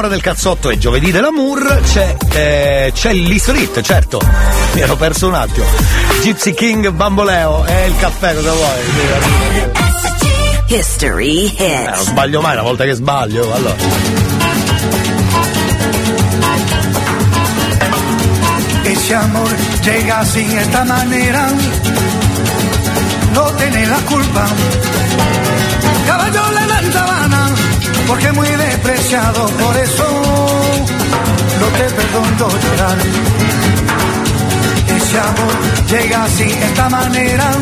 [0.00, 4.18] Nell'ultima ora del cazzotto e giovedì dell'amour c'è, eh, c'è l'Isrit, certo.
[4.72, 5.66] Mi ero perso un attimo.
[6.22, 8.78] Gypsy King Bamboleo e il caffè, cosa vuoi?
[10.68, 12.02] History Eh, non hits.
[12.04, 13.74] sbaglio mai una volta che sbaglio, allora.
[18.84, 21.46] Ese amor llega así, esta manera,
[23.34, 24.44] no tiene la culpa.
[26.06, 27.29] Caballo le dan sabana,
[28.10, 30.04] porque muy despreciado, por eso
[31.60, 32.98] no te perdono llorar.
[34.96, 35.54] Ese amor
[35.88, 37.52] llega así, esta manera,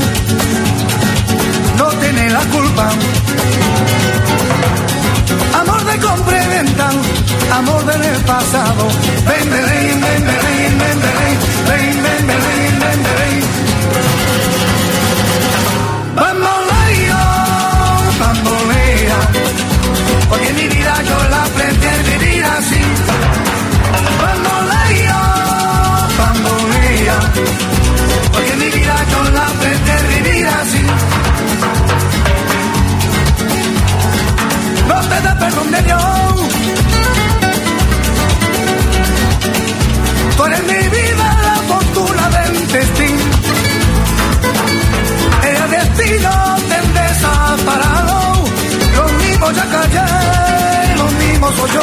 [1.77, 2.91] no tiene la culpa.
[5.61, 6.91] Amor de compra y venta,
[7.53, 8.89] amor del pasado.
[9.29, 11.01] Ven, ven, ven, ven, ven, ven, ven,
[11.69, 12.08] ven, ven,
[20.29, 22.81] porque mi vida yo la pretendo vivir así.
[24.23, 25.21] Bamboleo,
[26.19, 27.19] bamboleo,
[28.33, 30.83] porque mi vida yo la pretendo vivir así.
[34.89, 36.03] No te da perdón de Dios.
[40.37, 43.25] Tú eres mi vida, la fortuna del destino.
[45.43, 46.48] El destino
[49.53, 51.78] ya callé, lo mismo soy yo.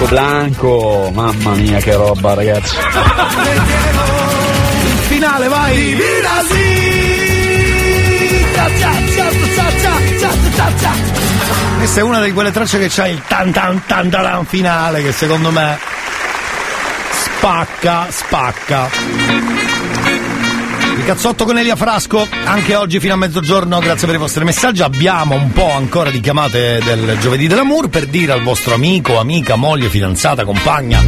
[0.00, 1.10] Frasco, blinco, blanco.
[1.12, 2.76] Mamma mia che roba ragazzi.
[4.84, 5.96] Il finale, vai!
[11.76, 15.12] Questa è una di quelle tracce che c'ha il tan tan tan taran finale che
[15.12, 15.78] secondo me
[17.10, 18.88] spacca, spacca.
[21.10, 24.80] Cazzotto con Elia Frasco, anche oggi fino a mezzogiorno, grazie per i vostri messaggi.
[24.80, 29.56] Abbiamo un po' ancora di chiamate del giovedì dell'amour per dire al vostro amico, amica,
[29.56, 31.02] moglie, fidanzata, compagna,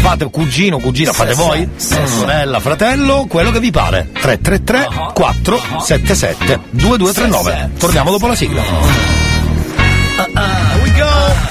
[0.00, 4.08] fate cugino, cugina, fate voi, sorella, fratello, quello che vi pare.
[4.14, 7.70] 333 477 2239.
[7.78, 9.15] Torniamo dopo la sigla.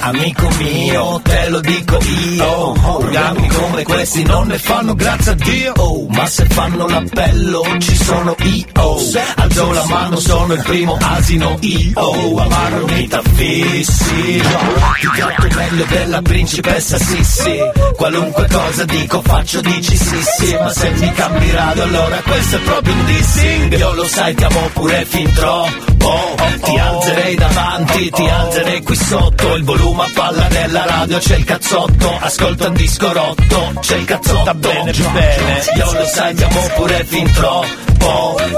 [0.06, 2.74] Amico mio, te lo dico io.
[2.74, 5.74] Programmi come questi non ne fanno grazie a Dio.
[6.10, 8.98] Ma se fanno l'appello ci sono io.
[9.36, 12.38] Alzo la mano, sono il primo asino io.
[12.38, 14.42] Amaro nei taffissi
[15.00, 17.58] Ti tratto meglio della principessa Sissi
[17.96, 22.60] Qualunque cosa dico faccio dici sì sì Ma se mi cambi radio allora questo è
[22.60, 23.78] proprio un dissing.
[23.78, 26.36] Io lo sai ti amo pure fin troppo.
[26.62, 29.56] Ti alzerei davanti, ti alzerei qui sotto.
[29.56, 32.18] Il volume a palla nella radio c'è il cazzotto.
[32.20, 34.54] Ascolta un disco rotto, c'è il cazzotto.
[34.54, 35.64] Bene bene.
[35.78, 37.95] Io lo sai ti amo pure fin troppo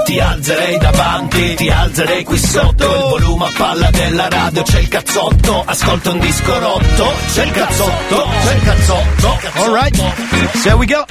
[0.04, 2.84] Ti alzerei davanti, ti alzerei qui sotto.
[2.84, 5.62] Il volume a palla della radio c'è il cazzotto.
[5.66, 9.96] Ascolta un disco rotto, c'è il cazzotto, c'è il cazzotto Alright,
[10.64, 11.04] here we go.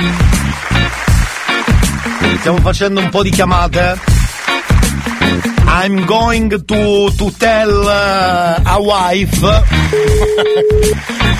[2.39, 4.26] Stiamo facendo un po' di chiamate.
[5.67, 9.39] I'm going to, to tell uh, a wife.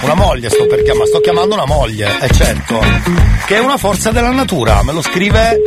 [0.02, 2.80] una moglie sto per chiamare, sto chiamando una moglie, è certo.
[3.46, 5.60] Che è una forza della natura, me lo scrive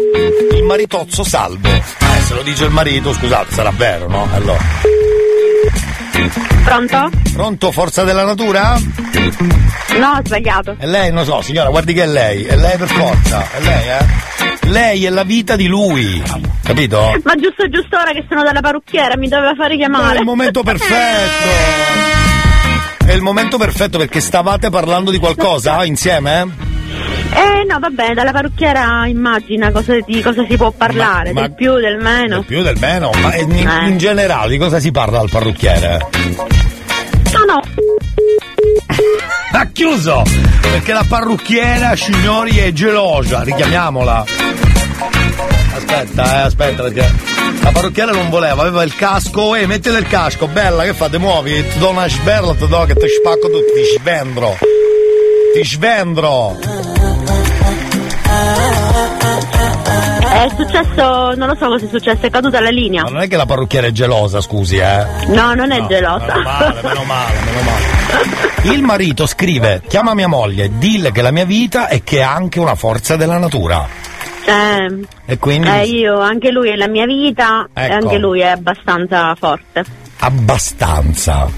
[0.53, 1.69] il maritozzo salvo.
[1.69, 1.83] Eh,
[2.27, 4.29] se lo dice il marito, scusate, sarà vero, no?
[4.33, 4.59] Allora.
[6.65, 7.11] Pronto?
[7.33, 8.79] Pronto, forza della natura?
[9.99, 10.77] No, ho sbagliato.
[10.79, 13.89] È lei, non so, signora, guardi che è lei, è lei per forza, è lei,
[13.89, 14.40] eh?
[14.71, 16.23] Lei è la vita di lui,
[16.63, 17.13] capito?
[17.25, 20.19] Ma giusto giusto ora che sono dalla parrucchiera mi doveva fare Ma è chiamare.
[20.19, 21.49] il momento perfetto!
[23.05, 26.69] È il momento perfetto perché stavate parlando di qualcosa insieme?
[27.35, 31.55] Eh no, va bene, dalla parrucchiera immagina cosa, di cosa si può parlare, Ma- del
[31.55, 32.43] più, del meno.
[32.43, 33.89] Più del meno, ma in, Eh.
[33.89, 36.07] in generale di cosa si parla dal parrucchiere?
[37.33, 37.61] No, no.
[39.53, 40.23] Ha chiuso!
[40.61, 44.25] Perché la parrucchiera, signori, è gelosa, richiamiamola.
[45.75, 47.13] Aspetta, eh, aspetta, perché
[47.63, 51.67] la parrucchiera non voleva, aveva il casco, e metti del casco, bella, che fate, muovi,
[51.69, 54.57] ti do una sberla, ti do che ti spacco tutto, ti svendro.
[55.55, 56.59] Ti svendro.
[60.41, 63.03] È successo, non lo so cosa è successo, è caduta la linea.
[63.03, 65.05] Ma non è che la parrucchiera è gelosa, scusi, eh.
[65.27, 66.27] No, non è No, gelosa.
[66.35, 68.75] Meno male, meno male, meno male.
[68.75, 72.59] Il marito scrive: Chiama mia moglie, dille che la mia vita è che è anche
[72.59, 73.87] una forza della natura.
[74.47, 77.95] Eh, E quindi eh, io, anche lui è la mia vita e Ecco.
[77.95, 79.85] anche lui è abbastanza forte.
[80.21, 81.49] abbastanza.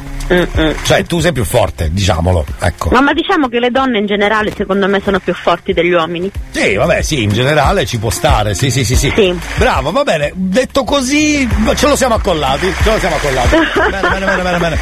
[0.85, 2.45] Cioè, tu sei più forte, diciamolo.
[2.61, 2.91] Ecco.
[2.91, 6.31] Ma, ma diciamo che le donne in generale secondo me sono più forti degli uomini.
[6.51, 9.13] Sì, vabbè, sì, in generale ci può stare, sì, sì, sì, sì.
[9.57, 10.33] Bravo, va bene.
[10.35, 11.47] Detto così,
[11.77, 12.73] ce lo siamo accollati.
[12.83, 13.57] Ce lo siamo accollati.
[13.91, 14.79] bene, bene, bene, bene, bene.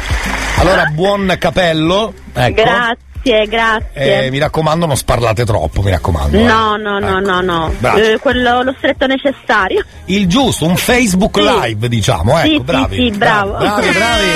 [0.57, 2.13] Allora, buon capello.
[2.33, 2.61] Ecco.
[2.61, 4.25] Grazie, grazie.
[4.25, 6.37] Eh, mi raccomando, non sparlate troppo, mi raccomando.
[6.37, 6.43] eh.
[6.43, 7.73] No, no, no, no, no.
[7.79, 7.97] Bravo.
[7.97, 9.83] Eh, quello, lo stretto necessario.
[10.05, 11.49] Il giusto, un Facebook Sì.
[11.61, 12.95] live, diciamo, ecco, Sì, sì, bravi.
[12.95, 13.57] sì, bravo.
[13.57, 14.27] Bravi, bravi.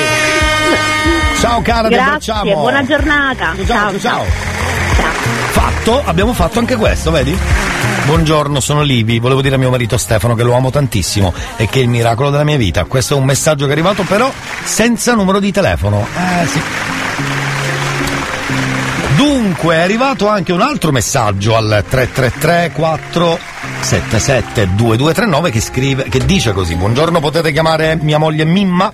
[1.39, 2.61] Ciao cara, ti Grazie, abbracciamo.
[2.61, 3.53] buona giornata.
[3.65, 4.23] Ciao, ciao.
[5.51, 7.37] Fatto, abbiamo fatto anche questo, vedi?
[8.05, 9.19] Buongiorno, sono Livi.
[9.19, 12.29] Volevo dire a mio marito Stefano che lo amo tantissimo e che è il miracolo
[12.29, 12.85] della mia vita.
[12.85, 14.31] Questo è un messaggio che è arrivato, però
[14.63, 16.05] senza numero di telefono.
[16.15, 16.61] Eh sì.
[19.15, 26.51] Dunque, è arrivato anche un altro messaggio al 333 477 2239 che scrive che dice
[26.51, 28.91] così: Buongiorno, potete chiamare mia moglie Mimma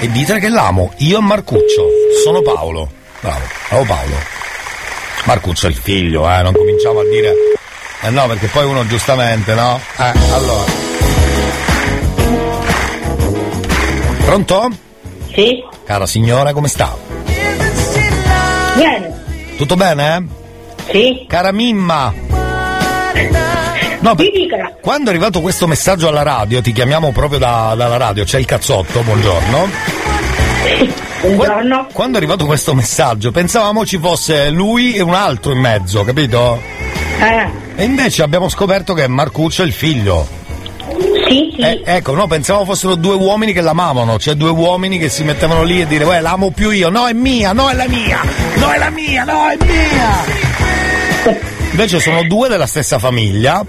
[0.00, 0.92] e dite che l'amo.
[0.98, 1.86] Io e Marcuccio.
[2.24, 2.90] Sono Paolo.
[3.20, 4.16] Bravo, bravo Paolo.
[5.24, 7.34] Marcuccio è il figlio, eh, non cominciamo a dire.
[8.02, 9.78] Eh no, perché poi uno giustamente, no?
[9.98, 10.64] Eh, allora.
[14.24, 14.70] Pronto?
[15.34, 15.62] Sì.
[15.84, 16.96] Cara signora, come sta?
[18.76, 19.24] Bene.
[19.56, 20.26] Tutto bene?
[20.90, 21.26] Sì.
[21.28, 22.14] Cara Mimma.
[24.00, 24.30] No, per-
[24.80, 28.46] quando è arrivato questo messaggio alla radio, ti chiamiamo proprio da- dalla radio, c'è il
[28.46, 29.68] cazzotto, buongiorno.
[31.20, 31.88] Buongiorno.
[31.92, 36.58] Quando è arrivato questo messaggio pensavamo ci fosse lui e un altro in mezzo, capito?
[37.20, 37.46] Eh.
[37.76, 40.26] E invece abbiamo scoperto che Marcuccio è il figlio.
[41.28, 41.60] Sì, sì.
[41.60, 45.62] Eh, ecco, no, pensavo fossero due uomini che l'amavano, cioè due uomini che si mettevano
[45.62, 48.22] lì e dire, uè, l'amo più io, no è mia, no è la mia,
[48.54, 51.36] no è la mia, no è mia.
[51.72, 53.62] Invece sono due della stessa famiglia.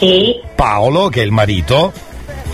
[0.00, 0.40] Sì.
[0.54, 1.92] Paolo, che è il marito.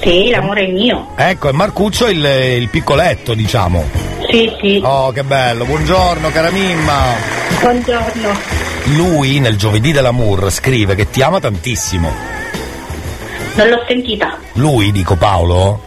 [0.01, 1.13] Sì, l'amore è mio.
[1.17, 2.25] Ecco, e Marcuccio il,
[2.59, 3.85] il piccoletto, diciamo.
[4.29, 4.81] Sì, sì.
[4.83, 7.03] Oh, che bello, buongiorno cara Mimma.
[7.61, 8.31] Buongiorno.
[8.97, 12.13] Lui nel giovedì dell'amour scrive che ti ama tantissimo.
[13.55, 14.37] Non l'ho sentita.
[14.55, 15.81] Lui, dico Paolo,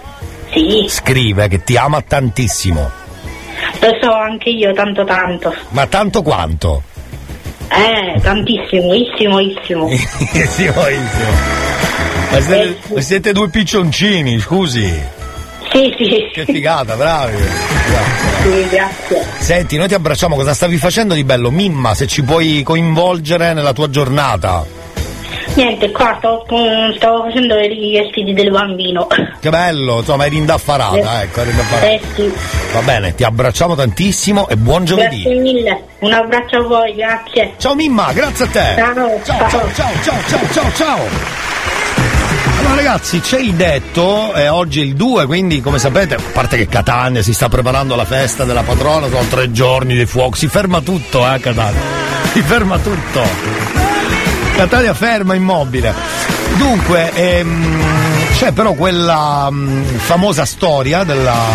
[0.52, 2.90] Sì, scrive che ti ama tantissimo.
[3.82, 5.54] lo so anche io tanto tanto.
[5.70, 6.84] Ma tanto quanto?
[7.72, 9.90] Eh, tantissimo, issimo, issimo.
[10.50, 11.32] sì, buonissimo.
[12.32, 15.18] Ma siete, ma siete due piccioncini, scusi.
[15.72, 16.30] Sì, sì.
[16.34, 17.38] Che figata, bravi.
[18.42, 19.26] Sì, grazie.
[19.38, 21.52] Senti, noi ti abbracciamo, cosa stavi facendo di bello?
[21.52, 24.79] Mimma, se ci puoi coinvolgere nella tua giornata.
[25.60, 26.46] Niente, qua stavo,
[26.96, 29.08] stavo facendo i vestiti del bambino.
[29.42, 31.88] Che bello, insomma, eri indaffarata, ecco, eri indaffarata.
[31.88, 32.34] Eh sì.
[32.72, 35.22] Va bene, ti abbracciamo tantissimo e buon giovedì.
[35.22, 35.84] Grazie mille.
[36.00, 37.56] Un abbraccio a voi, grazie.
[37.58, 38.74] Ciao Mimma, grazie a te.
[38.78, 41.00] Ciao, ciao, ciao, ciao, ciao, ciao, ciao, ciao.
[42.60, 46.56] Allora ragazzi, c'è il detto, eh, oggi è il 2, quindi come sapete, a parte
[46.56, 50.48] che Catania si sta preparando alla festa della patrona, sono tre giorni di fuoco, si
[50.48, 51.82] ferma tutto eh Catania,
[52.32, 53.79] si ferma tutto.
[54.60, 55.94] Catania ferma immobile.
[56.58, 57.82] Dunque, ehm,
[58.34, 61.46] c'è però quella mm, famosa storia della-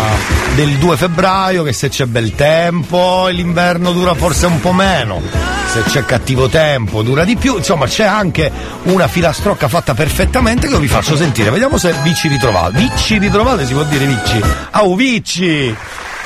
[0.55, 5.21] del 2 febbraio che se c'è bel tempo l'inverno dura forse un po' meno,
[5.71, 8.51] se c'è cattivo tempo dura di più, insomma c'è anche
[8.85, 12.75] una filastrocca fatta perfettamente che vi faccio sentire, vediamo se vi ci ritrovate.
[12.79, 14.41] Vi ritrovate si può dire Vicci?
[14.71, 15.75] Au Vicci!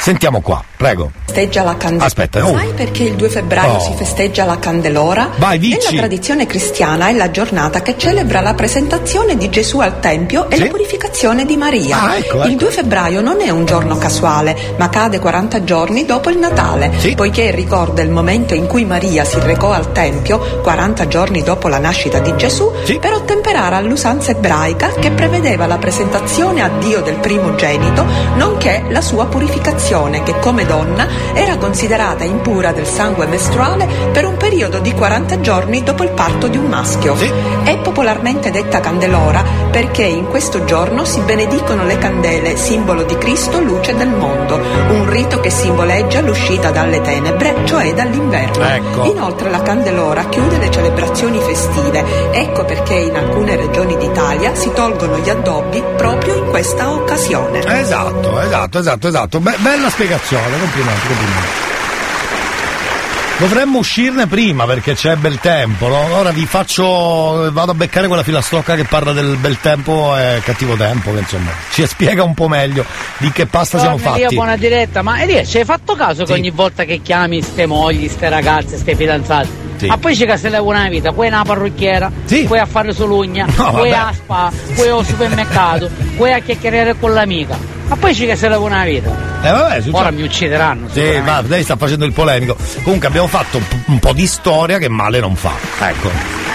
[0.01, 1.11] Sentiamo qua, prego.
[1.25, 2.05] festeggia la Candelora.
[2.05, 2.57] Aspetta, oh.
[2.57, 3.79] Sai perché il 2 febbraio Oh.
[3.79, 5.29] si festeggia la Candelora?
[5.37, 5.77] Vai, Vici.
[5.89, 10.57] Nella tradizione cristiana è la giornata che celebra la presentazione di Gesù al Tempio e
[10.57, 12.01] la purificazione di Maria.
[12.01, 12.63] Ah, ecco, Il ecco.
[12.63, 17.51] 2 febbraio non è un giorno casuale, ma cade 40 giorni dopo il Natale, poiché
[17.51, 22.19] ricorda il momento in cui Maria si recò al Tempio, 40 giorni dopo la nascita
[22.19, 28.05] di Gesù, per ottemperare all'usanza ebraica che prevedeva la presentazione a Dio del primogenito,
[28.35, 34.37] nonché la sua purificazione, che come donna era considerata impura del sangue mestruale per un
[34.37, 37.15] periodo di 40 giorni dopo il parto di un maschio.
[37.63, 43.59] È popolarmente detta candelora perché in questo giorno si benedicono le candele, simbolo di Cristo,
[43.61, 48.63] luce del mondo, un rito che simboleggia l'uscita dalle tenebre, cioè dall'inverno.
[48.63, 49.05] Ecco.
[49.05, 55.17] Inoltre la candelora chiude le celebrazioni festive, ecco perché in alcune regioni d'Italia si tolgono
[55.17, 57.59] gli addobbi proprio in questa occasione.
[57.79, 59.39] Esatto, esatto, esatto, esatto.
[59.39, 61.47] Be- bella spiegazione, complimenti, complimenti.
[63.37, 66.17] Dovremmo uscirne prima perché c'è bel tempo, no?
[66.17, 67.49] Ora vi faccio.
[67.53, 71.51] vado a beccare quella filastrocca che parla del bel tempo e cattivo tempo, che insomma
[71.71, 72.83] ci spiega un po' meglio
[73.17, 74.35] di che pasta siamo Buongiorno, Elia, fatti.
[74.35, 78.09] buona diretta, ma Elia, ci hai fatto caso che ogni volta che chiami ste mogli,
[78.09, 79.67] ste ragazze, ste fidanzate?
[79.77, 79.85] Sì.
[79.85, 82.11] Ma poi ci che se leva una vita, poi una parrucchiera,
[82.45, 87.13] poi a fare solugna, No, poi a spa, poi al supermercato, poi a chiacchierare con
[87.13, 87.78] l'amica.
[87.89, 89.09] Ma poi ci che se leva una vita.
[89.41, 89.97] Eh vabbè, succede.
[89.97, 90.87] Ora mi uccideranno.
[90.91, 92.55] Sì, ma lei sta facendo il polemico.
[92.83, 95.53] Comunque abbiamo fatto un, un po' di storia che male non fa.
[95.79, 96.09] Ecco,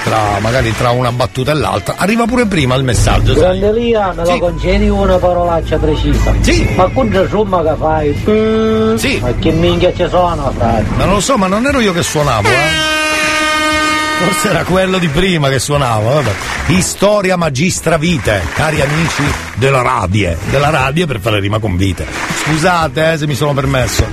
[0.04, 1.96] tra, magari tra una battuta e l'altra.
[1.96, 3.32] Arriva pure prima il messaggio.
[3.32, 3.58] sai.
[3.58, 6.32] Grande Lia, me lo concedi una parolaccia precisa.
[6.40, 6.68] Sì.
[6.76, 8.96] Ma con insomma che fai?
[8.98, 9.18] Sì.
[9.20, 10.84] Ma che minchia ci sono, frate?
[10.96, 13.03] Ma non lo so, ma non ero io che suonavo, eh.
[14.18, 16.32] Forse era quello di prima che suonavo, vabbè.
[16.80, 19.22] Storia magistra vite, cari amici
[19.56, 22.06] della radie, della radie per fare rima con vite.
[22.44, 24.06] Scusate eh, se mi sono permesso.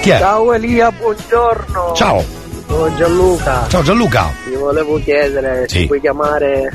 [0.00, 0.18] Chi è?
[0.18, 1.92] Ciao Elia, buongiorno.
[1.94, 2.24] Ciao.
[2.66, 3.66] Sono Gianluca.
[3.68, 4.30] Ciao Gianluca.
[4.44, 5.80] Ti volevo chiedere Sì.
[5.80, 6.74] se puoi chiamare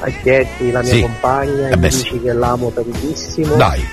[0.00, 1.00] a Chietti, la mia Sì.
[1.00, 2.02] compagna, Eh e beh, gli sì.
[2.02, 3.54] dici che l'amo tantissimo.
[3.56, 3.88] Dai.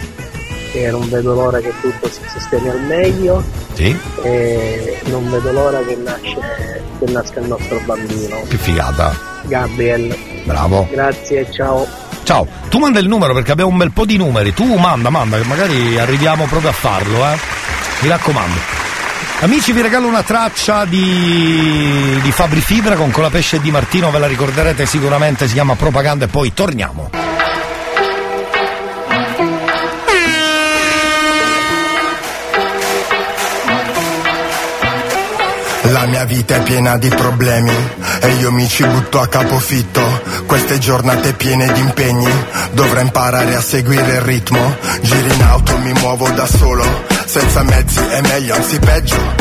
[0.72, 3.44] Che non vedo l'ora che tutto si sistemi al meglio.
[3.74, 3.98] Sì.
[4.24, 8.42] E non vedo l'ora che, nasce, che nasca il nostro bambino.
[8.48, 9.16] Che figata.
[9.44, 10.16] Gabriel.
[10.46, 10.88] Bravo.
[10.92, 11.88] Grazie, ciao.
[12.24, 14.54] Ciao, tu manda il numero perché abbiamo un bel po' di numeri.
[14.54, 17.38] Tu manda, manda, che magari arriviamo proprio a farlo, eh.
[18.02, 18.80] Mi raccomando.
[19.42, 24.20] Amici, vi regalo una traccia di, di Fabri Fibra con Colapesce e Di Martino, ve
[24.20, 27.21] la ricorderete sicuramente, si chiama Propaganda e poi torniamo.
[35.92, 37.74] La mia vita è piena di problemi
[38.22, 40.22] e io mi ci butto a capofitto.
[40.46, 42.32] Queste giornate piene di impegni,
[42.72, 44.78] dovrei imparare a seguire il ritmo.
[45.02, 46.86] Giri in auto, mi muovo da solo,
[47.26, 49.41] senza mezzi è meglio, anzi peggio.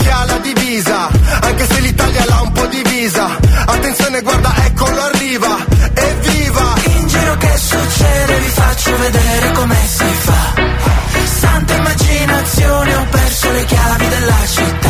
[0.00, 1.08] chi ha la divisa,
[1.40, 3.26] anche se l'Italia l'ha un po' divisa,
[3.66, 5.56] attenzione guarda eccolo arriva,
[5.94, 6.74] evviva!
[6.98, 10.68] In giro che succede vi faccio vedere come si fa.
[11.40, 14.89] Santa immaginazione ho perso le chiavi della città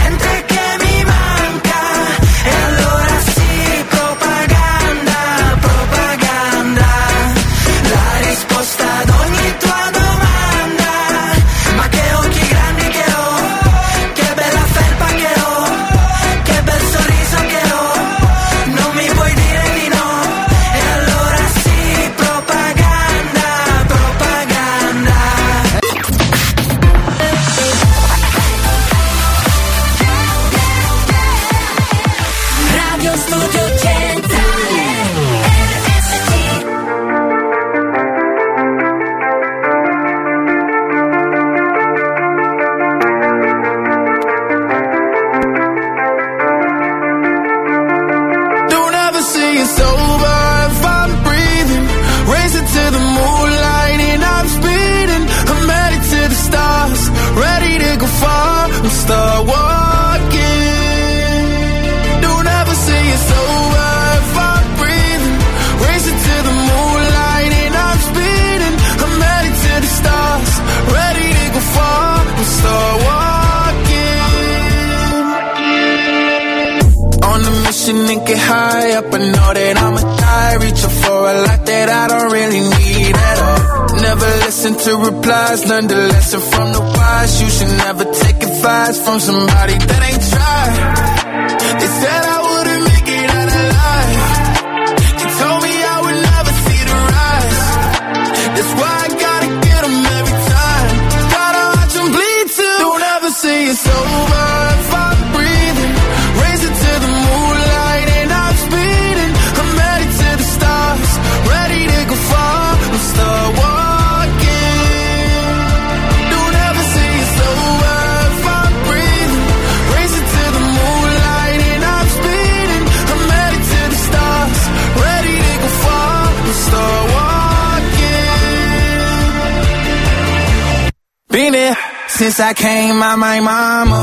[133.01, 134.01] my, my mama.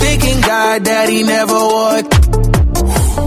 [0.00, 2.04] Thinking God, Daddy never would.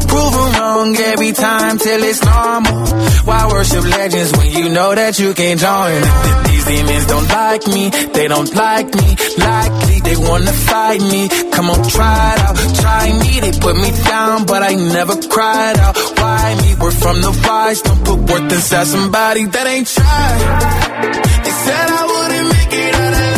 [0.09, 2.81] Proven wrong every time till it's normal.
[3.27, 6.01] Why worship legends when you know that you can join?
[6.47, 7.83] These demons don't like me,
[8.15, 9.09] they don't like me.
[9.37, 11.29] Likely they wanna fight me.
[11.53, 13.31] Come on, try it out, try me.
[13.45, 15.95] They put me down, but I never cried out.
[16.17, 16.75] Why me?
[16.81, 17.81] We're from the wise.
[17.83, 20.41] Don't put worth inside somebody that ain't tried.
[21.45, 23.34] They said I wouldn't make it out of.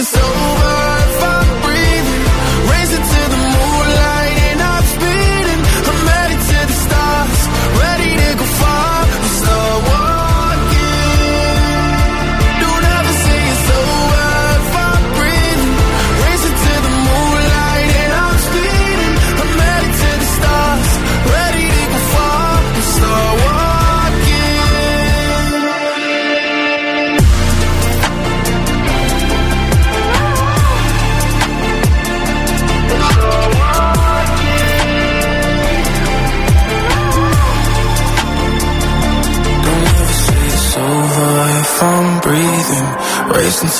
[0.00, 0.79] it's over.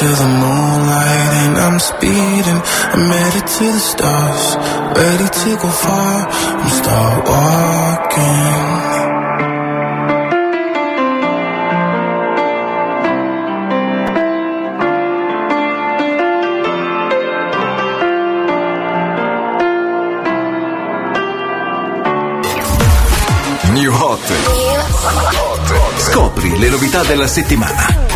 [0.01, 2.61] to the moonlight and I'm speeding.
[2.93, 4.57] I'm headed to the stars,
[4.97, 6.27] ready to go far.
[6.61, 8.81] I'm start walking.
[23.75, 24.25] New Hot.
[25.99, 28.10] Scopri le novità della settimana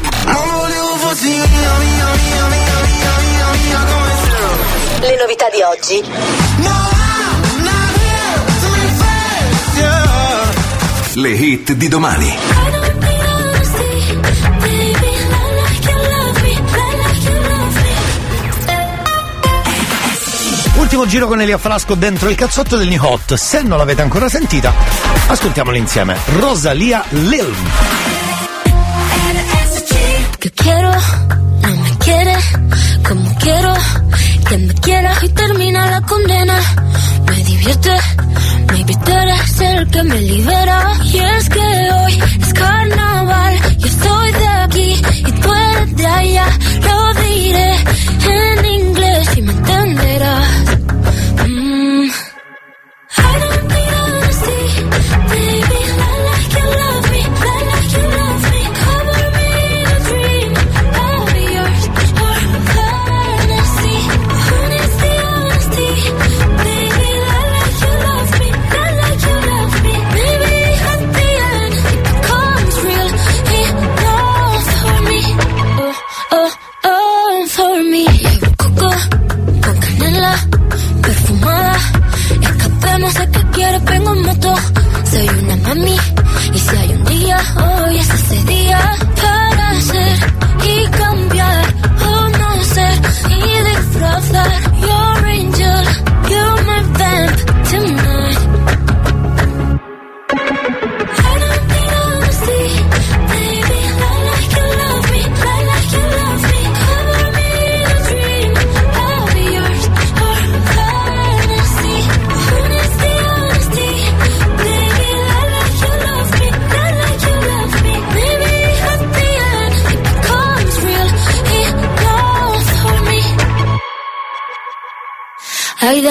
[5.25, 6.05] novità di oggi?
[11.15, 12.37] Le hit di domani.
[20.75, 23.33] Ultimo giro con Elia Frasco dentro il cazzotto del New Hot.
[23.33, 24.75] Se non l'avete ancora sentita,
[25.29, 26.19] ascoltiamolo insieme.
[26.39, 27.55] Rosalia Lil.
[30.39, 32.37] Que quiero, no me quiere,
[33.03, 33.75] como quiero.
[34.49, 36.59] que me quieras y termina la condena.
[37.29, 37.91] Me divierte,
[38.73, 40.93] maybe tú eres el que me libera.
[41.05, 46.47] Y es que hoy es carnaval, yo estoy de aquí y tú eres de allá.
[46.83, 47.75] Lo diré
[48.29, 50.94] en inglés y me entenderás.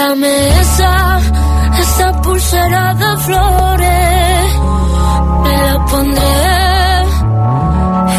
[0.03, 1.19] regálame esa,
[1.79, 4.59] esa pulsera de flores.
[5.43, 7.05] Me la pondré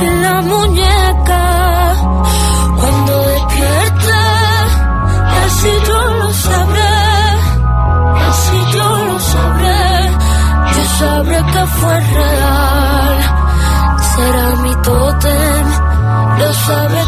[0.07, 1.95] en la muñeca.
[2.81, 4.21] Cuando despierte,
[5.45, 6.97] así yo lo sabré.
[8.29, 10.11] Así yo lo sabré.
[10.77, 13.17] Yo sabré que fue real.
[14.15, 15.67] Será mi tótem,
[16.39, 17.04] lo sabré.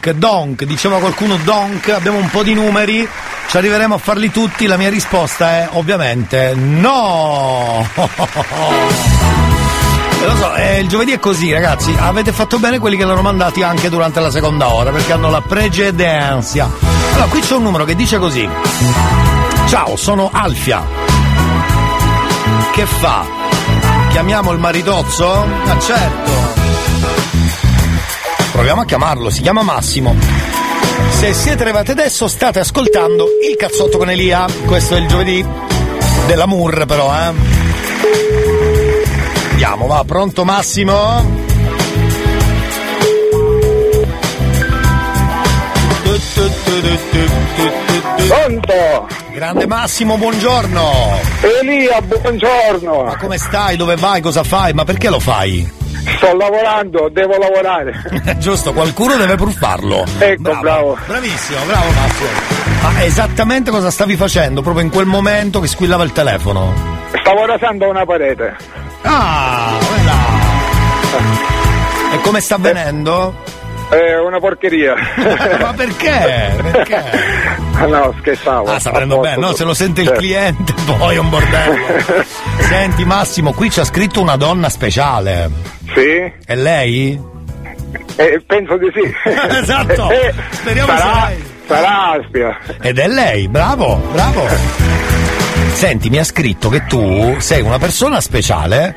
[0.00, 3.06] Donk, donk, diceva qualcuno donk, abbiamo un po' di numeri,
[3.48, 7.86] ci arriveremo a farli tutti, la mia risposta è ovviamente no!
[10.22, 13.62] Lo so, eh, il giovedì è così ragazzi, avete fatto bene quelli che l'hanno mandati
[13.62, 16.70] anche durante la seconda ora, perché hanno la precedenza.
[17.12, 18.48] Allora, qui c'è un numero che dice così.
[19.66, 20.82] Ciao, sono Alfia.
[22.72, 23.26] Che fa?
[24.08, 25.46] Chiamiamo il maritozzo?
[25.64, 26.59] Ma certo.
[28.60, 30.14] Proviamo a chiamarlo, si chiama Massimo.
[31.12, 34.44] Se siete arrivati adesso state ascoltando il cazzotto con Elia.
[34.66, 35.42] Questo è il giovedì
[36.26, 37.32] dell'amour però, eh.
[39.52, 40.94] Andiamo, va, pronto Massimo?
[48.28, 49.08] Pronto?
[49.32, 51.18] Grande Massimo, buongiorno.
[51.62, 53.04] Elia, buongiorno.
[53.04, 53.78] Ma come stai?
[53.78, 54.20] Dove vai?
[54.20, 54.74] Cosa fai?
[54.74, 55.79] Ma perché lo fai?
[56.16, 58.02] Sto lavorando, devo lavorare.
[58.38, 60.04] Giusto, qualcuno deve pur farlo.
[60.18, 60.98] Ecco, bravo.
[61.06, 62.28] Bravissimo, bravo Massimo.
[62.82, 66.72] Ma esattamente cosa stavi facendo proprio in quel momento che squillava il telefono?
[67.20, 68.56] Stavo rasando una parete.
[69.02, 70.12] Ah, quella.
[72.12, 73.34] E come sta avvenendo?
[73.90, 74.94] È una porcheria.
[75.60, 76.54] Ma perché?
[76.70, 77.02] Perché?
[77.88, 78.70] No, scherzavo.
[78.70, 79.52] Ah, sta venendo A bene, no?
[79.52, 82.24] Se lo sente il cliente poi è un bordello.
[82.68, 85.50] Senti Massimo, qui c'ha scritto una donna speciale.
[85.92, 86.32] Sì?
[86.44, 87.20] È lei?
[88.16, 89.12] Eh, penso di sì.
[89.60, 90.08] Esatto.
[90.10, 91.44] Eh, Speriamo sarà, lei.
[91.66, 92.58] sarà Aspia.
[92.80, 94.46] Ed è lei, bravo, bravo.
[95.72, 98.96] Senti, mi ha scritto che tu sei una persona speciale.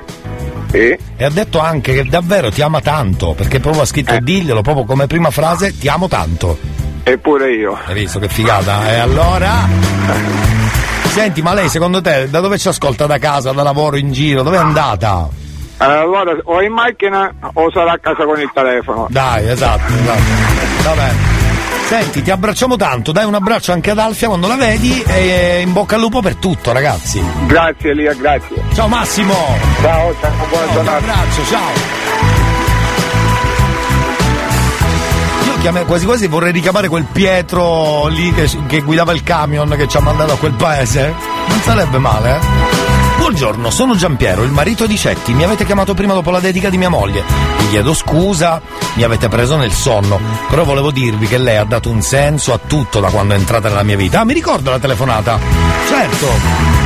[0.73, 4.85] E ha detto anche che davvero ti ama tanto, perché proprio ha scritto diglielo proprio
[4.85, 6.57] come prima frase, ti amo tanto.
[7.03, 7.77] Eppure io.
[7.85, 8.89] Hai visto che figata?
[8.89, 9.51] E allora?
[11.09, 13.05] Senti, ma lei secondo te da dove ci ascolta?
[13.05, 14.41] Da casa, da lavoro, in giro?
[14.41, 15.27] Dove è andata?
[15.77, 19.07] Allora, o in macchina o sarà a casa con il telefono.
[19.09, 20.21] Dai, esatto, esatto.
[20.83, 21.42] Va bene.
[21.87, 25.73] Senti, ti abbracciamo tanto, dai un abbraccio anche ad Alfia quando la vedi e in
[25.73, 27.23] bocca al lupo per tutto, ragazzi.
[27.45, 28.55] Grazie Elia, grazie.
[28.73, 29.33] Ciao Massimo!
[29.81, 30.97] Ciao, ciao, buona Un giornata.
[30.97, 32.01] abbraccio, ciao!
[35.61, 39.95] Io quasi quasi vorrei richiamare quel Pietro lì che, che guidava il camion che ci
[39.95, 41.13] ha mandato a quel paese.
[41.47, 42.92] Non sarebbe male, eh?
[43.23, 45.33] Buongiorno, sono Giampiero, il marito di Cetti.
[45.33, 47.23] Mi avete chiamato prima dopo la dedica di mia moglie.
[47.57, 48.61] Vi chiedo scusa,
[48.95, 50.19] mi avete preso nel sonno.
[50.49, 53.69] Però volevo dirvi che lei ha dato un senso a tutto da quando è entrata
[53.69, 54.19] nella mia vita.
[54.19, 55.39] Ah, mi ricordo la telefonata.
[55.87, 56.82] Certo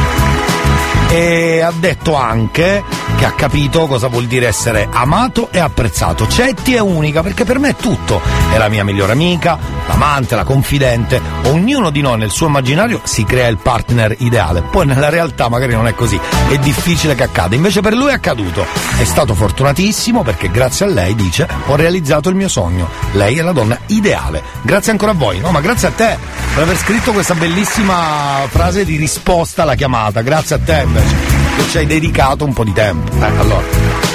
[1.09, 2.83] e ha detto anche
[3.17, 6.27] che ha capito cosa vuol dire essere amato e apprezzato.
[6.27, 8.21] Cetti è unica perché per me è tutto.
[8.51, 9.57] È la mia migliore amica,
[9.87, 11.19] l'amante, la confidente.
[11.45, 14.61] Ognuno di noi nel suo immaginario si crea il partner ideale.
[14.61, 16.19] Poi nella realtà magari non è così.
[16.49, 17.55] È difficile che accada.
[17.55, 18.65] Invece per lui è accaduto.
[18.97, 22.87] È stato fortunatissimo perché grazie a lei, dice, ho realizzato il mio sogno.
[23.13, 24.43] Lei è la donna ideale.
[24.61, 25.39] Grazie ancora a voi.
[25.39, 26.17] No, ma grazie a te
[26.53, 30.21] per aver scritto questa bellissima frase di risposta alla chiamata.
[30.21, 31.15] Grazie a te invece,
[31.55, 33.11] che ci hai dedicato un po' di tempo.
[33.13, 33.63] Eh, allora,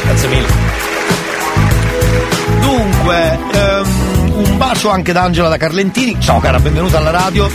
[0.04, 0.48] grazie mille.
[2.60, 6.16] Dunque, ehm, un bacio anche da Angela da Carlentini.
[6.20, 7.50] Ciao cara, benvenuta alla radio.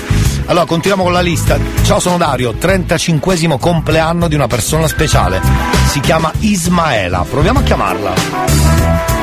[0.46, 1.58] Allora, continuiamo con la lista.
[1.84, 5.42] Ciao, sono Dario, 35 compleanno di una persona speciale.
[5.88, 7.26] Si chiama Ismaela.
[7.30, 9.17] Proviamo a chiamarla.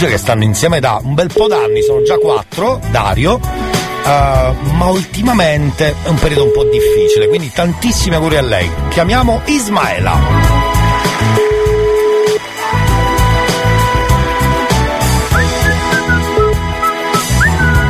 [0.00, 4.86] Dice che stanno insieme da un bel po' d'anni, sono già quattro, Dario, eh, ma
[4.86, 8.70] ultimamente è un periodo un po' difficile, quindi tantissimi auguri a lei.
[8.88, 10.18] Chiamiamo Ismaela.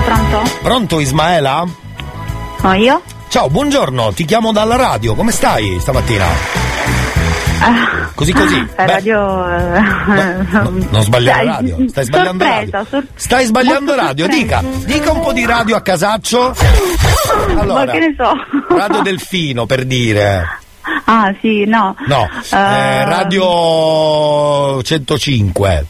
[0.04, 0.42] Pronto?
[0.62, 1.64] Pronto Ismaela?
[2.62, 3.02] No, io?
[3.28, 6.26] Ciao, buongiorno, ti chiamo dalla radio, come stai stamattina?
[8.20, 8.60] Così così.
[8.76, 9.48] Beh, radio.
[9.48, 9.80] eh,
[10.90, 12.86] non sbagliare radio, stai sbagliando sorpresa, radio.
[12.90, 16.54] sor- Stai sbagliando radio, dica, dica un po' di radio a casaccio.
[17.56, 18.74] Allora, Ma che ne so?
[18.76, 20.58] Radio Delfino per dire.
[21.06, 21.96] Ah, sì, no.
[22.08, 25.86] No, Eh, eh, Radio 105.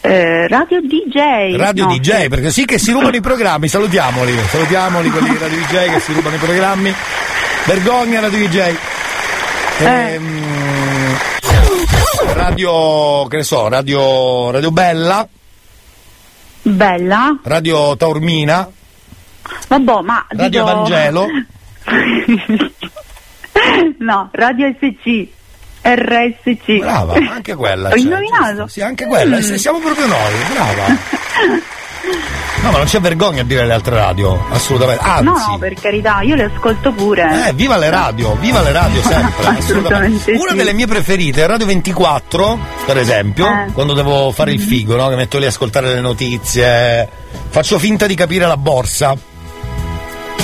[0.00, 1.56] eh, radio DJ.
[1.56, 5.58] Radio no, DJ, perché sì che si rubano i programmi, salutiamoli, salutiamoli quelli di Radio
[5.58, 6.92] DJ che si rubano i programmi.
[7.64, 8.74] Vergogna Radio DJ.
[9.80, 10.97] Ehm,
[12.34, 15.26] radio, che ne so, Radio, Radio Bella,
[16.62, 17.38] Bella.
[17.42, 18.68] Radio Taormina,
[19.68, 20.24] Vabbè, ma.
[20.28, 21.26] Radio dico- Vangelo.
[23.98, 25.28] no, Radio SC.
[25.80, 26.78] RSC.
[26.80, 27.88] Brava, anche quella.
[27.88, 28.66] Ho c'è, indovinato?
[28.66, 29.54] Sì, anche quella, Mm.
[29.54, 30.86] siamo proprio noi, brava.
[32.62, 35.02] No, ma non c'è vergogna a dire le altre radio, assolutamente.
[35.04, 37.48] Anzi, No, no, per carità, io le ascolto pure.
[37.48, 39.46] eh, viva le radio, viva le radio sempre.
[39.58, 40.56] Assolutamente Una sì.
[40.56, 43.72] delle mie preferite è Radio 24, per esempio, Eh.
[43.72, 45.08] quando devo fare il figo, no?
[45.08, 47.08] Che metto lì a ascoltare le notizie.
[47.48, 49.14] Faccio finta di capire la borsa.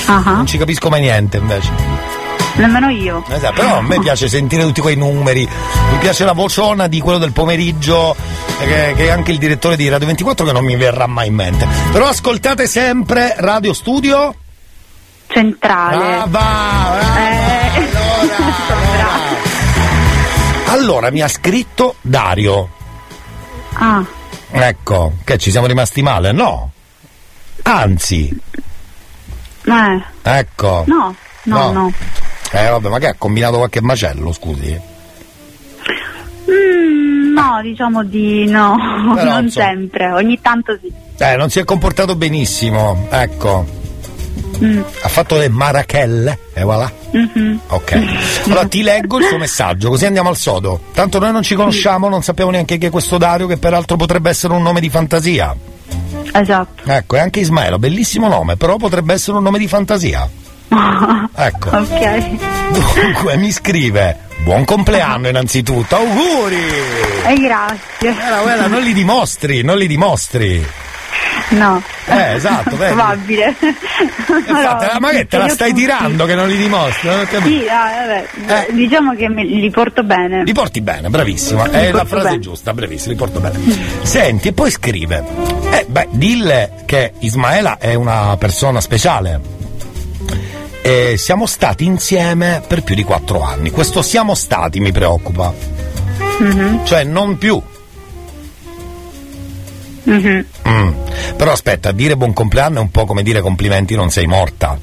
[0.07, 2.14] Ah, Non ci capisco mai niente invece.
[2.55, 3.23] Nemmeno io.
[3.27, 5.47] Esatto, però a me piace sentire tutti quei numeri,
[5.91, 8.15] mi piace la vociona di quello del pomeriggio,
[8.59, 11.27] eh, che, che è anche il direttore di Radio 24 che non mi verrà mai
[11.27, 11.67] in mente.
[11.91, 14.35] Però ascoltate sempre Radio Studio
[15.27, 16.17] Centrale.
[16.17, 17.83] Ah, va, Eh.
[20.67, 22.69] Allora mi ha scritto Dario.
[23.73, 24.03] Ah,
[24.51, 26.31] Ecco, che ci siamo rimasti male?
[26.31, 26.71] No.
[27.63, 28.29] Anzi,
[29.65, 30.03] eh.
[30.21, 30.83] ecco.
[30.87, 31.13] No,
[31.43, 31.91] no, no.
[32.51, 34.79] Eh vabbè, ma che ha combinato qualche macello, scusi?
[36.49, 38.75] Mm, no, diciamo di no,
[39.15, 39.65] Però, non insomma.
[39.65, 40.91] sempre, ogni tanto sì.
[41.17, 43.83] Eh, non si è comportato benissimo, ecco.
[44.63, 46.89] Mm, Ha fatto le marachelle e voilà.
[47.11, 47.59] mhm.
[47.67, 48.01] Ok.
[48.45, 50.79] Allora ti leggo il suo messaggio, così andiamo al sodo.
[50.93, 54.29] Tanto noi non ci conosciamo, non sappiamo neanche chi è questo Dario, che peraltro potrebbe
[54.29, 55.53] essere un nome di fantasia.
[56.33, 56.83] Esatto.
[56.89, 60.29] Ecco, e anche Ismaelo, bellissimo nome, però potrebbe essere un nome di fantasia.
[61.35, 61.69] Ecco.
[61.69, 62.27] ok.
[62.71, 64.23] Dunque mi scrive.
[64.43, 66.67] Buon compleanno innanzitutto, auguri!
[67.25, 68.11] E grazie.
[68.13, 70.63] Guarda, guarda, non li dimostri, non li dimostri.
[71.49, 71.81] No.
[72.05, 72.93] Eh, esatto, vedi.
[72.93, 73.55] Probabile.
[74.47, 77.09] Infatti, ma che te la stai tirando che non li dimostri?
[77.09, 77.25] Non.
[77.25, 78.67] Sì, ah, vabbè.
[78.71, 80.43] Diciamo che li porto bene.
[80.43, 81.69] Li porti bene, bravissima.
[81.69, 82.39] È la frase bene.
[82.39, 83.59] giusta, bravissima, li porto bene.
[84.03, 85.23] Senti, e poi scrive.
[85.71, 89.64] Eh, beh, dille che Ismaela è una persona speciale.
[90.87, 93.71] E siamo stati insieme per più di quattro anni.
[93.71, 95.51] Questo siamo stati mi preoccupa.
[96.39, 97.59] Mhm, Cioè, non più.
[100.03, 100.45] mhm.
[100.67, 100.91] Mm.
[101.37, 104.77] Però aspetta, dire buon compleanno è un po' come dire complimenti, non sei morta.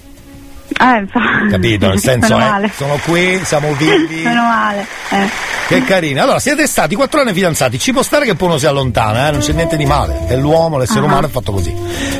[0.77, 1.49] Eh, infatti.
[1.51, 1.87] Capito?
[1.89, 4.23] Nel senso, eh, sono qui, siamo vivi.
[4.23, 4.85] Meno male.
[5.11, 5.29] Eh.
[5.69, 6.23] Che carina.
[6.25, 7.79] Allora, siete stati quattro anni fidanzati.
[7.79, 9.31] Ci può stare che poi uno si allontana, eh?
[9.31, 10.27] non c'è niente di male.
[10.27, 11.05] È l'uomo, l'essere Ah.
[11.05, 11.73] umano è fatto così.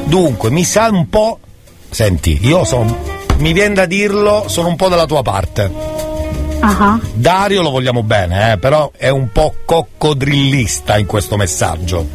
[0.05, 1.41] Dunque, mi sa un po'.
[1.91, 3.21] Senti, io sono.
[3.43, 5.69] Mi viene da dirlo, sono un po' dalla tua parte.
[6.61, 12.07] Ah, Dario lo vogliamo bene, eh, però è un po' coccodrillista in questo messaggio.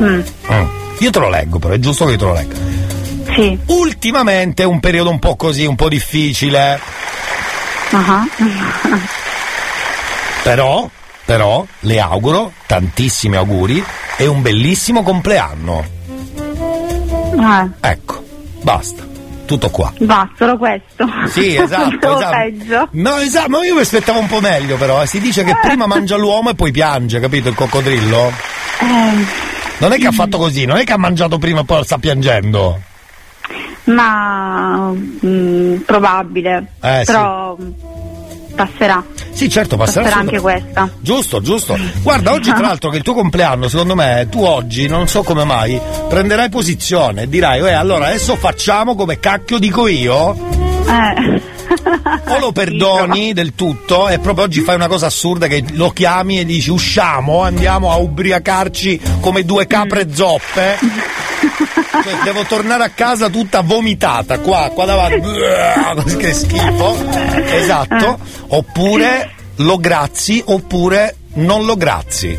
[0.00, 0.20] mm,
[0.50, 0.64] Mm.
[0.98, 2.56] Io te lo leggo, però è giusto che io te lo legga.
[3.36, 3.56] Sì.
[3.66, 6.80] Ultimamente è un periodo un po' così, un po' difficile.
[7.92, 8.24] ah.
[10.42, 10.90] Però,
[11.24, 13.84] però, le auguro tantissimi auguri
[14.16, 15.84] e un bellissimo compleanno.
[17.38, 18.24] Eh, Ecco,
[18.62, 19.10] basta.
[19.52, 19.92] Tutto qua.
[20.00, 21.06] va, solo questo.
[21.28, 22.36] Sì, esatto, esatto.
[22.36, 22.88] peggio.
[22.92, 25.02] No, esatto, ma io mi aspettavo un po' meglio però.
[25.02, 25.06] eh.
[25.06, 28.32] Si dice che prima mangia l'uomo e poi piange, capito il coccodrillo?
[28.80, 29.24] Eh,
[29.78, 31.98] Non è che ha fatto così, non è che ha mangiato prima e poi sta
[31.98, 32.80] piangendo.
[33.84, 36.66] ma mm, probabile.
[36.80, 37.12] Eh, sì.
[37.12, 37.70] Però mm,
[38.64, 39.04] passerà.
[39.32, 40.88] Sì, certo, passerà, Passerà anche questa.
[41.00, 41.76] Giusto, giusto.
[42.02, 45.22] Guarda, oggi tra l'altro che è il tuo compleanno, secondo me, tu oggi, non so
[45.22, 50.36] come mai, prenderai posizione e dirai, eh, allora adesso facciamo come cacchio dico io.
[50.86, 51.51] Eh.
[52.28, 56.40] O lo perdoni del tutto e proprio oggi fai una cosa assurda che lo chiami
[56.40, 60.78] e dici usciamo, andiamo a ubriacarci come due capre zoppe.
[62.02, 66.16] Cioè, devo tornare a casa tutta vomitata qua, qua davanti.
[66.16, 66.96] Che schifo.
[67.46, 68.18] Esatto.
[68.48, 72.38] Oppure lo grazi oppure non lo grazi.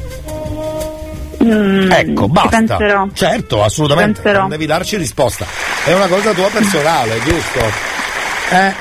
[1.44, 2.50] Mm, Ecco, basta.
[2.78, 3.08] penserò.
[3.14, 4.22] Certo, assolutamente.
[4.22, 4.42] Penserò.
[4.42, 5.46] Non devi darci risposta.
[5.86, 7.60] È una cosa tua personale, giusto?
[8.54, 8.74] Eh,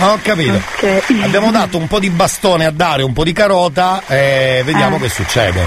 [0.00, 0.58] ho capito.
[1.22, 5.00] Abbiamo dato un po' di bastone a dare, un po' di carota e vediamo Eh.
[5.00, 5.60] che succede.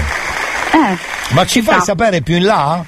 [0.72, 0.96] Eh,
[1.28, 2.82] Ma ci fai sapere più in là?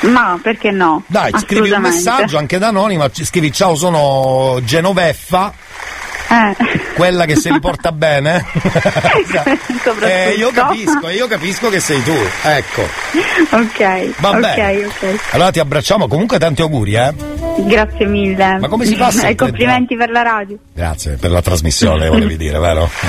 [0.00, 1.04] ma perché no?
[1.06, 5.52] Dai, scrivi un messaggio anche da anonima, scrivi ciao sono Genoveffa,
[6.28, 6.56] Eh.
[6.94, 8.44] quella che se li porta bene.
[10.00, 12.16] Eh, io capisco, io capisco che sei tu.
[12.42, 12.82] Ecco.
[13.50, 14.14] Ok.
[14.18, 14.84] Va ok, bene.
[14.86, 15.20] ok.
[15.30, 17.14] Allora ti abbracciamo, comunque tanti auguri, eh.
[17.58, 18.58] Grazie mille.
[18.58, 20.58] Ma come si passa E complimenti per la radio.
[20.72, 22.90] Grazie per la trasmissione, volevi dire, vero?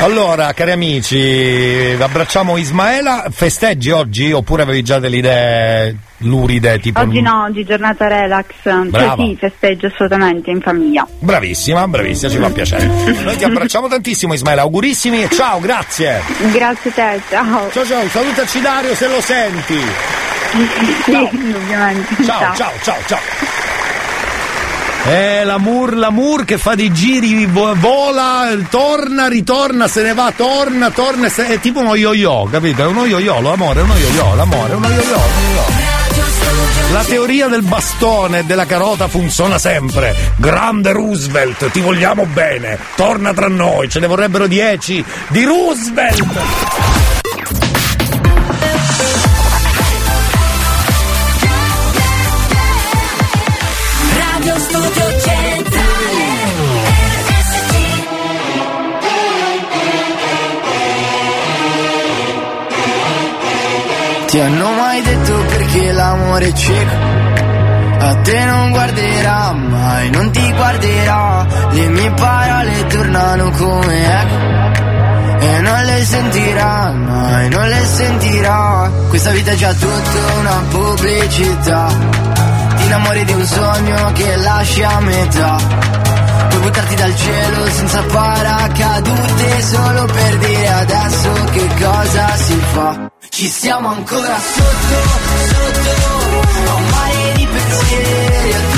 [0.00, 3.26] Allora, cari amici, abbracciamo Ismaela.
[3.30, 6.78] Festeggi oggi oppure avevi già delle idee luride?
[6.78, 7.00] Tipo...
[7.00, 8.46] Oggi no, oggi giornata relax.
[8.62, 9.16] Brava.
[9.16, 11.04] Sì, sì, festeggio assolutamente in famiglia.
[11.18, 12.86] Bravissima, bravissima, ci fa piacere.
[12.86, 16.20] Noi ti abbracciamo tantissimo Ismaela, augurissimi e ciao, grazie.
[16.52, 17.70] Grazie a te, ciao.
[17.72, 19.80] Ciao ciao, salutaci Dario se lo senti.
[21.04, 22.24] Sì, indubbiamente.
[22.24, 23.18] Ciao, ciao, ciao, ciao.
[25.06, 30.90] Eh, l'amour, l'amour che fa dei giri, vo- vola, torna, ritorna, se ne va, torna,
[30.90, 32.82] torna, se- è tipo uno yo-yo, capito?
[32.82, 35.00] È uno yo-yo, l'amore è uno yo-yo, l'amore è uno yo-yo.
[35.00, 35.16] uno
[35.54, 35.86] yo-yo.
[36.92, 40.14] La teoria del bastone e della carota funziona sempre.
[40.36, 42.78] Grande Roosevelt, ti vogliamo bene.
[42.96, 47.17] Torna tra noi, ce ne vorrebbero dieci di Roosevelt.
[64.38, 66.94] Ti hanno mai detto perché l'amore è cieco?
[67.98, 71.44] A te non guarderà mai, non ti guarderà.
[71.70, 75.44] Le mie parole tornano come eco.
[75.44, 78.88] E non le sentirà mai, non le sentirà.
[79.08, 81.88] Questa vita è già tutta una pubblicità.
[82.76, 85.56] Ti innamori di un sogno che lasci a metà.
[86.68, 93.10] Buttarti dal cielo senza paracadute solo per dire adesso che cosa si fa.
[93.30, 95.00] Ci siamo ancora sotto,
[95.48, 98.77] sotto, a un mare di pensieri,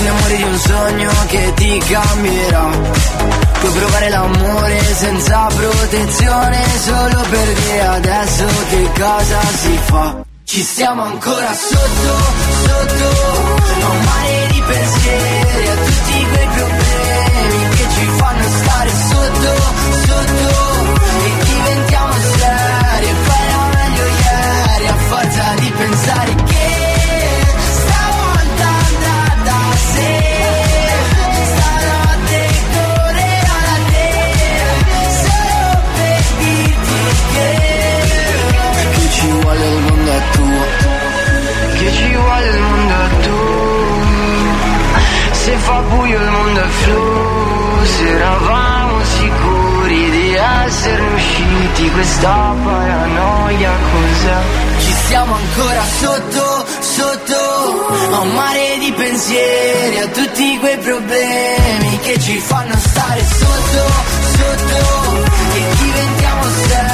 [0.00, 2.70] Ti innamori di un sogno che ti cambierà.
[3.60, 10.24] Puoi provare l'amore senza protezione solo per dire adesso che cosa si fa.
[10.44, 12.16] Ci stiamo ancora sotto,
[12.64, 19.54] sotto, un mare di pensieri, a tutti quei problemi che ci fanno stare sotto,
[20.06, 20.69] sotto,
[40.40, 43.68] tuo, che ci vuole il mondo è tuo.
[45.32, 53.72] Se fa buio il mondo è flu, se eravamo sicuri di essere usciti, questa paranoia
[53.90, 54.38] cos'è?
[54.80, 62.18] Ci siamo ancora sotto, sotto, a un mare di pensieri, a tutti quei problemi che
[62.20, 63.92] ci fanno stare sotto,
[64.36, 66.89] sotto, e diventiamo seri,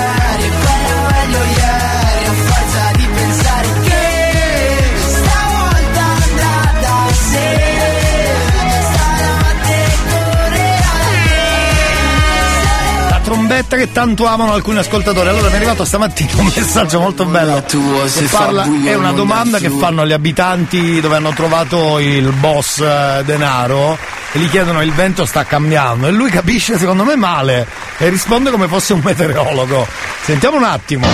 [13.46, 15.28] trombetta che tanto amano alcuni ascoltatori.
[15.28, 17.62] Allora mi è arrivato stamattina un messaggio molto bello.
[18.06, 22.80] se Che parla, è una domanda che fanno agli abitanti dove hanno trovato il boss
[22.80, 23.96] eh, denaro
[24.32, 27.68] e gli chiedono il vento sta cambiando e lui capisce secondo me male
[27.98, 29.86] e risponde come fosse un meteorologo.
[30.22, 31.06] Sentiamo un attimo.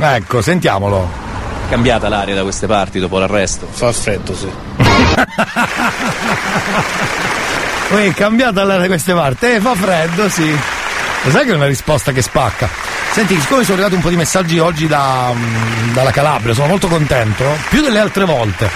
[0.00, 1.26] Ecco, sentiamolo.
[1.70, 3.66] Cambiata l'aria da queste parti dopo l'arresto?
[3.70, 4.48] Fa freddo, sì.
[7.88, 9.46] Poi è cambiata l'aria da queste parti.
[9.46, 10.58] Eh, fa freddo, sì.
[11.22, 12.68] Lo sai che è una risposta che spacca?
[13.12, 16.86] Senti, siccome sono arrivati un po' di messaggi oggi da, mm, dalla Calabria, sono molto
[16.86, 18.70] contento, più delle altre volte.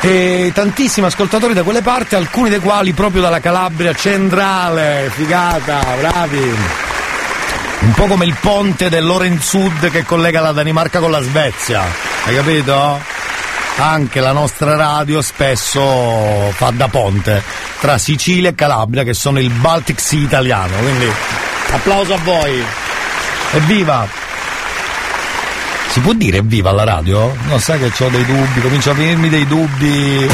[0.00, 6.54] E tantissimi ascoltatori da quelle parti, alcuni dei quali proprio dalla Calabria centrale, figata, bravi.
[7.80, 11.82] Un po' come il ponte dell'Orensud che collega la Danimarca con la Svezia,
[12.24, 13.00] hai capito?
[13.80, 15.80] Anche la nostra radio spesso
[16.52, 17.42] fa da ponte
[17.80, 21.10] tra Sicilia e Calabria che sono il Baltic Sea italiano, quindi
[21.72, 22.62] applauso a voi.
[23.52, 24.06] Evviva!
[25.88, 27.34] Si può dire evviva alla radio?
[27.48, 30.28] Non sai che ho dei dubbi, comincio a venirmi dei dubbi.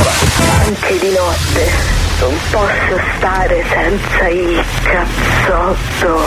[0.64, 1.70] Anche di notte
[2.18, 6.24] non posso stare senza il cazzotto.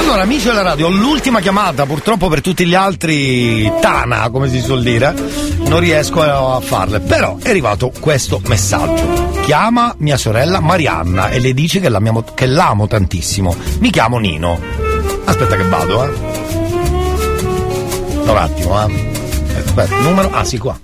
[0.00, 4.82] Allora, amici della radio, l'ultima chiamata, purtroppo per tutti gli altri Tana, come si suol
[4.82, 5.14] dire,
[5.68, 7.00] non riesco eh, a farle.
[7.00, 9.40] Però è arrivato questo messaggio.
[9.42, 13.54] Chiama mia sorella Marianna e le dice che, l'amo, che l'amo tantissimo.
[13.78, 14.58] Mi chiamo Nino.
[15.24, 16.12] Aspetta che vado, eh.
[18.26, 19.14] Un attimo, eh.
[19.64, 20.30] Aspetta, numero.
[20.32, 20.78] Ah, sì, qua.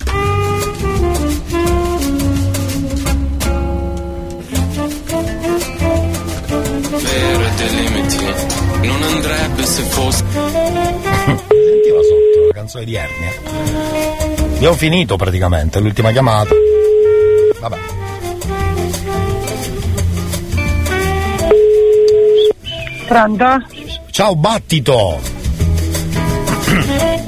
[8.82, 11.50] Non andrebbe se fosse.
[12.62, 13.30] Canzone di Ernia.
[14.54, 16.50] Abbiamo finito praticamente, l'ultima chiamata.
[17.58, 17.78] Vabbè.
[23.08, 23.44] Pronto?
[24.10, 25.20] Ciao Battito!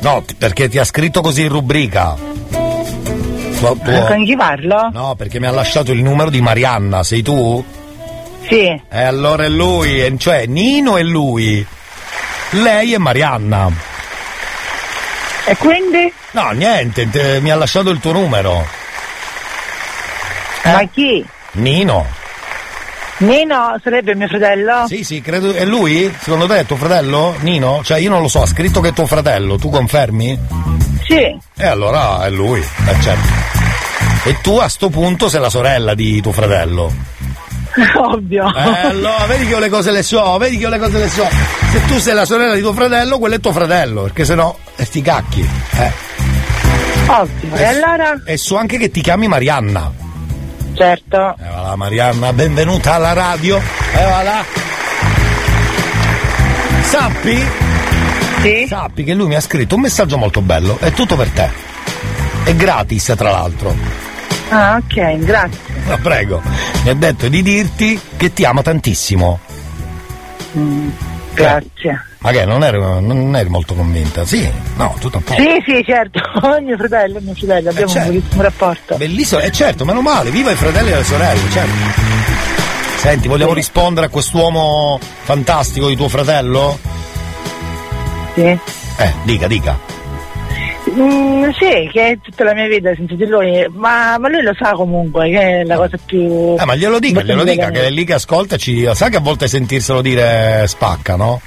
[0.03, 2.15] No, perché ti ha scritto così in rubrica.
[2.15, 4.91] Tu- tu- Eh, Con chi parlo?
[4.93, 7.63] No, perché mi ha lasciato il numero di Marianna, sei tu?
[8.49, 8.67] Sì.
[8.67, 11.67] E allora è lui, cioè Nino è lui.
[12.51, 13.73] Lei è Marianna.
[15.47, 16.13] E quindi?
[16.33, 18.67] No, niente, te- mi ha lasciato il tuo numero.
[20.65, 21.25] Ma chi?
[21.53, 22.07] Nino.
[23.19, 24.87] Nino sarebbe mio fratello?
[24.89, 25.53] Sì, sì, credo.
[25.53, 26.13] È lui?
[26.19, 27.37] Secondo te è tuo fratello?
[27.41, 27.83] Nino?
[27.85, 30.39] Cioè, io non lo so, ha scritto che è tuo fratello, tu confermi?
[31.07, 31.39] Sì.
[31.57, 33.29] E allora è lui, eh certo.
[34.25, 36.93] E tu a sto punto sei la sorella di tuo fratello.
[37.97, 38.47] Ovvio.
[38.55, 41.09] Eh, allora, vedi che io le cose le so, vedi che io le cose le
[41.09, 41.29] so.
[41.73, 44.85] Se tu sei la sorella di tuo fratello, quello è tuo fratello, perché sennò eh,
[44.85, 45.49] sti cacchi.
[45.79, 45.93] Eh.
[47.07, 47.55] Ovvio.
[47.55, 48.21] E allora?
[48.25, 49.91] E so anche che ti chiami Marianna.
[50.75, 51.37] Certo.
[51.39, 53.59] E voilà, Marianna, benvenuta alla radio.
[53.59, 54.45] E voilà.
[56.83, 57.45] Sappi?
[58.41, 58.67] Sì.
[58.69, 61.51] Sappi che lui mi ha scritto un messaggio molto bello, è tutto per te.
[62.45, 63.75] È gratis, tra l'altro.
[64.51, 65.74] Ah, ok, grazie.
[65.87, 66.43] Ma prego.
[66.83, 69.39] Mi ha detto di dirti che ti ama tantissimo.
[70.57, 70.89] Mm,
[71.35, 72.01] grazie.
[72.19, 74.25] Ma che non eri, non eri molto convinta?
[74.25, 75.43] Sì, no, tutto a posto.
[75.43, 76.21] Sì, sì, certo.
[76.63, 78.09] mio fratello, mio fratello, abbiamo certo.
[78.09, 78.97] un bellissimo rapporto.
[78.97, 81.73] Bellissimo, e certo, meno male, viva i fratelli e le sorelle, certo.
[82.97, 83.57] Senti, vogliamo Sì.
[83.57, 86.79] rispondere a quest'uomo fantastico di tuo fratello?
[88.35, 88.41] Sì.
[88.97, 89.79] Eh, dica, dica.
[90.97, 94.55] Mm, sì, che è tutta la mia vita senza di lui, ma, ma lui lo
[94.57, 96.55] sa comunque che è la cosa più.
[96.59, 98.89] Eh, ma glielo dica, glielo dica, che è lì che ascolta ci.
[98.93, 101.41] Sa che a volte sentirselo dire spacca, no?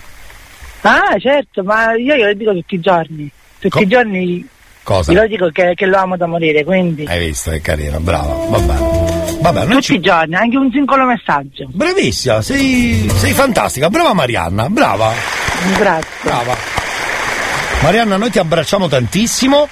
[0.82, 3.32] Ah, certo, ma io glielo dico tutti i giorni.
[3.60, 4.48] Tutti i giorni
[4.84, 5.12] Cosa?
[5.12, 7.06] glielo dico che, che lo amo da morire, quindi.
[7.06, 9.16] Hai visto, che carino, bravo, va bene.
[9.42, 11.68] Vabbè, noi tutti i giorni, anche un singolo messaggio.
[11.70, 15.12] Bravissima, sei, sei fantastica, brava Marianna, brava.
[15.78, 16.10] Grazie.
[16.24, 16.77] Brava.
[17.82, 19.68] Marianna, noi ti abbracciamo tantissimo.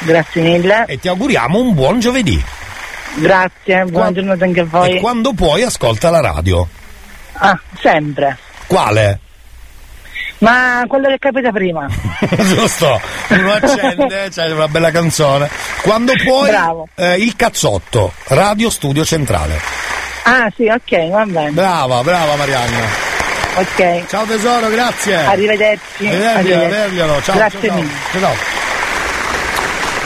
[0.00, 0.84] Grazie mille.
[0.86, 2.42] E ti auguriamo un buon giovedì.
[3.14, 4.96] Grazie, buona giornata anche a voi.
[4.96, 6.66] E quando puoi ascolta la radio.
[7.34, 8.38] Ah, sempre.
[8.66, 9.18] Quale?
[10.38, 11.86] Ma quello che capita prima.
[12.36, 15.48] Giusto, uno accende, c'è una bella canzone.
[15.82, 16.88] Quando puoi, Bravo.
[16.96, 19.60] eh, il cazzotto, Radio Studio Centrale.
[20.24, 21.50] Ah, sì, ok, va bene.
[21.50, 23.11] Brava, brava Marianna.
[23.54, 24.06] Ok.
[24.08, 25.16] Ciao tesoro, grazie.
[25.16, 26.06] Arrivederci.
[26.06, 26.96] Arrivederci.
[27.22, 27.90] Ciao, Grazie ciao, mille.
[28.12, 28.34] Ciao, ciao.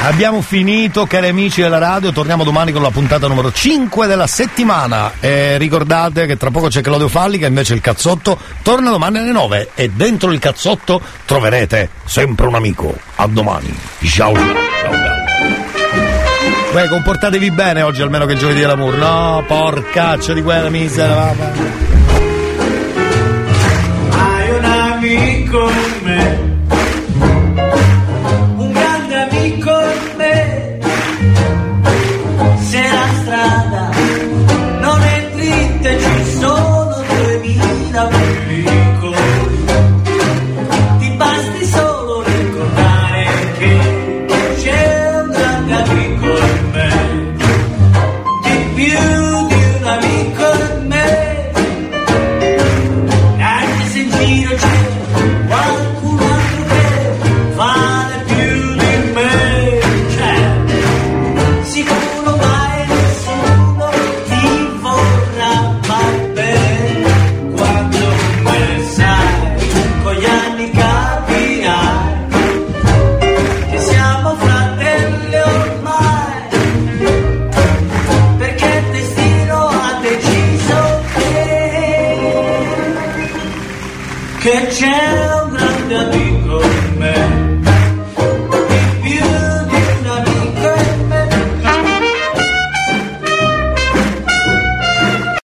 [0.02, 5.12] Abbiamo finito, cari amici della radio, torniamo domani con la puntata numero 5 della settimana.
[5.20, 9.32] E ricordate che tra poco c'è Claudio Falli, che invece il cazzotto torna domani alle
[9.32, 12.94] 9 e dentro il cazzotto troverete sempre un amico.
[13.16, 13.76] A domani.
[14.04, 14.34] Ciao.
[16.72, 18.98] Beh, comportatevi bene oggi, almeno che è giovedì dell'amore.
[18.98, 21.14] No, porcaccia di quella misera.
[21.14, 21.85] va,
[25.16, 26.55] un amico